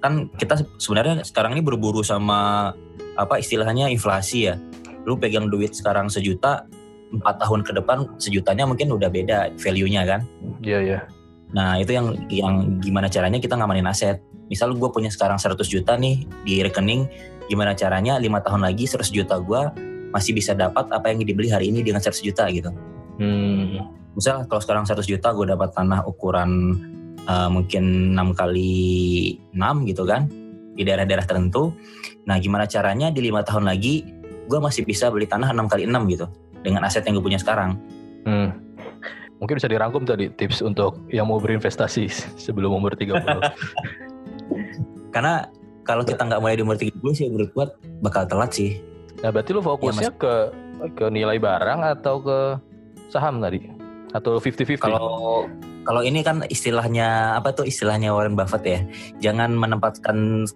kan 0.00 0.32
kita 0.34 0.56
se- 0.56 0.68
sebenarnya 0.76 1.22
sekarang 1.22 1.52
ini 1.52 1.62
berburu 1.62 2.00
sama 2.00 2.72
apa 3.14 3.36
istilahnya 3.36 3.86
inflasi 3.86 4.48
ya 4.48 4.56
lu 5.04 5.16
pegang 5.16 5.46
duit 5.46 5.72
sekarang 5.72 6.08
sejuta 6.08 6.64
empat 7.10 7.36
tahun 7.38 7.60
ke 7.62 7.72
depan 7.74 7.98
sejutanya 8.16 8.64
mungkin 8.64 8.88
udah 8.90 9.08
beda 9.08 9.38
value-nya 9.56 10.02
kan 10.04 10.20
Iya, 10.60 10.78
iya. 10.80 10.98
nah 11.50 11.76
itu 11.76 11.90
yang 11.90 12.14
yang 12.28 12.54
gimana 12.78 13.06
caranya 13.06 13.36
kita 13.36 13.56
ngamanin 13.56 13.84
aset 13.84 14.20
misal 14.46 14.72
gue 14.72 14.88
punya 14.88 15.08
sekarang 15.08 15.36
100 15.36 15.56
juta 15.64 15.94
nih 15.94 16.22
di 16.42 16.58
rekening 16.60 17.06
gimana 17.46 17.74
caranya 17.74 18.16
lima 18.16 18.38
tahun 18.38 18.62
lagi 18.62 18.86
100 18.86 19.10
juta 19.10 19.36
gue 19.36 19.62
masih 20.10 20.32
bisa 20.32 20.54
dapat 20.54 20.86
apa 20.90 21.10
yang 21.10 21.22
dibeli 21.22 21.50
hari 21.50 21.70
ini 21.70 21.82
dengan 21.82 21.98
100 22.00 22.18
juta 22.20 22.46
gitu 22.48 22.70
Hmm. 23.20 23.84
misal 24.16 24.48
kalau 24.48 24.62
sekarang 24.64 24.84
100 24.88 25.04
juta 25.04 25.28
gue 25.30 25.44
dapat 25.44 25.70
tanah 25.70 26.02
ukuran 26.04 26.50
uh, 27.28 27.48
mungkin 27.50 28.14
6 28.16 28.40
kali 28.40 28.72
6 29.52 29.90
gitu 29.90 30.02
kan 30.06 30.30
di 30.76 30.82
daerah-daerah 30.86 31.26
tertentu 31.26 31.74
nah 32.24 32.38
gimana 32.38 32.64
caranya 32.64 33.10
di 33.10 33.20
lima 33.24 33.42
tahun 33.42 33.66
lagi 33.66 34.06
gue 34.46 34.58
masih 34.62 34.86
bisa 34.86 35.10
beli 35.10 35.26
tanah 35.26 35.50
6 35.52 35.72
kali 35.72 35.84
6 35.88 36.12
gitu 36.12 36.26
dengan 36.60 36.84
aset 36.84 37.04
yang 37.04 37.18
gue 37.18 37.24
punya 37.24 37.40
sekarang 37.40 37.80
Hmm. 38.24 38.52
Mungkin 39.40 39.56
bisa 39.56 39.72
dirangkum 39.72 40.04
tadi 40.04 40.28
tips 40.28 40.60
untuk 40.60 41.00
yang 41.08 41.24
mau 41.24 41.40
berinvestasi 41.40 42.12
sebelum 42.36 42.76
umur 42.76 42.92
30. 42.92 43.16
karena 45.14 45.50
kalau 45.82 46.06
kita 46.06 46.22
nggak 46.22 46.40
mulai 46.40 46.54
di 46.54 46.62
umur 46.62 46.78
30 46.78 47.02
sih 47.18 47.26
menurut 47.26 47.50
gue 47.50 47.66
bakal 47.98 48.30
telat 48.30 48.54
sih 48.54 48.78
nah, 49.20 49.34
berarti 49.34 49.50
lu 49.50 49.58
fokusnya 49.58 50.14
ke 50.14 50.34
ke 50.94 51.06
nilai 51.10 51.36
barang 51.36 51.80
atau 51.98 52.22
ke 52.22 52.38
saham 53.10 53.42
tadi? 53.42 53.68
Atau 54.14 54.38
50-50? 54.38 54.78
kalau 54.78 55.46
kalau 55.90 56.06
ini 56.06 56.22
kan 56.22 56.46
istilahnya 56.46 57.34
apa 57.34 57.50
tuh 57.50 57.66
istilahnya 57.66 58.14
Warren 58.14 58.38
Buffett 58.38 58.62
ya 58.62 58.80
jangan 59.18 59.50
menempatkan 59.58 60.46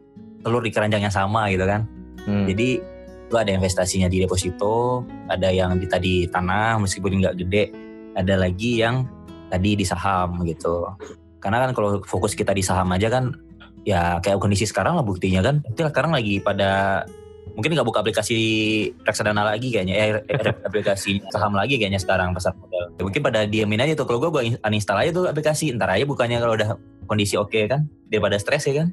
telur 0.46 0.62
di 0.62 0.70
keranjang 0.70 1.02
yang 1.02 1.14
sama 1.14 1.50
gitu 1.50 1.66
kan 1.66 1.90
Hmm. 2.24 2.48
Jadi 2.48 2.80
itu 3.24 3.34
ada 3.36 3.50
investasinya 3.52 4.08
di 4.08 4.20
deposito, 4.24 5.04
ada 5.28 5.48
yang 5.48 5.76
di 5.80 5.86
tadi 5.88 6.28
tanah 6.28 6.80
meskipun 6.80 7.20
nggak 7.20 7.36
gede, 7.44 7.64
ada 8.16 8.34
lagi 8.36 8.80
yang 8.80 9.08
tadi 9.48 9.76
di 9.76 9.84
saham 9.84 10.44
gitu. 10.44 10.88
Karena 11.40 11.68
kan 11.68 11.70
kalau 11.76 12.00
fokus 12.04 12.32
kita 12.32 12.56
di 12.56 12.64
saham 12.64 12.88
aja 12.96 13.12
kan 13.12 13.32
ya 13.84 14.16
kayak 14.24 14.40
kondisi 14.40 14.64
sekarang 14.64 14.96
lah 14.96 15.04
buktinya 15.04 15.44
kan. 15.44 15.60
Itu 15.68 15.84
sekarang 15.88 16.16
lagi 16.16 16.40
pada 16.40 17.04
mungkin 17.52 17.76
nggak 17.76 17.86
buka 17.86 18.00
aplikasi 18.00 18.38
reksadana 19.04 19.44
lagi 19.44 19.68
kayaknya. 19.70 19.94
Eh 19.94 20.10
aplikasi 20.64 21.22
saham 21.28 21.52
lagi 21.52 21.76
kayaknya 21.76 22.00
sekarang 22.00 22.32
pasar 22.32 22.56
modal. 22.56 22.90
Ya, 22.96 23.02
mungkin 23.04 23.22
pada 23.22 23.44
diamin 23.44 23.84
aja 23.84 23.92
tuh. 23.94 24.08
Kalau 24.08 24.18
gue 24.24 24.30
gue 24.32 24.42
uninstall 24.64 25.04
aja 25.04 25.10
tuh 25.14 25.24
aplikasi. 25.30 25.70
Ntar 25.76 25.94
aja 25.94 26.04
bukannya 26.08 26.40
kalau 26.40 26.54
udah 26.58 26.80
kondisi 27.06 27.36
oke 27.36 27.52
okay, 27.52 27.70
kan 27.70 27.86
daripada 28.10 28.40
stres 28.40 28.66
ya 28.66 28.82
kan? 28.82 28.88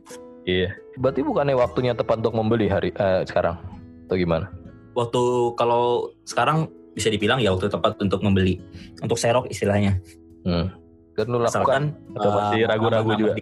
Iya. 0.46 0.76
Berarti 1.00 1.22
bukannya 1.24 1.56
waktunya 1.58 1.94
tepat 1.96 2.22
untuk 2.22 2.36
membeli 2.38 2.68
hari 2.70 2.90
eh, 2.94 3.24
sekarang? 3.26 3.58
Atau 4.06 4.16
gimana? 4.20 4.52
Waktu 4.94 5.22
kalau 5.56 6.12
sekarang 6.28 6.68
bisa 6.92 7.08
dibilang 7.08 7.40
ya 7.40 7.56
waktu 7.56 7.72
tepat 7.72 7.98
untuk 8.04 8.22
membeli. 8.22 8.60
Untuk 9.02 9.18
serok 9.18 9.50
istilahnya. 9.50 9.98
Hmm. 10.42 10.74
kan 11.12 11.28
lu 11.28 11.44
lakukan 11.44 11.92
atau 12.18 12.30
masih 12.34 12.62
ragu-ragu 12.66 13.12
juga? 13.20 13.36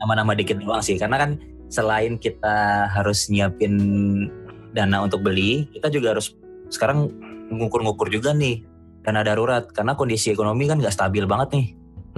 nama-nama 0.00 0.32
dikit 0.32 0.60
doang 0.60 0.84
sih. 0.84 0.96
Karena 0.96 1.20
kan 1.20 1.36
selain 1.70 2.18
kita 2.18 2.90
harus 2.90 3.30
nyiapin 3.30 3.78
dana 4.74 5.06
untuk 5.06 5.22
beli, 5.22 5.70
kita 5.70 5.86
juga 5.88 6.18
harus 6.18 6.34
sekarang 6.70 7.10
ngukur-ngukur 7.50 8.10
juga 8.10 8.34
nih 8.34 8.62
dana 9.06 9.22
darurat 9.24 9.64
karena 9.70 9.94
kondisi 9.96 10.34
ekonomi 10.34 10.66
kan 10.66 10.82
nggak 10.82 10.92
stabil 10.92 11.24
banget 11.24 11.48
nih. 11.56 11.66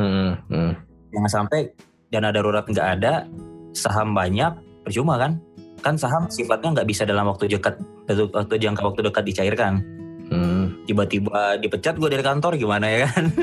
Hmm, 0.01 0.33
hmm. 0.49 0.73
Jangan 1.13 1.31
sampai 1.31 1.69
dana 2.09 2.33
darurat 2.33 2.65
nggak 2.65 2.89
ada, 2.99 3.29
saham 3.77 4.17
banyak, 4.17 4.57
percuma 4.89 5.21
kan? 5.21 5.39
Kan 5.85 6.01
saham 6.01 6.33
sifatnya 6.33 6.81
nggak 6.81 6.89
bisa 6.89 7.05
dalam 7.05 7.29
waktu 7.29 7.53
dekat, 7.53 7.77
waktu 8.09 8.55
jangka 8.57 8.83
waktu 8.89 9.01
dekat 9.05 9.25
dicairkan. 9.29 9.85
Hmm. 10.33 10.81
Tiba-tiba 10.89 11.61
dipecat 11.61 12.01
gue 12.01 12.09
dari 12.09 12.25
kantor 12.25 12.57
gimana 12.57 12.89
ya 12.89 12.99
kan? 13.05 13.25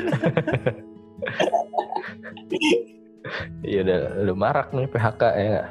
Iya 3.60 3.86
udah, 3.86 4.00
udah 4.26 4.36
marak 4.36 4.68
nih 4.74 4.88
PHK 4.90 5.22
ya. 5.38 5.62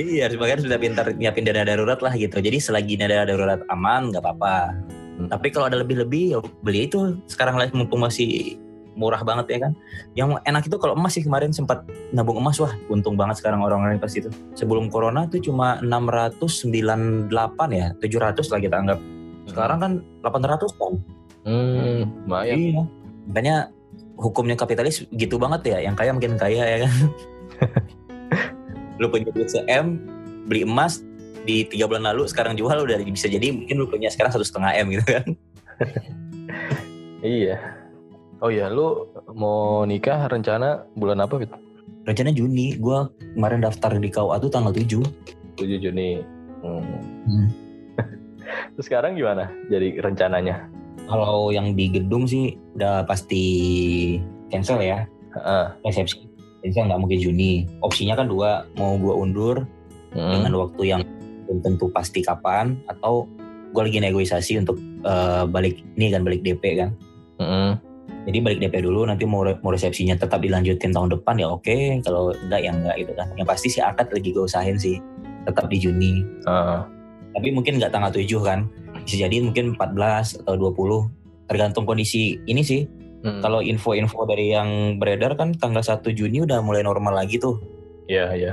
Iya, 0.00 0.32
sebagian 0.32 0.64
sudah 0.64 0.78
pintar 0.80 1.06
nyiapin 1.12 1.44
dana 1.44 1.60
darurat 1.60 2.00
lah 2.00 2.16
gitu. 2.16 2.40
Jadi 2.40 2.56
selagi 2.56 2.96
dana 2.96 3.28
darurat 3.28 3.60
aman, 3.68 4.08
nggak 4.08 4.24
apa-apa. 4.24 4.72
Hmm. 5.20 5.28
Tapi 5.28 5.52
kalau 5.52 5.68
ada 5.68 5.76
lebih-lebih, 5.84 6.24
ya 6.32 6.38
beli 6.64 6.88
itu 6.88 7.20
sekarang 7.28 7.60
lagi 7.60 7.76
mumpung 7.76 8.00
masih 8.00 8.56
murah 8.96 9.20
banget 9.20 9.46
ya 9.52 9.58
kan. 9.68 9.72
Yang 10.16 10.30
enak 10.48 10.62
itu 10.64 10.76
kalau 10.80 10.96
emas 10.96 11.12
sih 11.12 11.24
kemarin 11.24 11.52
sempat 11.52 11.84
nabung 12.16 12.40
emas 12.40 12.56
wah 12.58 12.72
untung 12.88 13.14
banget 13.14 13.44
sekarang 13.44 13.60
orang-orang 13.60 14.00
pas 14.00 14.12
itu. 14.16 14.32
Sebelum 14.56 14.88
corona 14.88 15.28
tuh 15.28 15.44
cuma 15.44 15.76
698 15.84 17.28
ya, 17.76 17.92
700 18.00 18.52
lah 18.52 18.60
kita 18.60 18.76
anggap. 18.80 18.98
Sekarang 19.52 19.78
kan 19.78 19.92
800 20.24 20.80
kan. 20.80 20.94
Hmm, 21.44 22.00
lumayan. 22.24 22.56
Iya. 22.56 22.82
Makanya 23.28 23.56
hukumnya 24.16 24.56
kapitalis 24.56 25.04
gitu 25.12 25.36
banget 25.36 25.76
ya, 25.76 25.78
yang 25.84 25.96
kaya 25.96 26.16
makin 26.16 26.40
kaya 26.40 26.64
ya 26.64 26.78
kan. 26.88 26.94
lu 29.00 29.08
punya 29.08 29.32
duit 29.32 29.48
se-M 29.48 29.96
beli 30.44 30.68
emas 30.68 31.00
di 31.48 31.64
tiga 31.64 31.88
bulan 31.88 32.12
lalu 32.12 32.28
sekarang 32.28 32.52
jual 32.54 32.84
udah 32.84 33.00
bisa 33.08 33.26
jadi 33.26 33.48
mungkin 33.48 33.80
lu 33.80 33.88
punya 33.88 34.12
sekarang 34.12 34.30
satu 34.36 34.44
setengah 34.44 34.76
M 34.76 34.86
gitu 34.92 35.04
kan? 35.08 35.26
Iya. 37.20 37.60
Oh 38.40 38.48
iya 38.48 38.72
lu 38.72 39.12
mau 39.36 39.84
nikah 39.84 40.24
rencana 40.24 40.88
bulan 40.96 41.20
apa 41.20 41.36
gitu 41.44 41.52
rencana 42.08 42.32
Juni. 42.32 42.80
Gue 42.80 43.12
kemarin 43.36 43.60
daftar 43.60 43.92
di 44.00 44.08
KUA 44.08 44.40
tuh 44.40 44.48
tanggal 44.48 44.72
7 44.72 45.04
7 45.60 45.84
Juni. 45.84 46.24
Hmm. 46.64 46.80
Hmm. 47.28 47.46
terus 48.72 48.88
sekarang 48.88 49.20
gimana 49.20 49.52
jadi 49.68 50.00
rencananya? 50.00 50.64
Kalau 51.12 51.52
yang 51.52 51.76
di 51.76 51.92
gedung 51.92 52.24
sih 52.24 52.56
udah 52.80 53.04
pasti 53.04 53.44
cancel 54.48 54.80
ya. 54.80 55.04
Uh. 55.30 55.70
resepsi 55.84 56.29
jadi 56.60 56.72
saya 56.76 56.84
nggak 56.92 57.00
mungkin 57.00 57.18
Juni. 57.20 57.52
Opsinya 57.80 58.14
kan 58.16 58.28
dua 58.28 58.68
mau 58.76 58.96
gue 59.00 59.14
undur 59.14 59.64
hmm. 60.12 60.30
dengan 60.36 60.52
waktu 60.60 60.82
yang 60.84 61.00
belum 61.48 61.58
tentu 61.64 61.88
pasti 61.90 62.20
kapan 62.20 62.78
atau 62.86 63.26
gue 63.70 63.82
lagi 63.82 63.98
negosiasi 64.02 64.60
untuk 64.60 64.76
uh, 65.02 65.48
balik 65.48 65.80
ini 65.96 66.12
kan 66.12 66.22
balik 66.22 66.44
DP 66.44 66.64
kan. 66.78 66.90
Hmm. 67.40 67.80
jadi 68.28 68.44
balik 68.44 68.60
DP 68.60 68.84
dulu 68.84 69.08
nanti 69.08 69.24
mau 69.24 69.40
mau 69.64 69.72
resepsinya 69.72 70.12
tetap 70.12 70.44
dilanjutin 70.44 70.92
tahun 70.92 71.16
depan 71.16 71.40
ya 71.40 71.48
oke. 71.48 72.04
Kalau 72.04 72.36
enggak 72.36 72.60
ya 72.60 72.70
enggak 72.76 72.96
gitu 73.00 73.12
kan. 73.16 73.26
Yang 73.40 73.48
pasti 73.48 73.68
sih 73.72 73.80
akad 73.80 74.12
lagi 74.12 74.28
gue 74.36 74.44
usahain 74.44 74.76
sih 74.76 75.00
tetap 75.48 75.66
di 75.72 75.80
Juni. 75.80 76.20
Uh. 76.44 76.84
tapi 77.30 77.54
mungkin 77.54 77.78
nggak 77.78 77.94
tanggal 77.94 78.10
7 78.10 78.26
kan. 78.42 78.66
Bisa 79.06 79.24
jadi 79.24 79.38
mungkin 79.38 79.78
14 79.78 80.42
atau 80.44 80.54
20 80.58 81.46
tergantung 81.46 81.86
kondisi 81.86 82.42
ini 82.50 82.62
sih 82.62 82.84
Hmm. 83.20 83.40
Kalau 83.44 83.60
info-info 83.60 84.24
dari 84.24 84.56
yang 84.56 84.96
beredar 84.96 85.36
kan 85.36 85.52
tanggal 85.52 85.84
1 85.84 86.00
Juni 86.16 86.40
udah 86.40 86.64
mulai 86.64 86.80
normal 86.80 87.20
lagi 87.20 87.36
tuh. 87.36 87.60
Iya, 88.08 88.32
yeah, 88.32 88.36
iya. 88.36 88.52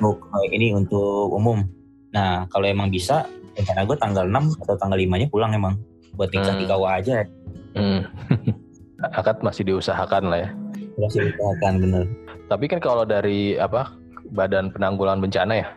Yeah. 0.00 0.52
Ini 0.56 0.72
untuk 0.72 1.36
umum. 1.36 1.68
Nah, 2.16 2.48
kalau 2.48 2.64
emang 2.64 2.88
bisa, 2.88 3.28
rencana 3.52 3.84
gue 3.84 3.96
tanggal 4.00 4.24
6 4.24 4.64
atau 4.64 4.74
tanggal 4.80 4.96
5-nya 4.96 5.28
pulang 5.28 5.52
emang. 5.52 5.76
Buat 6.16 6.32
nikah 6.32 6.56
hmm. 6.56 6.62
di 6.64 6.64
kawah 6.64 6.92
aja. 6.96 7.28
Hmm. 7.76 8.08
Akad 9.20 9.44
masih 9.44 9.68
diusahakan 9.68 10.32
lah 10.32 10.48
ya. 10.48 10.50
Masih 10.96 11.28
diusahakan, 11.28 11.72
bener. 11.84 12.04
Tapi 12.48 12.64
kan 12.72 12.80
kalau 12.80 13.04
dari 13.04 13.60
apa 13.60 13.92
Badan 14.32 14.72
Penanggulangan 14.72 15.20
Bencana 15.20 15.60
ya, 15.60 15.68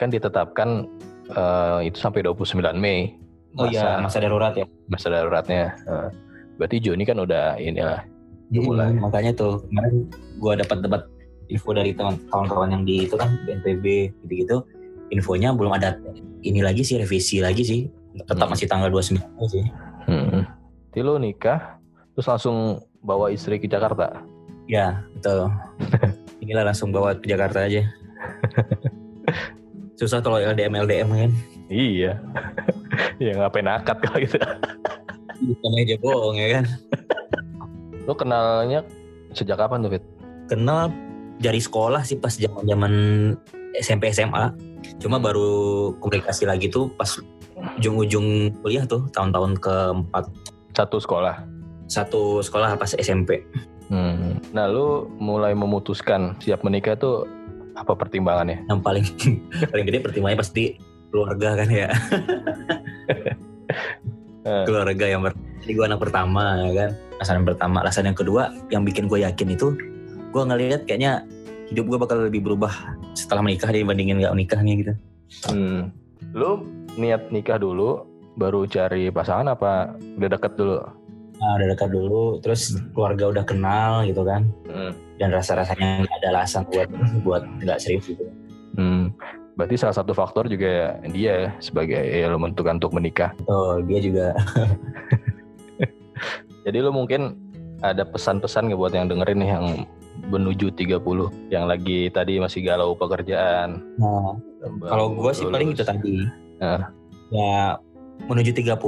kan 0.00 0.08
ditetapkan 0.08 0.88
uh, 1.36 1.84
itu 1.84 2.00
sampai 2.00 2.24
29 2.24 2.56
Mei. 2.80 3.20
Masa, 3.52 3.60
oh 3.60 3.68
iya, 3.68 4.00
masa 4.00 4.16
darurat 4.16 4.56
ya. 4.56 4.64
Masa 4.88 5.12
daruratnya. 5.12 5.76
Uh 5.84 6.08
Berarti 6.62 6.78
Joni 6.78 7.02
kan 7.02 7.18
udah 7.18 7.58
inilah 7.58 8.06
hmm, 8.54 8.62
mulai. 8.62 8.94
Makanya 8.94 9.34
tuh 9.34 9.66
kemarin 9.66 10.06
gue 10.38 10.52
dapat 10.62 10.78
debat 10.78 11.02
info 11.50 11.74
dari 11.74 11.90
teman 11.90 12.22
kawan-kawan 12.30 12.70
yang 12.70 12.86
di 12.86 13.10
itu 13.10 13.18
kan 13.18 13.34
BNPB 13.42 14.14
gitu-gitu. 14.22 14.62
Infonya 15.10 15.50
belum 15.50 15.74
ada 15.74 15.98
ini 16.46 16.62
lagi 16.62 16.86
sih 16.86 17.02
revisi 17.02 17.42
lagi 17.42 17.66
sih. 17.66 17.90
Tetap 18.14 18.46
hmm. 18.46 18.54
masih 18.54 18.70
tanggal 18.70 18.94
29 18.94 19.18
sih. 19.50 19.66
Hmm. 20.06 20.46
Jadi 20.94 21.02
lo 21.02 21.18
nikah 21.18 21.82
terus 22.14 22.30
langsung 22.30 22.78
bawa 23.02 23.34
istri 23.34 23.58
ke 23.58 23.66
Jakarta? 23.66 24.22
Ya, 24.70 25.02
betul. 25.18 25.50
Inilah 26.46 26.70
langsung 26.70 26.94
bawa 26.94 27.18
ke 27.18 27.26
Jakarta 27.26 27.66
aja. 27.66 27.82
Susah 29.98 30.22
kalau 30.22 30.38
LDM 30.38 30.86
LDM 30.86 31.08
kan. 31.10 31.32
Iya. 31.66 32.22
ya 33.24 33.32
ngapain 33.34 33.66
akad 33.66 33.98
kalau 33.98 34.22
gitu. 34.22 34.38
Bukan 35.42 35.70
aja 35.78 35.96
bohong 35.98 36.36
ya 36.38 36.48
kan. 36.60 36.64
Lo 38.06 38.14
kenalnya 38.14 38.86
sejak 39.34 39.58
kapan 39.58 39.82
tuh 39.86 39.90
Fit? 39.98 40.04
Kenal 40.50 40.90
dari 41.42 41.58
sekolah 41.58 42.06
sih 42.06 42.18
pas 42.18 42.34
zaman 42.34 42.62
zaman 42.66 42.92
SMP 43.78 44.12
SMA. 44.12 44.54
Cuma 44.98 45.18
baru 45.22 45.90
komunikasi 45.98 46.46
lagi 46.46 46.70
tuh 46.70 46.90
pas 46.94 47.18
ujung-ujung 47.78 48.58
kuliah 48.62 48.84
tuh 48.86 49.06
tahun-tahun 49.14 49.58
keempat. 49.62 50.24
Satu 50.74 50.98
sekolah? 50.98 51.46
Satu 51.86 52.42
sekolah 52.42 52.74
pas 52.78 52.94
SMP. 52.98 53.44
Hmm. 53.92 54.40
Nah 54.56 54.66
lu 54.70 55.10
mulai 55.20 55.52
memutuskan 55.52 56.38
siap 56.40 56.64
menikah 56.64 56.96
tuh 56.96 57.28
apa 57.76 57.92
pertimbangannya? 57.96 58.64
Yang 58.68 58.80
paling 58.80 59.04
paling 59.72 59.84
gede 59.86 59.98
pertimbangannya 60.00 60.40
pasti 60.40 60.64
keluarga 61.12 61.60
kan 61.60 61.68
ya. 61.68 61.88
Eh. 64.42 64.64
keluarga 64.66 65.06
yang 65.06 65.22
ber 65.22 65.38
jadi 65.62 65.72
gue 65.78 65.86
anak 65.86 66.00
pertama 66.02 66.58
ya 66.66 66.70
kan 66.74 66.90
alasan 67.22 67.34
yang 67.38 67.48
pertama 67.54 67.76
alasan 67.86 68.04
yang 68.10 68.18
kedua 68.18 68.42
yang 68.74 68.82
bikin 68.82 69.06
gue 69.06 69.22
yakin 69.22 69.54
itu 69.54 69.78
gue 70.34 70.42
ngelihat 70.42 70.82
kayaknya 70.82 71.22
hidup 71.70 71.86
gue 71.86 71.98
bakal 72.02 72.26
lebih 72.26 72.42
berubah 72.42 72.74
setelah 73.14 73.46
menikah 73.46 73.70
dibandingin 73.70 74.18
gak 74.18 74.34
menikahnya 74.34 74.72
gitu 74.74 74.92
hmm. 75.54 75.94
lu 76.34 76.66
niat 76.98 77.30
nikah 77.30 77.62
dulu 77.62 78.02
baru 78.34 78.66
cari 78.66 79.14
pasangan 79.14 79.54
apa 79.54 79.94
udah 80.18 80.30
deket 80.34 80.52
dulu 80.58 80.78
nah, 81.42 81.52
udah 81.58 81.68
dekat 81.76 81.90
dulu 81.94 82.24
terus 82.40 82.74
hmm. 82.74 82.96
keluarga 82.96 83.24
udah 83.28 83.44
kenal 83.44 83.92
gitu 84.08 84.22
kan 84.26 84.48
hmm. 84.66 84.92
dan 85.22 85.28
rasa 85.30 85.54
rasanya 85.54 86.02
nggak 86.02 86.16
ada 86.18 86.28
alasan 86.34 86.62
buat 86.66 86.88
buat 87.22 87.42
nggak 87.62 87.78
serius 87.78 88.10
gitu. 88.10 88.24
Berarti 89.52 89.76
salah 89.76 89.96
satu 89.96 90.16
faktor 90.16 90.48
juga 90.48 90.96
dia 91.12 91.52
sebagai 91.60 92.00
ya, 92.00 92.32
lo 92.32 92.40
menentukan 92.40 92.80
untuk 92.80 92.96
menikah. 92.96 93.36
Oh, 93.48 93.80
dia 93.84 94.00
juga. 94.00 94.32
Jadi 96.64 96.78
lo 96.80 96.94
mungkin 96.94 97.36
ada 97.82 98.06
pesan-pesan 98.06 98.70
nggak 98.70 98.80
buat 98.80 98.94
yang 98.94 99.10
dengerin 99.10 99.38
nih 99.42 99.50
yang 99.50 99.66
menuju 100.30 100.72
30 100.76 101.02
yang 101.50 101.66
lagi 101.66 102.08
tadi 102.08 102.38
masih 102.38 102.62
galau 102.62 102.94
pekerjaan. 102.94 103.82
Nah, 103.98 104.38
kalau 104.86 105.12
gue 105.12 105.32
sih 105.34 105.48
paling 105.48 105.74
itu 105.74 105.82
tadi. 105.82 106.24
Nah. 106.62 106.88
Ya 107.32 107.80
menuju 108.28 108.54
30 108.54 108.78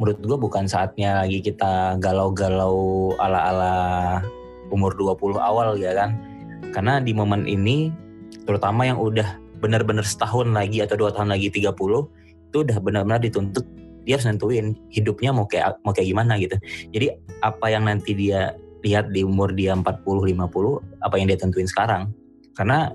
menurut 0.00 0.18
gue 0.22 0.38
bukan 0.38 0.64
saatnya 0.64 1.20
lagi 1.26 1.44
kita 1.44 2.00
galau-galau 2.00 3.12
ala-ala 3.20 4.22
umur 4.72 4.96
20 4.96 5.36
awal 5.38 5.76
ya 5.76 5.92
kan. 5.92 6.16
Karena 6.72 7.02
di 7.02 7.12
momen 7.12 7.44
ini 7.44 7.92
terutama 8.48 8.88
yang 8.88 8.96
udah 8.96 9.28
benar-benar 9.58 10.06
setahun 10.06 10.50
lagi 10.50 10.82
atau 10.82 10.94
dua 10.98 11.10
tahun 11.10 11.34
lagi 11.34 11.50
30 11.50 11.74
itu 12.48 12.56
udah 12.64 12.78
benar-benar 12.80 13.20
dituntut 13.20 13.66
dia 14.08 14.16
harus 14.16 14.24
nentuin 14.24 14.72
hidupnya 14.88 15.36
mau 15.36 15.44
kayak 15.44 15.84
mau 15.84 15.92
kayak 15.92 16.08
gimana 16.08 16.40
gitu. 16.40 16.56
Jadi 16.96 17.12
apa 17.44 17.66
yang 17.68 17.84
nanti 17.84 18.16
dia 18.16 18.56
lihat 18.80 19.12
di 19.12 19.20
umur 19.20 19.52
dia 19.52 19.76
40 19.76 19.84
50 19.84 21.04
apa 21.04 21.14
yang 21.20 21.26
dia 21.28 21.36
tentuin 21.36 21.68
sekarang. 21.68 22.08
Karena 22.56 22.88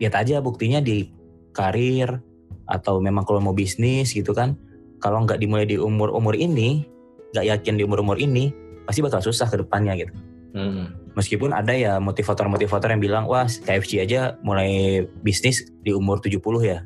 lihat 0.00 0.14
aja 0.16 0.40
buktinya 0.40 0.80
di 0.80 1.12
karir 1.52 2.18
atau 2.64 2.98
memang 2.98 3.28
kalau 3.28 3.44
mau 3.44 3.52
bisnis 3.52 4.16
gitu 4.16 4.32
kan 4.32 4.56
kalau 5.04 5.22
nggak 5.28 5.36
dimulai 5.36 5.68
di 5.68 5.76
umur 5.76 6.10
umur 6.16 6.32
ini 6.32 6.88
nggak 7.36 7.44
yakin 7.44 7.76
di 7.76 7.84
umur 7.84 8.00
umur 8.00 8.16
ini 8.16 8.50
pasti 8.88 9.04
bakal 9.04 9.20
susah 9.20 9.46
ke 9.52 9.60
depannya 9.60 10.00
gitu 10.00 10.12
hmm. 10.56 11.03
Meskipun 11.14 11.54
ada 11.54 11.72
ya 11.74 11.98
motivator-motivator 11.98 12.90
yang 12.90 13.02
bilang 13.02 13.24
wah 13.26 13.46
KFC 13.46 14.02
aja 14.02 14.38
mulai 14.42 15.02
bisnis 15.22 15.66
di 15.82 15.94
umur 15.94 16.18
70 16.22 16.38
ya 16.62 16.82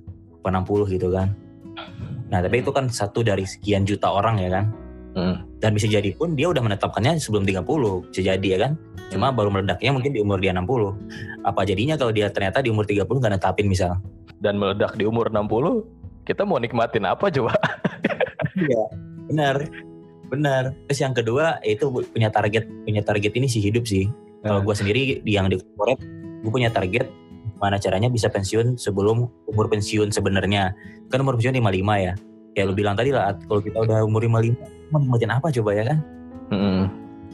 60 0.48 0.94
gitu 0.96 1.12
kan. 1.12 1.36
Nah 2.32 2.40
tapi 2.40 2.64
itu 2.64 2.72
kan 2.72 2.88
satu 2.88 3.20
dari 3.20 3.44
sekian 3.44 3.84
juta 3.84 4.08
orang 4.08 4.40
ya 4.40 4.50
kan. 4.52 4.66
Hmm. 5.18 5.42
dan 5.58 5.74
bisa 5.74 5.90
jadi 5.90 6.14
pun 6.14 6.38
dia 6.38 6.46
udah 6.46 6.62
menetapkannya 6.62 7.18
sebelum 7.18 7.42
30 7.42 7.66
bisa 8.12 8.22
jadi 8.22 8.48
ya 8.54 8.58
kan. 8.68 8.72
Cuma 9.10 9.34
baru 9.34 9.50
meledaknya 9.50 9.90
mungkin 9.90 10.14
di 10.14 10.22
umur 10.22 10.38
dia 10.38 10.54
60 10.54 10.62
apa 11.42 11.60
jadinya 11.66 11.98
kalau 11.98 12.14
dia 12.14 12.30
ternyata 12.30 12.62
di 12.62 12.70
umur 12.70 12.86
30 12.86 13.08
nggak 13.08 13.32
netapin 13.34 13.66
misal? 13.66 13.98
Dan 14.38 14.60
meledak 14.62 14.94
di 14.94 15.08
umur 15.08 15.26
60 15.32 15.82
kita 16.22 16.46
mau 16.46 16.62
nikmatin 16.62 17.08
apa 17.08 17.32
coba? 17.32 17.56
Iya, 18.58 18.84
benar. 19.30 19.56
Benar. 20.28 20.76
Terus 20.88 21.00
yang 21.00 21.14
kedua 21.16 21.60
itu 21.64 21.88
punya 21.88 22.28
target 22.28 22.68
punya 22.84 23.00
target 23.00 23.32
ini 23.36 23.48
sih 23.48 23.64
hidup 23.64 23.88
sih. 23.88 24.08
Kalau 24.44 24.62
Hmm. 24.62 24.66
gue 24.68 24.74
sendiri 24.76 25.00
di 25.24 25.32
yang 25.34 25.50
di 25.50 25.58
corporate, 25.58 26.02
gue 26.44 26.50
punya 26.52 26.70
target 26.70 27.08
mana 27.58 27.74
caranya 27.74 28.06
bisa 28.06 28.30
pensiun 28.30 28.78
sebelum 28.78 29.26
umur 29.50 29.66
pensiun 29.66 30.14
sebenarnya. 30.14 30.70
Kan 31.10 31.26
umur 31.26 31.34
pensiun 31.40 31.58
55 31.58 31.96
ya. 31.98 32.12
Kayak 32.54 32.66
lu 32.70 32.74
bilang 32.78 32.94
tadi 32.94 33.10
lah, 33.10 33.34
kalau 33.50 33.60
kita 33.62 33.78
udah 33.82 33.98
umur 34.06 34.22
55, 34.22 34.54
mau 34.94 34.98
nikmatin 35.02 35.30
apa 35.34 35.46
coba 35.50 35.70
ya 35.74 35.84
kan? 35.90 35.98
Hmm. 36.54 36.82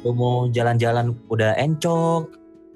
Lu 0.00 0.10
mau 0.16 0.48
jalan-jalan 0.48 1.12
udah 1.28 1.56
encok, 1.60 2.28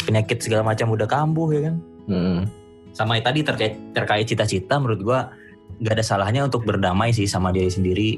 penyakit 0.05 0.45
segala 0.45 0.63
macam 0.65 0.93
udah 0.93 1.09
kambuh 1.09 1.49
ya 1.53 1.61
kan? 1.73 1.75
Hmm. 2.09 2.41
Sama 2.93 3.21
tadi 3.21 3.45
terkait 3.45 3.77
terkait 3.97 4.25
cita-cita 4.29 4.77
menurut 4.77 5.01
gua 5.01 5.19
nggak 5.79 5.95
ada 6.01 6.05
salahnya 6.05 6.43
untuk 6.49 6.65
berdamai 6.65 7.15
sih 7.15 7.29
sama 7.29 7.53
diri 7.55 7.71
sendiri 7.71 8.11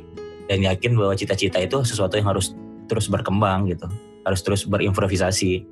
dan 0.51 0.67
yakin 0.67 0.99
bahwa 0.99 1.15
cita-cita 1.15 1.63
itu 1.63 1.79
sesuatu 1.87 2.19
yang 2.19 2.27
harus 2.27 2.59
terus 2.91 3.07
berkembang 3.07 3.71
gitu. 3.71 3.87
Harus 4.27 4.43
terus 4.43 4.67
berimprovisasi. 4.67 5.63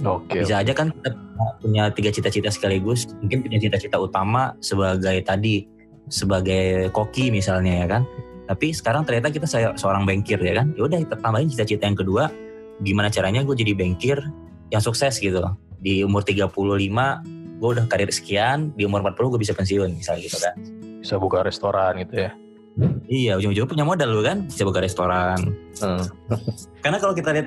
Oke 0.00 0.40
bisa 0.40 0.64
aja 0.64 0.72
kan 0.72 0.88
kita 0.88 1.12
punya 1.60 1.92
tiga 1.92 2.08
cita-cita 2.08 2.48
sekaligus. 2.48 3.04
Mungkin 3.20 3.44
punya 3.44 3.60
cita-cita 3.60 4.00
utama 4.00 4.56
sebagai 4.64 5.20
tadi 5.20 5.68
sebagai 6.08 6.88
koki 6.96 7.28
misalnya 7.28 7.84
ya 7.84 7.86
kan. 8.00 8.02
Tapi 8.48 8.72
sekarang 8.72 9.04
ternyata 9.04 9.28
kita 9.28 9.44
saya 9.44 9.76
seorang 9.76 10.08
bankir 10.08 10.40
ya 10.40 10.64
kan. 10.64 10.72
Ya 10.72 10.88
udah 10.88 10.98
kita 11.04 11.20
tambahin 11.20 11.52
cita-cita 11.52 11.84
yang 11.84 12.00
kedua. 12.00 12.32
Gimana 12.80 13.12
caranya 13.12 13.44
gue 13.44 13.52
jadi 13.52 13.76
bankir 13.76 14.16
yang 14.72 14.80
sukses 14.80 15.20
gitu. 15.20 15.44
Di 15.84 16.00
umur 16.00 16.24
35 16.24 16.48
gue 17.60 17.68
udah 17.68 17.84
karir 17.84 18.08
sekian. 18.08 18.72
Di 18.72 18.88
umur 18.88 19.04
40 19.04 19.36
gue 19.36 19.40
bisa 19.44 19.52
pensiun 19.52 19.92
misalnya 19.92 20.24
gitu 20.24 20.40
kan. 20.40 20.56
Bisa 21.04 21.20
buka 21.20 21.44
restoran 21.44 22.00
gitu 22.00 22.28
ya 22.28 22.43
iya 23.06 23.38
ujung-ujungnya 23.38 23.70
punya 23.70 23.86
modal 23.86 24.10
lu 24.10 24.22
kan 24.26 24.50
bisa 24.50 24.66
buka 24.66 24.82
restoran. 24.82 25.54
Hmm. 25.78 26.02
karena 26.82 26.98
kalau 26.98 27.14
kita 27.14 27.30
lihat 27.30 27.46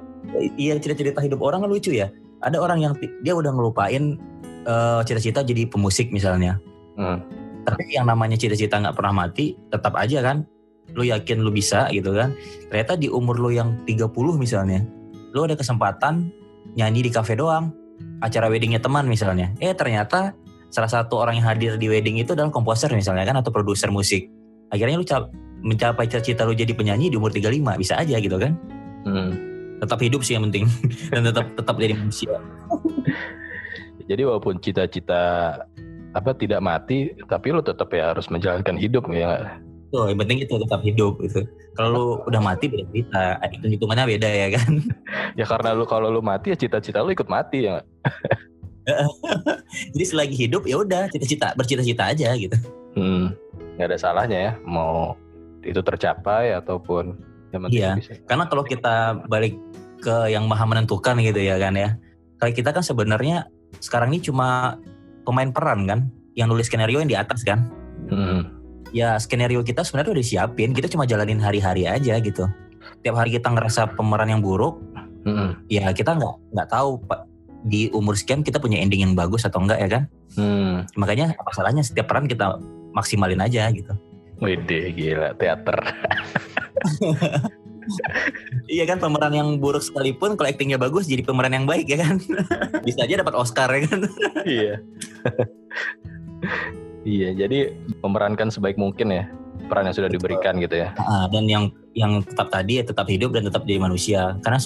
iya 0.55 0.80
cerita-cerita 0.80 1.19
hidup 1.19 1.43
orang 1.43 1.63
kan 1.63 1.69
lucu 1.71 1.91
ya. 1.91 2.07
Ada 2.39 2.61
orang 2.61 2.80
yang 2.80 2.93
dia 3.25 3.34
udah 3.36 3.51
ngelupain 3.51 4.15
eh, 4.63 4.99
cita-cita 5.03 5.43
jadi 5.43 5.67
pemusik 5.67 6.11
misalnya. 6.11 6.59
Hmm. 6.97 7.21
tapi 7.61 7.93
yang 7.93 8.09
namanya 8.09 8.34
cita-cita 8.34 8.82
nggak 8.82 8.97
pernah 8.97 9.13
mati 9.28 9.53
tetap 9.69 9.93
aja 9.93 10.17
kan 10.25 10.49
lu 10.95 11.03
yakin 11.03 11.43
lu 11.43 11.51
bisa 11.51 11.91
gitu 11.91 12.15
kan. 12.15 12.32
Ternyata 12.71 12.95
di 12.95 13.11
umur 13.11 13.36
lu 13.38 13.51
yang 13.51 13.84
30 13.84 14.07
misalnya 14.39 14.88
lu 15.36 15.43
ada 15.43 15.59
kesempatan 15.59 16.32
nyanyi 16.80 17.05
di 17.05 17.11
cafe 17.11 17.36
doang 17.36 17.75
acara 18.23 18.47
weddingnya 18.47 18.80
teman 18.80 19.03
misalnya. 19.05 19.51
Eh 19.59 19.75
ternyata 19.75 20.32
salah 20.71 20.88
satu 20.88 21.19
orang 21.19 21.43
yang 21.43 21.47
hadir 21.47 21.75
di 21.75 21.91
wedding 21.91 22.19
itu 22.19 22.32
adalah 22.32 22.51
komposer 22.51 22.91
misalnya 22.95 23.28
kan 23.28 23.36
atau 23.39 23.51
produser 23.51 23.91
musik 23.91 24.32
akhirnya 24.72 24.97
lu 24.99 25.07
cap- 25.07 25.32
mencapai 25.63 26.05
cita-cita 26.05 26.45
lu 26.45 26.53
jadi 26.53 26.72
penyanyi 26.74 27.11
di 27.11 27.18
umur 27.18 27.34
35 27.34 27.82
bisa 27.82 27.93
aja 27.97 28.15
gitu 28.18 28.38
kan? 28.38 28.53
Hmm. 29.07 29.32
tetap 29.78 30.01
hidup 30.01 30.26
sih 30.26 30.34
yang 30.34 30.49
penting. 30.49 30.65
Dan 31.13 31.22
tetap 31.30 31.53
tetap 31.53 31.76
jadi 31.78 31.93
manusia. 31.93 32.41
Jadi 34.09 34.22
walaupun 34.26 34.57
cita-cita 34.57 35.53
apa 36.18 36.34
tidak 36.34 36.65
mati 36.65 37.13
tapi 37.30 37.53
lu 37.53 37.61
tetap 37.61 37.93
ya 37.93 38.09
harus 38.15 38.26
menjalankan 38.34 38.74
hidup 38.74 39.05
ya 39.13 39.61
tuh 39.93 40.11
yang 40.11 40.20
penting 40.20 40.43
itu 40.43 40.53
tetap 40.59 40.82
hidup 40.84 41.13
gitu. 41.24 41.45
Kalau 41.78 41.89
lu 41.93 42.05
udah 42.28 42.41
mati 42.41 42.68
beda 42.68 42.84
cerita. 42.91 43.24
Hitung 43.47 43.72
hitungannya 43.72 44.05
beda 44.18 44.30
ya 44.30 44.47
kan? 44.57 44.72
Ya 45.38 45.45
karena 45.45 45.78
lu 45.78 45.86
kalau 45.88 46.11
lu 46.11 46.20
mati 46.20 46.51
ya 46.51 46.57
cita-cita 46.59 47.05
lu 47.05 47.13
ikut 47.13 47.30
mati 47.30 47.70
ya 47.70 47.86
jadi 49.93 50.05
selagi 50.07 50.36
hidup 50.47 50.63
ya 50.63 50.80
udah 50.80 51.11
cita-cita 51.11 51.51
bercita-cita 51.55 52.07
aja 52.07 52.34
gitu. 52.39 52.57
Hmm. 52.95 53.36
Nggak 53.78 53.88
ada 53.93 53.97
salahnya 53.97 54.39
ya 54.41 54.53
mau 54.65 55.13
itu 55.61 55.80
tercapai 55.80 56.51
ataupun 56.53 57.13
yang 57.53 57.61
penting 57.65 57.82
Iya. 57.82 57.91
bisa 57.95 58.11
karena 58.25 58.45
kalau 58.45 58.63
kita 58.63 59.23
balik 59.25 59.55
ke 59.97 60.30
yang 60.30 60.45
maha 60.45 60.65
menentukan 60.65 61.17
gitu 61.17 61.39
ya 61.39 61.57
kan 61.57 61.73
ya 61.73 61.95
kalau 62.38 62.51
kita 62.51 62.69
kan 62.69 62.82
sebenarnya 62.82 63.49
sekarang 63.80 64.13
ini 64.13 64.21
cuma 64.21 64.78
pemain 65.23 65.49
peran 65.49 65.86
kan 65.86 65.99
yang 66.34 66.49
nulis 66.49 66.69
skenario 66.69 67.01
yang 67.01 67.09
di 67.09 67.17
atas 67.17 67.41
kan 67.41 67.69
Hmm. 68.07 68.47
ya 68.95 69.19
skenario 69.19 69.59
kita 69.61 69.84
sebenarnya 69.84 70.15
udah 70.15 70.21
disiapin 70.23 70.71
kita 70.71 70.88
cuma 70.88 71.03
jalanin 71.03 71.41
hari-hari 71.43 71.84
aja 71.84 72.15
gitu 72.17 72.47
tiap 73.03 73.19
hari 73.19 73.36
kita 73.36 73.51
ngerasa 73.51 73.93
pemeran 73.93 74.32
yang 74.32 74.41
buruk 74.41 74.80
Hmm. 75.28 75.59
ya 75.67 75.91
kita 75.91 76.15
nggak 76.15 76.36
nggak 76.55 76.67
tahu 76.71 77.03
pak 77.03 77.28
di 77.67 77.91
umur 77.91 78.15
sekian 78.15 78.47
kita 78.47 78.63
punya 78.63 78.80
ending 78.80 79.03
yang 79.03 79.11
bagus 79.11 79.43
atau 79.43 79.59
enggak 79.59 79.82
ya 79.82 79.89
kan 79.91 80.03
Hmm. 80.39 80.88
makanya 80.95 81.36
apa 81.36 81.51
salahnya 81.51 81.84
setiap 81.84 82.07
peran 82.07 82.32
kita 82.32 82.55
maksimalin 82.98 83.38
aja 83.38 83.70
gitu 83.70 83.93
Wede, 84.38 84.93
gila 84.93 85.34
teater. 85.34 85.78
iya 88.68 88.84
kan 88.86 89.00
pemeran 89.00 89.34
yang 89.34 89.50
buruk 89.58 89.82
sekalipun 89.82 90.36
kalau 90.36 90.50
aktingnya 90.52 90.78
bagus 90.78 91.08
jadi 91.08 91.24
pemeran 91.24 91.56
yang 91.56 91.66
baik 91.66 91.88
ya 91.88 92.04
kan 92.04 92.20
bisa 92.88 93.08
aja 93.08 93.24
dapat 93.24 93.34
Oscar 93.34 93.70
ya 93.72 93.82
kan 93.88 94.00
iya. 94.45 94.76
iya, 97.08 97.30
jadi 97.34 97.72
memerankan 98.04 98.52
sebaik 98.52 98.76
mungkin 98.78 99.10
ya 99.10 99.26
peran 99.72 99.89
yang 99.89 99.95
sudah 99.98 100.12
diberikan 100.12 100.62
gitu 100.62 100.86
ya. 100.86 100.93
Dan 101.34 101.50
yang 101.50 101.74
yang 101.98 102.22
tetap 102.22 102.54
tadi 102.54 102.78
ya 102.80 102.84
tetap 102.86 103.10
hidup 103.10 103.34
dan 103.34 103.48
tetap 103.50 103.66
jadi 103.66 103.82
manusia 103.82 104.38
karena 104.45 104.60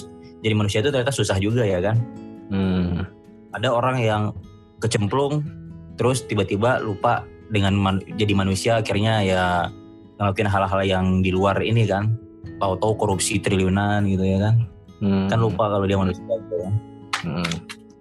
jadi 0.44 0.54
manusia 0.54 0.78
itu 0.84 0.92
ternyata 0.92 1.14
susah 1.14 1.38
juga 1.40 1.64
ya 1.64 1.80
kan 1.80 1.96
Hmm. 2.52 3.08
ada 3.56 3.72
orang 3.72 3.96
yang 4.04 4.22
kecemplung 4.76 5.40
terus 5.96 6.20
tiba-tiba 6.28 6.84
lupa 6.84 7.24
dengan 7.52 7.76
man- 7.76 8.02
jadi 8.16 8.32
manusia 8.32 8.80
akhirnya 8.80 9.20
ya 9.20 9.44
ngelakuin 10.16 10.48
hal-hal 10.48 10.80
yang 10.82 11.06
di 11.20 11.30
luar 11.30 11.60
ini 11.60 11.84
kan 11.84 12.16
tahu-tahu 12.56 12.96
korupsi 12.96 13.36
triliunan 13.36 14.02
gitu 14.06 14.24
ya 14.24 14.38
kan 14.40 14.56
Hmm. 14.98 15.26
kan 15.26 15.36
lupa 15.36 15.66
kalau 15.66 15.82
dia 15.82 15.98
manusia 15.98 16.22
gitu 16.22 16.54
ya. 16.56 16.70
Hmm. 17.20 17.50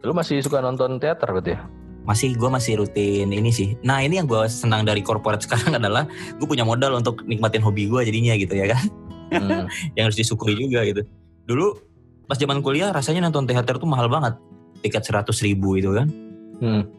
Lu 0.01 0.13
masih 0.13 0.37
suka 0.39 0.61
nonton 0.61 0.97
teater 0.97 1.27
berarti 1.27 1.53
ya? 1.53 1.61
masih 2.01 2.33
gue 2.33 2.49
masih 2.49 2.73
rutin 2.77 3.29
ini 3.29 3.53
sih 3.53 3.77
nah 3.79 4.01
ini 4.01 4.17
yang 4.17 4.25
gue 4.25 4.49
senang 4.49 4.81
dari 4.81 5.01
corporate 5.01 5.43
sekarang 5.45 5.77
adalah 5.77 6.09
gue 6.33 6.47
punya 6.49 6.65
modal 6.65 6.97
untuk 6.97 7.21
nikmatin 7.23 7.61
hobi 7.61 7.85
gue 7.85 8.01
jadinya 8.03 8.33
gitu 8.33 8.55
ya 8.55 8.73
kan 8.73 8.83
Hmm. 9.31 9.69
yang 9.95 10.09
harus 10.09 10.17
disyukuri 10.17 10.57
juga 10.57 10.81
gitu 10.83 11.05
dulu 11.45 11.77
pas 12.25 12.35
zaman 12.35 12.59
kuliah 12.59 12.89
rasanya 12.89 13.23
nonton 13.23 13.45
teater 13.45 13.77
tuh 13.77 13.85
mahal 13.85 14.09
banget 14.09 14.33
tiket 14.81 15.05
100 15.05 15.29
ribu 15.41 15.77
itu 15.77 15.93
kan 15.93 16.09
Hmm. 16.57 16.89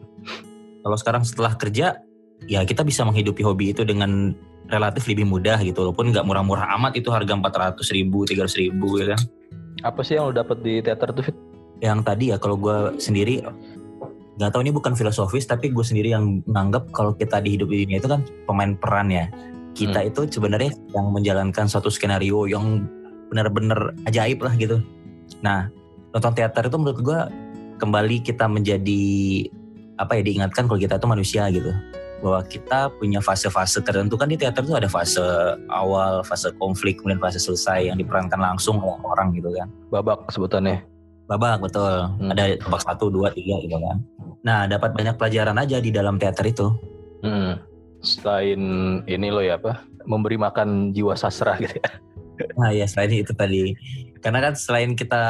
kalau 0.79 0.95
sekarang 0.95 1.23
setelah 1.23 1.51
kerja 1.53 1.99
ya 2.47 2.63
kita 2.67 2.83
bisa 2.83 3.03
menghidupi 3.07 3.43
hobi 3.43 3.71
itu 3.71 3.83
dengan 3.87 4.35
relatif 4.71 5.05
lebih 5.05 5.27
mudah 5.27 5.59
gitu 5.61 5.83
walaupun 5.83 6.15
nggak 6.15 6.25
murah-murah 6.25 6.71
amat 6.79 6.95
itu 6.95 7.11
harga 7.11 7.35
400 7.35 7.79
ribu 7.93 8.23
300 8.23 8.61
ribu 8.63 8.87
ya 8.99 9.15
kan? 9.15 9.21
Apa 9.83 9.99
sih 10.05 10.15
yang 10.15 10.31
lu 10.31 10.33
dapat 10.35 10.63
di 10.63 10.79
teater 10.79 11.11
tuh 11.11 11.25
Fit? 11.27 11.37
yang 11.83 11.99
tadi 11.99 12.31
ya 12.31 12.39
kalau 12.39 12.55
gue 12.55 12.95
sendiri 12.95 13.43
nggak 14.39 14.49
tahu 14.55 14.63
ini 14.63 14.71
bukan 14.71 14.95
filosofis 14.95 15.43
tapi 15.43 15.69
gue 15.69 15.83
sendiri 15.83 16.15
yang 16.15 16.39
menganggap 16.47 16.87
kalau 16.95 17.11
kita 17.11 17.43
di 17.43 17.59
hidup 17.59 17.69
ini 17.69 17.99
itu 17.99 18.07
kan 18.07 18.23
pemain 18.47 18.73
peran 18.79 19.11
ya. 19.11 19.27
Kita 19.73 20.05
itu 20.05 20.29
sebenarnya 20.29 20.69
yang 20.93 21.09
menjalankan 21.09 21.65
suatu 21.65 21.89
skenario 21.89 22.45
yang 22.45 22.85
benar-benar 23.33 23.97
ajaib 24.05 24.45
lah 24.45 24.53
gitu. 24.55 24.79
Nah 25.43 25.67
nonton 26.15 26.33
teater 26.33 26.69
itu 26.69 26.77
menurut 26.77 26.99
gue 27.03 27.19
kembali 27.81 28.21
kita 28.23 28.45
menjadi 28.47 29.03
apa 29.97 30.17
ya 30.17 30.21
diingatkan 30.25 30.65
kalau 30.65 30.79
kita 30.79 30.97
itu 30.97 31.07
manusia 31.09 31.45
gitu 31.53 31.73
bahwa 32.23 32.39
kita 32.41 32.87
punya 32.95 33.19
fase-fase 33.19 33.83
tertentu 33.83 34.15
kan 34.15 34.25
di 34.25 34.39
teater 34.39 34.63
itu 34.63 34.71
ada 34.71 34.87
fase 34.87 35.19
awal, 35.67 36.23
fase 36.23 36.47
konflik, 36.55 36.97
kemudian 36.97 37.19
fase 37.19 37.35
selesai 37.35 37.91
yang 37.91 37.99
diperankan 37.99 38.39
langsung 38.39 38.79
oleh 38.79 38.95
orang 39.03 39.35
gitu 39.35 39.51
kan 39.51 39.67
Babak 39.91 40.31
sebutannya. 40.31 40.87
babak 41.23 41.59
betul 41.59 42.07
Hmm. 42.19 42.31
ada 42.31 42.55
babak 42.59 42.83
satu 42.83 43.07
dua 43.07 43.31
tiga 43.31 43.55
gitu 43.57 43.75
kan 43.75 43.99
nah 44.39 44.63
dapat 44.65 44.91
banyak 44.91 45.15
pelajaran 45.15 45.55
aja 45.55 45.79
di 45.79 45.87
dalam 45.87 46.15
teater 46.15 46.43
itu 46.45 46.67
Hmm. 47.19 47.55
Selain 47.99 48.59
ini 49.05 49.27
lo 49.29 49.39
ya 49.39 49.55
apa? 49.55 49.79
Memberi 50.03 50.35
makan 50.35 50.91
jiwa 50.91 51.15
sastra 51.15 51.55
gitu 51.63 51.75
ya. 51.75 51.87
nah 52.57 52.67
ya 52.69 52.83
selain 52.83 53.13
itu 53.15 53.31
tadi 53.31 53.71
karena 54.19 54.41
kan 54.41 54.53
selain 54.53 54.91
kita 54.93 55.21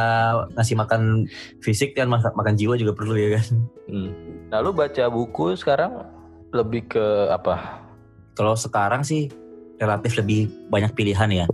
ngasih 0.53 0.73
makan 0.73 1.29
fisik 1.59 1.93
kan 1.93 2.07
makan 2.07 2.55
jiwa 2.55 2.73
juga 2.73 2.93
perlu 2.93 3.13
ya 3.13 3.37
kan 3.37 3.47
Hmm. 3.85 4.09
Nah 4.47 4.57
lu 4.59 4.71
baca 4.71 5.05
buku 5.05 5.53
sekarang 5.53 5.91
lebih 6.53 6.87
ke 6.87 7.05
apa? 7.33 7.81
Kalau 8.37 8.53
sekarang 8.53 9.01
sih 9.01 9.29
relatif 9.81 10.17
lebih 10.17 10.69
banyak 10.69 10.93
pilihan 10.93 11.29
ya. 11.33 11.45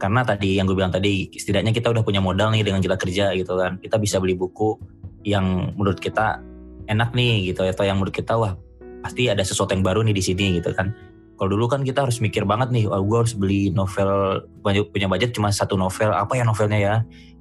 Karena 0.00 0.24
tadi 0.24 0.56
yang 0.56 0.64
gue 0.64 0.76
bilang 0.76 0.92
tadi, 0.92 1.28
setidaknya 1.32 1.76
kita 1.76 1.92
udah 1.92 2.00
punya 2.00 2.24
modal 2.24 2.50
nih 2.52 2.64
dengan 2.64 2.80
kita 2.80 2.96
kerja 2.96 3.32
gitu 3.36 3.56
kan. 3.56 3.76
Kita 3.78 4.00
bisa 4.00 4.16
beli 4.18 4.34
buku 4.34 4.76
yang 5.24 5.76
menurut 5.76 6.00
kita 6.00 6.40
enak 6.88 7.12
nih 7.12 7.52
gitu 7.52 7.62
atau 7.62 7.84
yang 7.84 8.00
menurut 8.00 8.16
kita 8.16 8.34
wah 8.34 8.56
pasti 9.04 9.28
ada 9.28 9.44
sesuatu 9.44 9.76
yang 9.76 9.84
baru 9.84 10.00
nih 10.04 10.16
di 10.16 10.24
sini 10.24 10.46
gitu 10.58 10.72
kan. 10.72 10.92
Kalau 11.40 11.56
dulu 11.56 11.72
kan 11.72 11.80
kita 11.80 12.04
harus 12.04 12.20
mikir 12.20 12.44
banget 12.44 12.68
nih, 12.68 12.84
oh, 12.84 13.00
gue 13.00 13.16
harus 13.16 13.32
beli 13.32 13.72
novel 13.72 14.44
punya 14.60 15.08
budget 15.08 15.32
cuma 15.32 15.48
satu 15.48 15.72
novel, 15.72 16.12
apa 16.12 16.36
ya 16.36 16.44
novelnya 16.44 16.76
ya? 16.76 16.94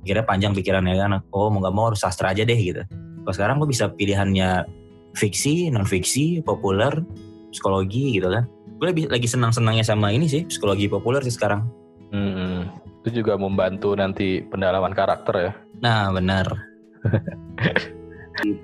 Kira 0.07 0.23
panjang 0.23 0.55
pikirannya 0.55 0.95
kan, 0.95 1.19
oh 1.35 1.51
mau 1.51 1.59
gak 1.59 1.75
mau 1.75 1.91
harus 1.91 1.99
sastra 1.99 2.31
aja 2.31 2.47
deh 2.47 2.55
gitu. 2.55 2.79
Kalau 3.27 3.33
sekarang 3.35 3.55
gue 3.59 3.67
bisa 3.67 3.91
pilihannya 3.91 4.63
fiksi, 5.15 5.69
non 5.69 5.85
fiksi, 5.85 6.41
populer, 6.45 6.91
psikologi 7.53 8.19
gitu 8.19 8.29
kan. 8.29 8.45
Gue 8.79 8.95
lebih 8.95 9.05
lagi 9.11 9.27
senang-senangnya 9.27 9.83
sama 9.83 10.13
ini 10.13 10.29
sih, 10.29 10.47
psikologi 10.47 10.87
populer 10.87 11.23
sih 11.25 11.33
sekarang. 11.35 11.67
Hmm, 12.09 12.69
itu 13.05 13.21
juga 13.21 13.37
membantu 13.37 13.93
nanti 13.93 14.41
pendalaman 14.45 14.95
karakter 14.95 15.35
ya. 15.37 15.51
Nah 15.83 16.09
benar. 16.13 16.47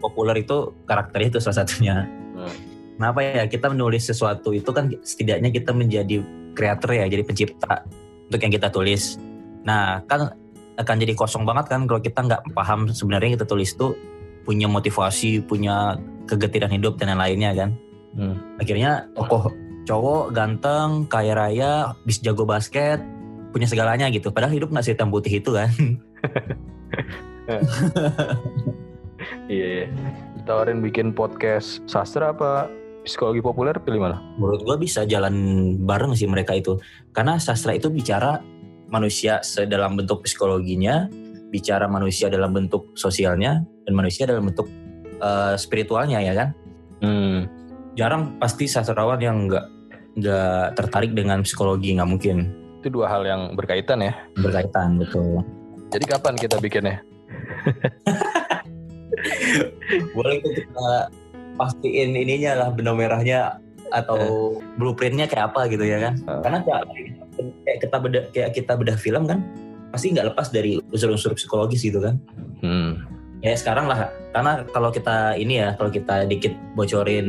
Populer 0.03 0.39
itu 0.39 0.71
karakternya 0.87 1.35
itu 1.35 1.39
salah 1.43 1.63
satunya. 1.63 2.07
Hmm 2.35 2.75
Kenapa 2.95 3.19
ya 3.19 3.43
kita 3.51 3.67
menulis 3.67 4.07
sesuatu 4.07 4.55
itu 4.55 4.71
kan 4.71 4.87
setidaknya 5.03 5.51
kita 5.51 5.75
menjadi 5.75 6.23
kreator 6.55 6.95
ya, 6.95 7.05
jadi 7.11 7.27
pencipta 7.27 7.83
untuk 8.31 8.39
yang 8.39 8.53
kita 8.55 8.71
tulis. 8.71 9.19
Nah 9.67 9.99
kan 10.07 10.31
akan 10.79 10.95
jadi 11.03 11.11
kosong 11.11 11.43
banget 11.43 11.75
kan 11.75 11.83
kalau 11.91 11.99
kita 11.99 12.23
nggak 12.23 12.55
paham 12.55 12.87
sebenarnya 12.87 13.31
yang 13.31 13.35
kita 13.39 13.47
tulis 13.47 13.75
itu 13.75 13.95
punya 14.45 14.69
motivasi, 14.69 15.41
punya 15.43 15.97
kegetiran 16.29 16.71
hidup 16.71 17.01
dan 17.01 17.11
lain-lainnya 17.17 17.51
kan. 17.57 17.69
Hmm. 18.15 18.37
Akhirnya 18.61 19.09
tokoh 19.17 19.51
cowok 19.85 20.33
ganteng, 20.33 21.05
kaya 21.09 21.33
raya, 21.37 21.93
bis 22.05 22.21
jago 22.21 22.45
basket, 22.45 23.01
punya 23.53 23.69
segalanya 23.69 24.09
gitu. 24.13 24.29
Padahal 24.33 24.53
hidup 24.53 24.73
nggak 24.73 24.85
sehitam 24.85 25.13
putih 25.13 25.41
itu 25.41 25.51
kan. 25.53 25.69
Iya, 29.45 29.89
yeah. 29.89 30.43
tawarin 30.45 30.81
bikin 30.81 31.13
podcast 31.13 31.81
sastra 31.89 32.33
apa 32.33 32.69
psikologi 33.05 33.41
populer 33.41 33.77
pilih 33.77 34.01
mana? 34.01 34.17
Menurut 34.41 34.61
gua 34.65 34.77
bisa 34.77 35.05
jalan 35.05 35.33
bareng 35.85 36.17
sih 36.17 36.25
mereka 36.25 36.57
itu. 36.57 36.81
Karena 37.13 37.37
sastra 37.37 37.77
itu 37.77 37.93
bicara 37.93 38.41
manusia 38.89 39.41
dalam 39.69 39.97
bentuk 39.97 40.25
psikologinya, 40.25 41.09
bicara 41.53 41.85
manusia 41.85 42.29
dalam 42.29 42.53
bentuk 42.53 42.93
sosialnya, 42.97 43.65
dan 43.85 43.93
manusia 43.93 44.27
dalam 44.27 44.49
bentuk 44.49 44.67
uh, 45.21 45.55
spiritualnya 45.55 46.19
ya 46.21 46.33
kan. 46.33 46.49
Hmm. 47.05 47.47
Jarang 47.95 48.35
pasti 48.41 48.67
sastrawan 48.67 49.21
yang 49.23 49.47
nggak 49.47 49.65
nggak 50.19 50.75
tertarik 50.75 51.15
dengan 51.15 51.43
psikologi 51.45 51.95
nggak 51.95 52.09
mungkin. 52.09 52.51
Itu 52.81 52.89
dua 52.91 53.07
hal 53.09 53.25
yang 53.25 53.55
berkaitan 53.55 54.01
ya? 54.03 54.13
Berkaitan 54.35 54.99
betul. 54.99 55.45
Jadi 55.93 56.05
kapan 56.09 56.35
kita 56.35 56.59
bikinnya? 56.59 56.99
Boleh 60.17 60.41
kita 60.43 61.07
pastiin 61.55 62.15
ininya 62.15 62.65
lah 62.65 62.69
benang 62.75 62.99
merahnya 62.99 63.59
atau 63.95 64.59
eh. 64.59 64.75
blueprintnya 64.75 65.29
kayak 65.29 65.53
apa 65.53 65.71
gitu 65.71 65.85
ya 65.87 66.01
kan 66.01 66.13
uh. 66.27 66.41
karena 66.43 66.59
kayak 66.65 66.83
kita 67.79 67.97
bedah 68.01 68.23
kayak 68.33 68.51
kita 68.51 68.73
bedah 68.75 68.97
film 68.99 69.23
kan 69.29 69.39
pasti 69.93 70.11
nggak 70.11 70.35
lepas 70.35 70.51
dari 70.51 70.81
unsur-unsur 70.91 71.31
psikologis 71.37 71.85
gitu 71.85 72.03
kan 72.03 72.19
hmm. 72.59 72.91
Ya 73.39 73.55
sekarang 73.55 73.87
lah. 73.87 74.11
Karena 74.35 74.67
kalau 74.71 74.91
kita 74.91 75.39
ini 75.39 75.63
ya 75.63 75.75
kalau 75.79 75.87
kita 75.87 76.27
dikit 76.27 76.51
bocorin 76.75 77.27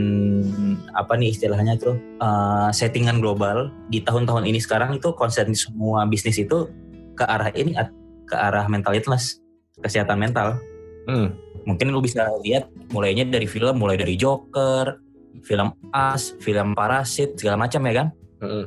apa 0.99 1.15
nih 1.15 1.31
istilahnya 1.31 1.79
tuh 1.79 1.95
uh, 2.19 2.71
settingan 2.75 3.23
global 3.23 3.71
di 3.91 4.03
tahun-tahun 4.03 4.47
ini 4.47 4.59
sekarang 4.59 4.99
itu 4.99 5.15
konsen 5.15 5.55
semua 5.55 6.03
bisnis 6.07 6.39
itu 6.43 6.67
ke 7.15 7.25
arah 7.25 7.55
ini 7.55 7.79
ke 8.27 8.35
arah 8.35 8.67
mental 8.67 8.95
illness 8.95 9.39
kesehatan 9.81 10.19
mental. 10.19 10.59
Hmm. 11.07 11.35
Mungkin 11.67 11.95
lu 11.95 12.03
bisa 12.03 12.27
lihat 12.43 12.71
mulainya 12.91 13.27
dari 13.27 13.47
film 13.47 13.79
mulai 13.79 13.95
dari 13.95 14.19
Joker 14.19 14.99
film 15.47 15.75
As 15.95 16.35
film 16.43 16.75
Parasit 16.75 17.39
segala 17.39 17.67
macam 17.67 17.83
ya 17.87 17.95
kan? 18.03 18.09
Mm-hmm. 18.37 18.65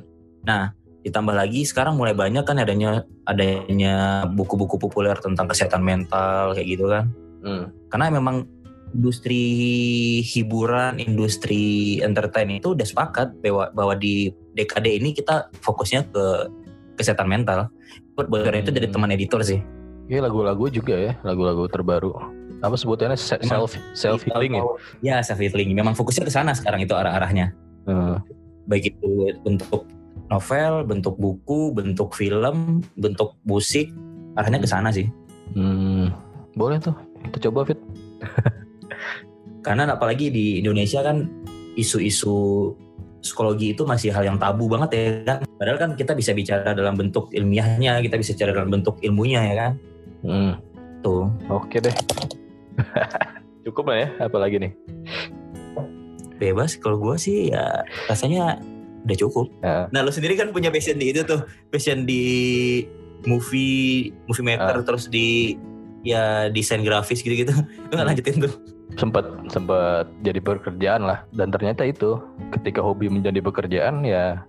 nah 0.49 0.73
ditambah 1.05 1.35
lagi 1.37 1.61
sekarang 1.61 1.93
mulai 1.93 2.17
banyak 2.17 2.41
kan 2.41 2.57
adanya 2.57 3.05
adanya 3.29 4.25
buku-buku 4.25 4.81
populer 4.81 5.13
tentang 5.21 5.45
kesehatan 5.45 5.85
mental 5.85 6.57
kayak 6.57 6.67
gitu 6.73 6.89
kan 6.89 7.05
mm. 7.43 7.91
karena 7.91 8.07
memang 8.13 8.47
industri 8.89 9.43
hiburan 10.25 10.97
industri 10.97 11.97
entertain 12.01 12.49
itu 12.49 12.73
udah 12.73 12.87
sepakat 12.87 13.37
bahwa 13.45 13.69
bahwa 13.73 13.93
di 13.93 14.33
dekade 14.57 14.89
ini 14.89 15.13
kita 15.13 15.53
fokusnya 15.61 16.09
ke 16.09 16.25
kesehatan 16.97 17.29
mental 17.29 17.69
buat 18.17 18.27
hmm. 18.27 18.65
itu 18.65 18.71
dari 18.73 18.89
teman 18.89 19.13
editor 19.13 19.39
sih 19.45 19.61
Iya 20.09 20.25
lagu-lagu 20.25 20.73
juga 20.73 20.97
ya, 20.97 21.13
lagu-lagu 21.21 21.69
terbaru 21.69 22.39
apa 22.59 22.75
sebutannya 22.75 23.15
self 23.19 23.75
self 23.95 24.21
healing 24.27 24.59
ya? 24.59 24.63
Ya 24.99 25.15
self 25.23 25.39
healing. 25.39 25.71
Memang 25.71 25.95
fokusnya 25.95 26.27
ke 26.27 26.33
sana 26.33 26.51
sekarang 26.51 26.83
itu 26.83 26.91
arah-arahnya. 26.91 27.55
Hmm. 27.87 28.19
Baik 28.67 28.95
itu 28.95 29.31
bentuk 29.41 29.87
novel, 30.27 30.83
bentuk 30.85 31.15
buku, 31.17 31.71
bentuk 31.71 32.11
film, 32.13 32.83
bentuk 32.99 33.39
musik, 33.47 33.89
arahnya 34.35 34.59
ke 34.59 34.67
sana 34.67 34.91
sih. 34.91 35.07
Hmm. 35.55 36.11
Boleh 36.53 36.77
tuh, 36.83 36.95
kita 37.27 37.49
coba 37.49 37.67
fit. 37.67 37.79
Karena 39.65 39.89
apalagi 39.91 40.31
di 40.31 40.63
Indonesia 40.63 41.03
kan 41.03 41.27
isu-isu 41.75 42.71
psikologi 43.19 43.75
itu 43.75 43.83
masih 43.83 44.15
hal 44.15 44.23
yang 44.23 44.37
tabu 44.39 44.71
banget 44.71 44.89
ya 44.95 45.03
kan. 45.27 45.37
Padahal 45.59 45.77
kan 45.77 45.91
kita 45.99 46.15
bisa 46.15 46.31
bicara 46.31 46.71
dalam 46.71 46.95
bentuk 46.95 47.31
ilmiahnya, 47.35 47.99
kita 47.99 48.15
bisa 48.15 48.35
bicara 48.35 48.51
dalam 48.55 48.71
bentuk 48.71 48.95
ilmunya 49.03 49.41
ya 49.43 49.55
kan. 49.55 49.71
Hmm. 50.23 50.53
Tuh. 51.03 51.27
Oke 51.51 51.83
deh. 51.83 51.95
Cukup 53.67 53.91
lah 53.91 54.07
ya, 54.07 54.09
apalagi 54.23 54.57
nih? 54.59 54.71
Bebas, 56.39 56.79
kalau 56.79 56.95
gue 56.95 57.19
sih 57.19 57.51
ya 57.51 57.83
rasanya 58.07 58.63
udah 59.03 59.17
cukup. 59.19 59.47
Ya. 59.59 59.91
Nah 59.91 60.01
lo 60.07 60.11
sendiri 60.11 60.39
kan 60.39 60.55
punya 60.55 60.71
passion 60.71 60.95
di 60.95 61.11
itu 61.11 61.27
tuh, 61.27 61.43
passion 61.67 62.07
di 62.07 62.23
movie, 63.27 64.15
movie 64.27 64.45
maker, 64.47 64.79
uh. 64.79 64.85
terus 64.87 65.11
di 65.11 65.59
ya 66.03 66.47
desain 66.51 66.81
grafis 66.81 67.21
gitu-gitu. 67.21 67.53
Lo 67.89 67.93
nggak 67.93 68.07
lanjutin 68.15 68.37
tuh? 68.45 68.53
Sempat 68.97 69.25
sempat 69.53 70.09
jadi 70.25 70.41
pekerjaan 70.41 71.05
lah, 71.05 71.23
dan 71.31 71.53
ternyata 71.53 71.85
itu 71.85 72.19
ketika 72.51 72.81
hobi 72.81 73.07
menjadi 73.07 73.39
pekerjaan 73.39 74.01
ya. 74.03 74.43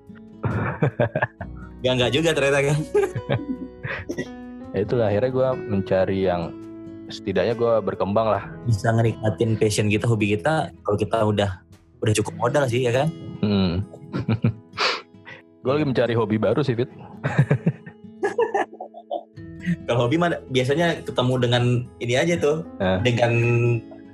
Gak 1.84 1.94
nggak 2.00 2.12
juga 2.16 2.32
ternyata 2.32 2.60
kan. 2.72 2.78
ya 4.74 4.78
itulah 4.86 5.10
akhirnya 5.10 5.30
gue 5.30 5.48
mencari 5.66 6.18
yang 6.30 6.42
setidaknya 7.10 7.58
gue 7.58 7.72
berkembang 7.82 8.30
lah 8.30 8.46
bisa 8.70 8.94
ngerikatin 8.94 9.58
passion 9.58 9.90
kita 9.90 10.06
hobi 10.06 10.38
kita 10.38 10.70
kalau 10.86 10.96
kita 10.96 11.18
udah 11.26 11.50
udah 12.00 12.14
cukup 12.22 12.34
modal 12.38 12.64
sih 12.70 12.86
ya 12.86 12.94
kan 12.94 13.08
hmm. 13.42 13.82
gue 15.66 15.72
lagi 15.74 15.86
mencari 15.86 16.14
hobi 16.14 16.38
baru 16.38 16.62
sih 16.62 16.78
Fit 16.78 16.90
kalau 19.86 20.06
hobi 20.06 20.16
mah 20.20 20.36
biasanya 20.50 21.02
ketemu 21.02 21.34
dengan 21.40 21.62
ini 22.02 22.14
aja 22.16 22.34
tuh 22.40 22.66
nah. 22.78 22.98
dengan 23.00 23.32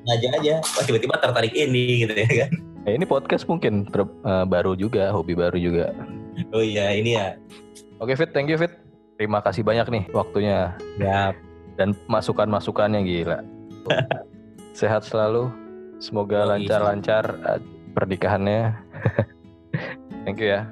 ngajak 0.06 0.32
aja 0.42 0.54
Wah, 0.62 0.84
tiba-tiba 0.86 1.14
tertarik 1.18 1.54
ini 1.54 2.06
gitu 2.06 2.14
ya 2.14 2.28
kan 2.46 2.50
ya, 2.86 2.90
ini 2.94 3.04
podcast 3.04 3.44
mungkin 3.50 3.88
ter, 3.90 4.04
uh, 4.04 4.44
baru 4.46 4.78
juga 4.78 5.10
hobi 5.10 5.34
baru 5.34 5.58
juga 5.58 5.90
oh 6.54 6.62
iya 6.62 6.94
ini 6.94 7.18
ya 7.18 7.34
oke 7.98 8.14
Fit 8.14 8.30
thank 8.30 8.48
you 8.48 8.58
Fit 8.60 8.72
terima 9.16 9.42
kasih 9.42 9.66
banyak 9.66 9.88
nih 9.90 10.04
waktunya 10.14 10.76
ya 11.00 11.34
dan 11.76 11.92
masukan-masukannya 12.08 13.04
gila. 13.04 13.38
Sehat 14.80 15.04
selalu. 15.04 15.52
Semoga 16.00 16.44
lancar-lancar 16.44 17.24
eh, 17.56 17.60
pernikahannya. 17.96 18.76
Thank 20.24 20.42
you 20.42 20.52
ya. 20.52 20.68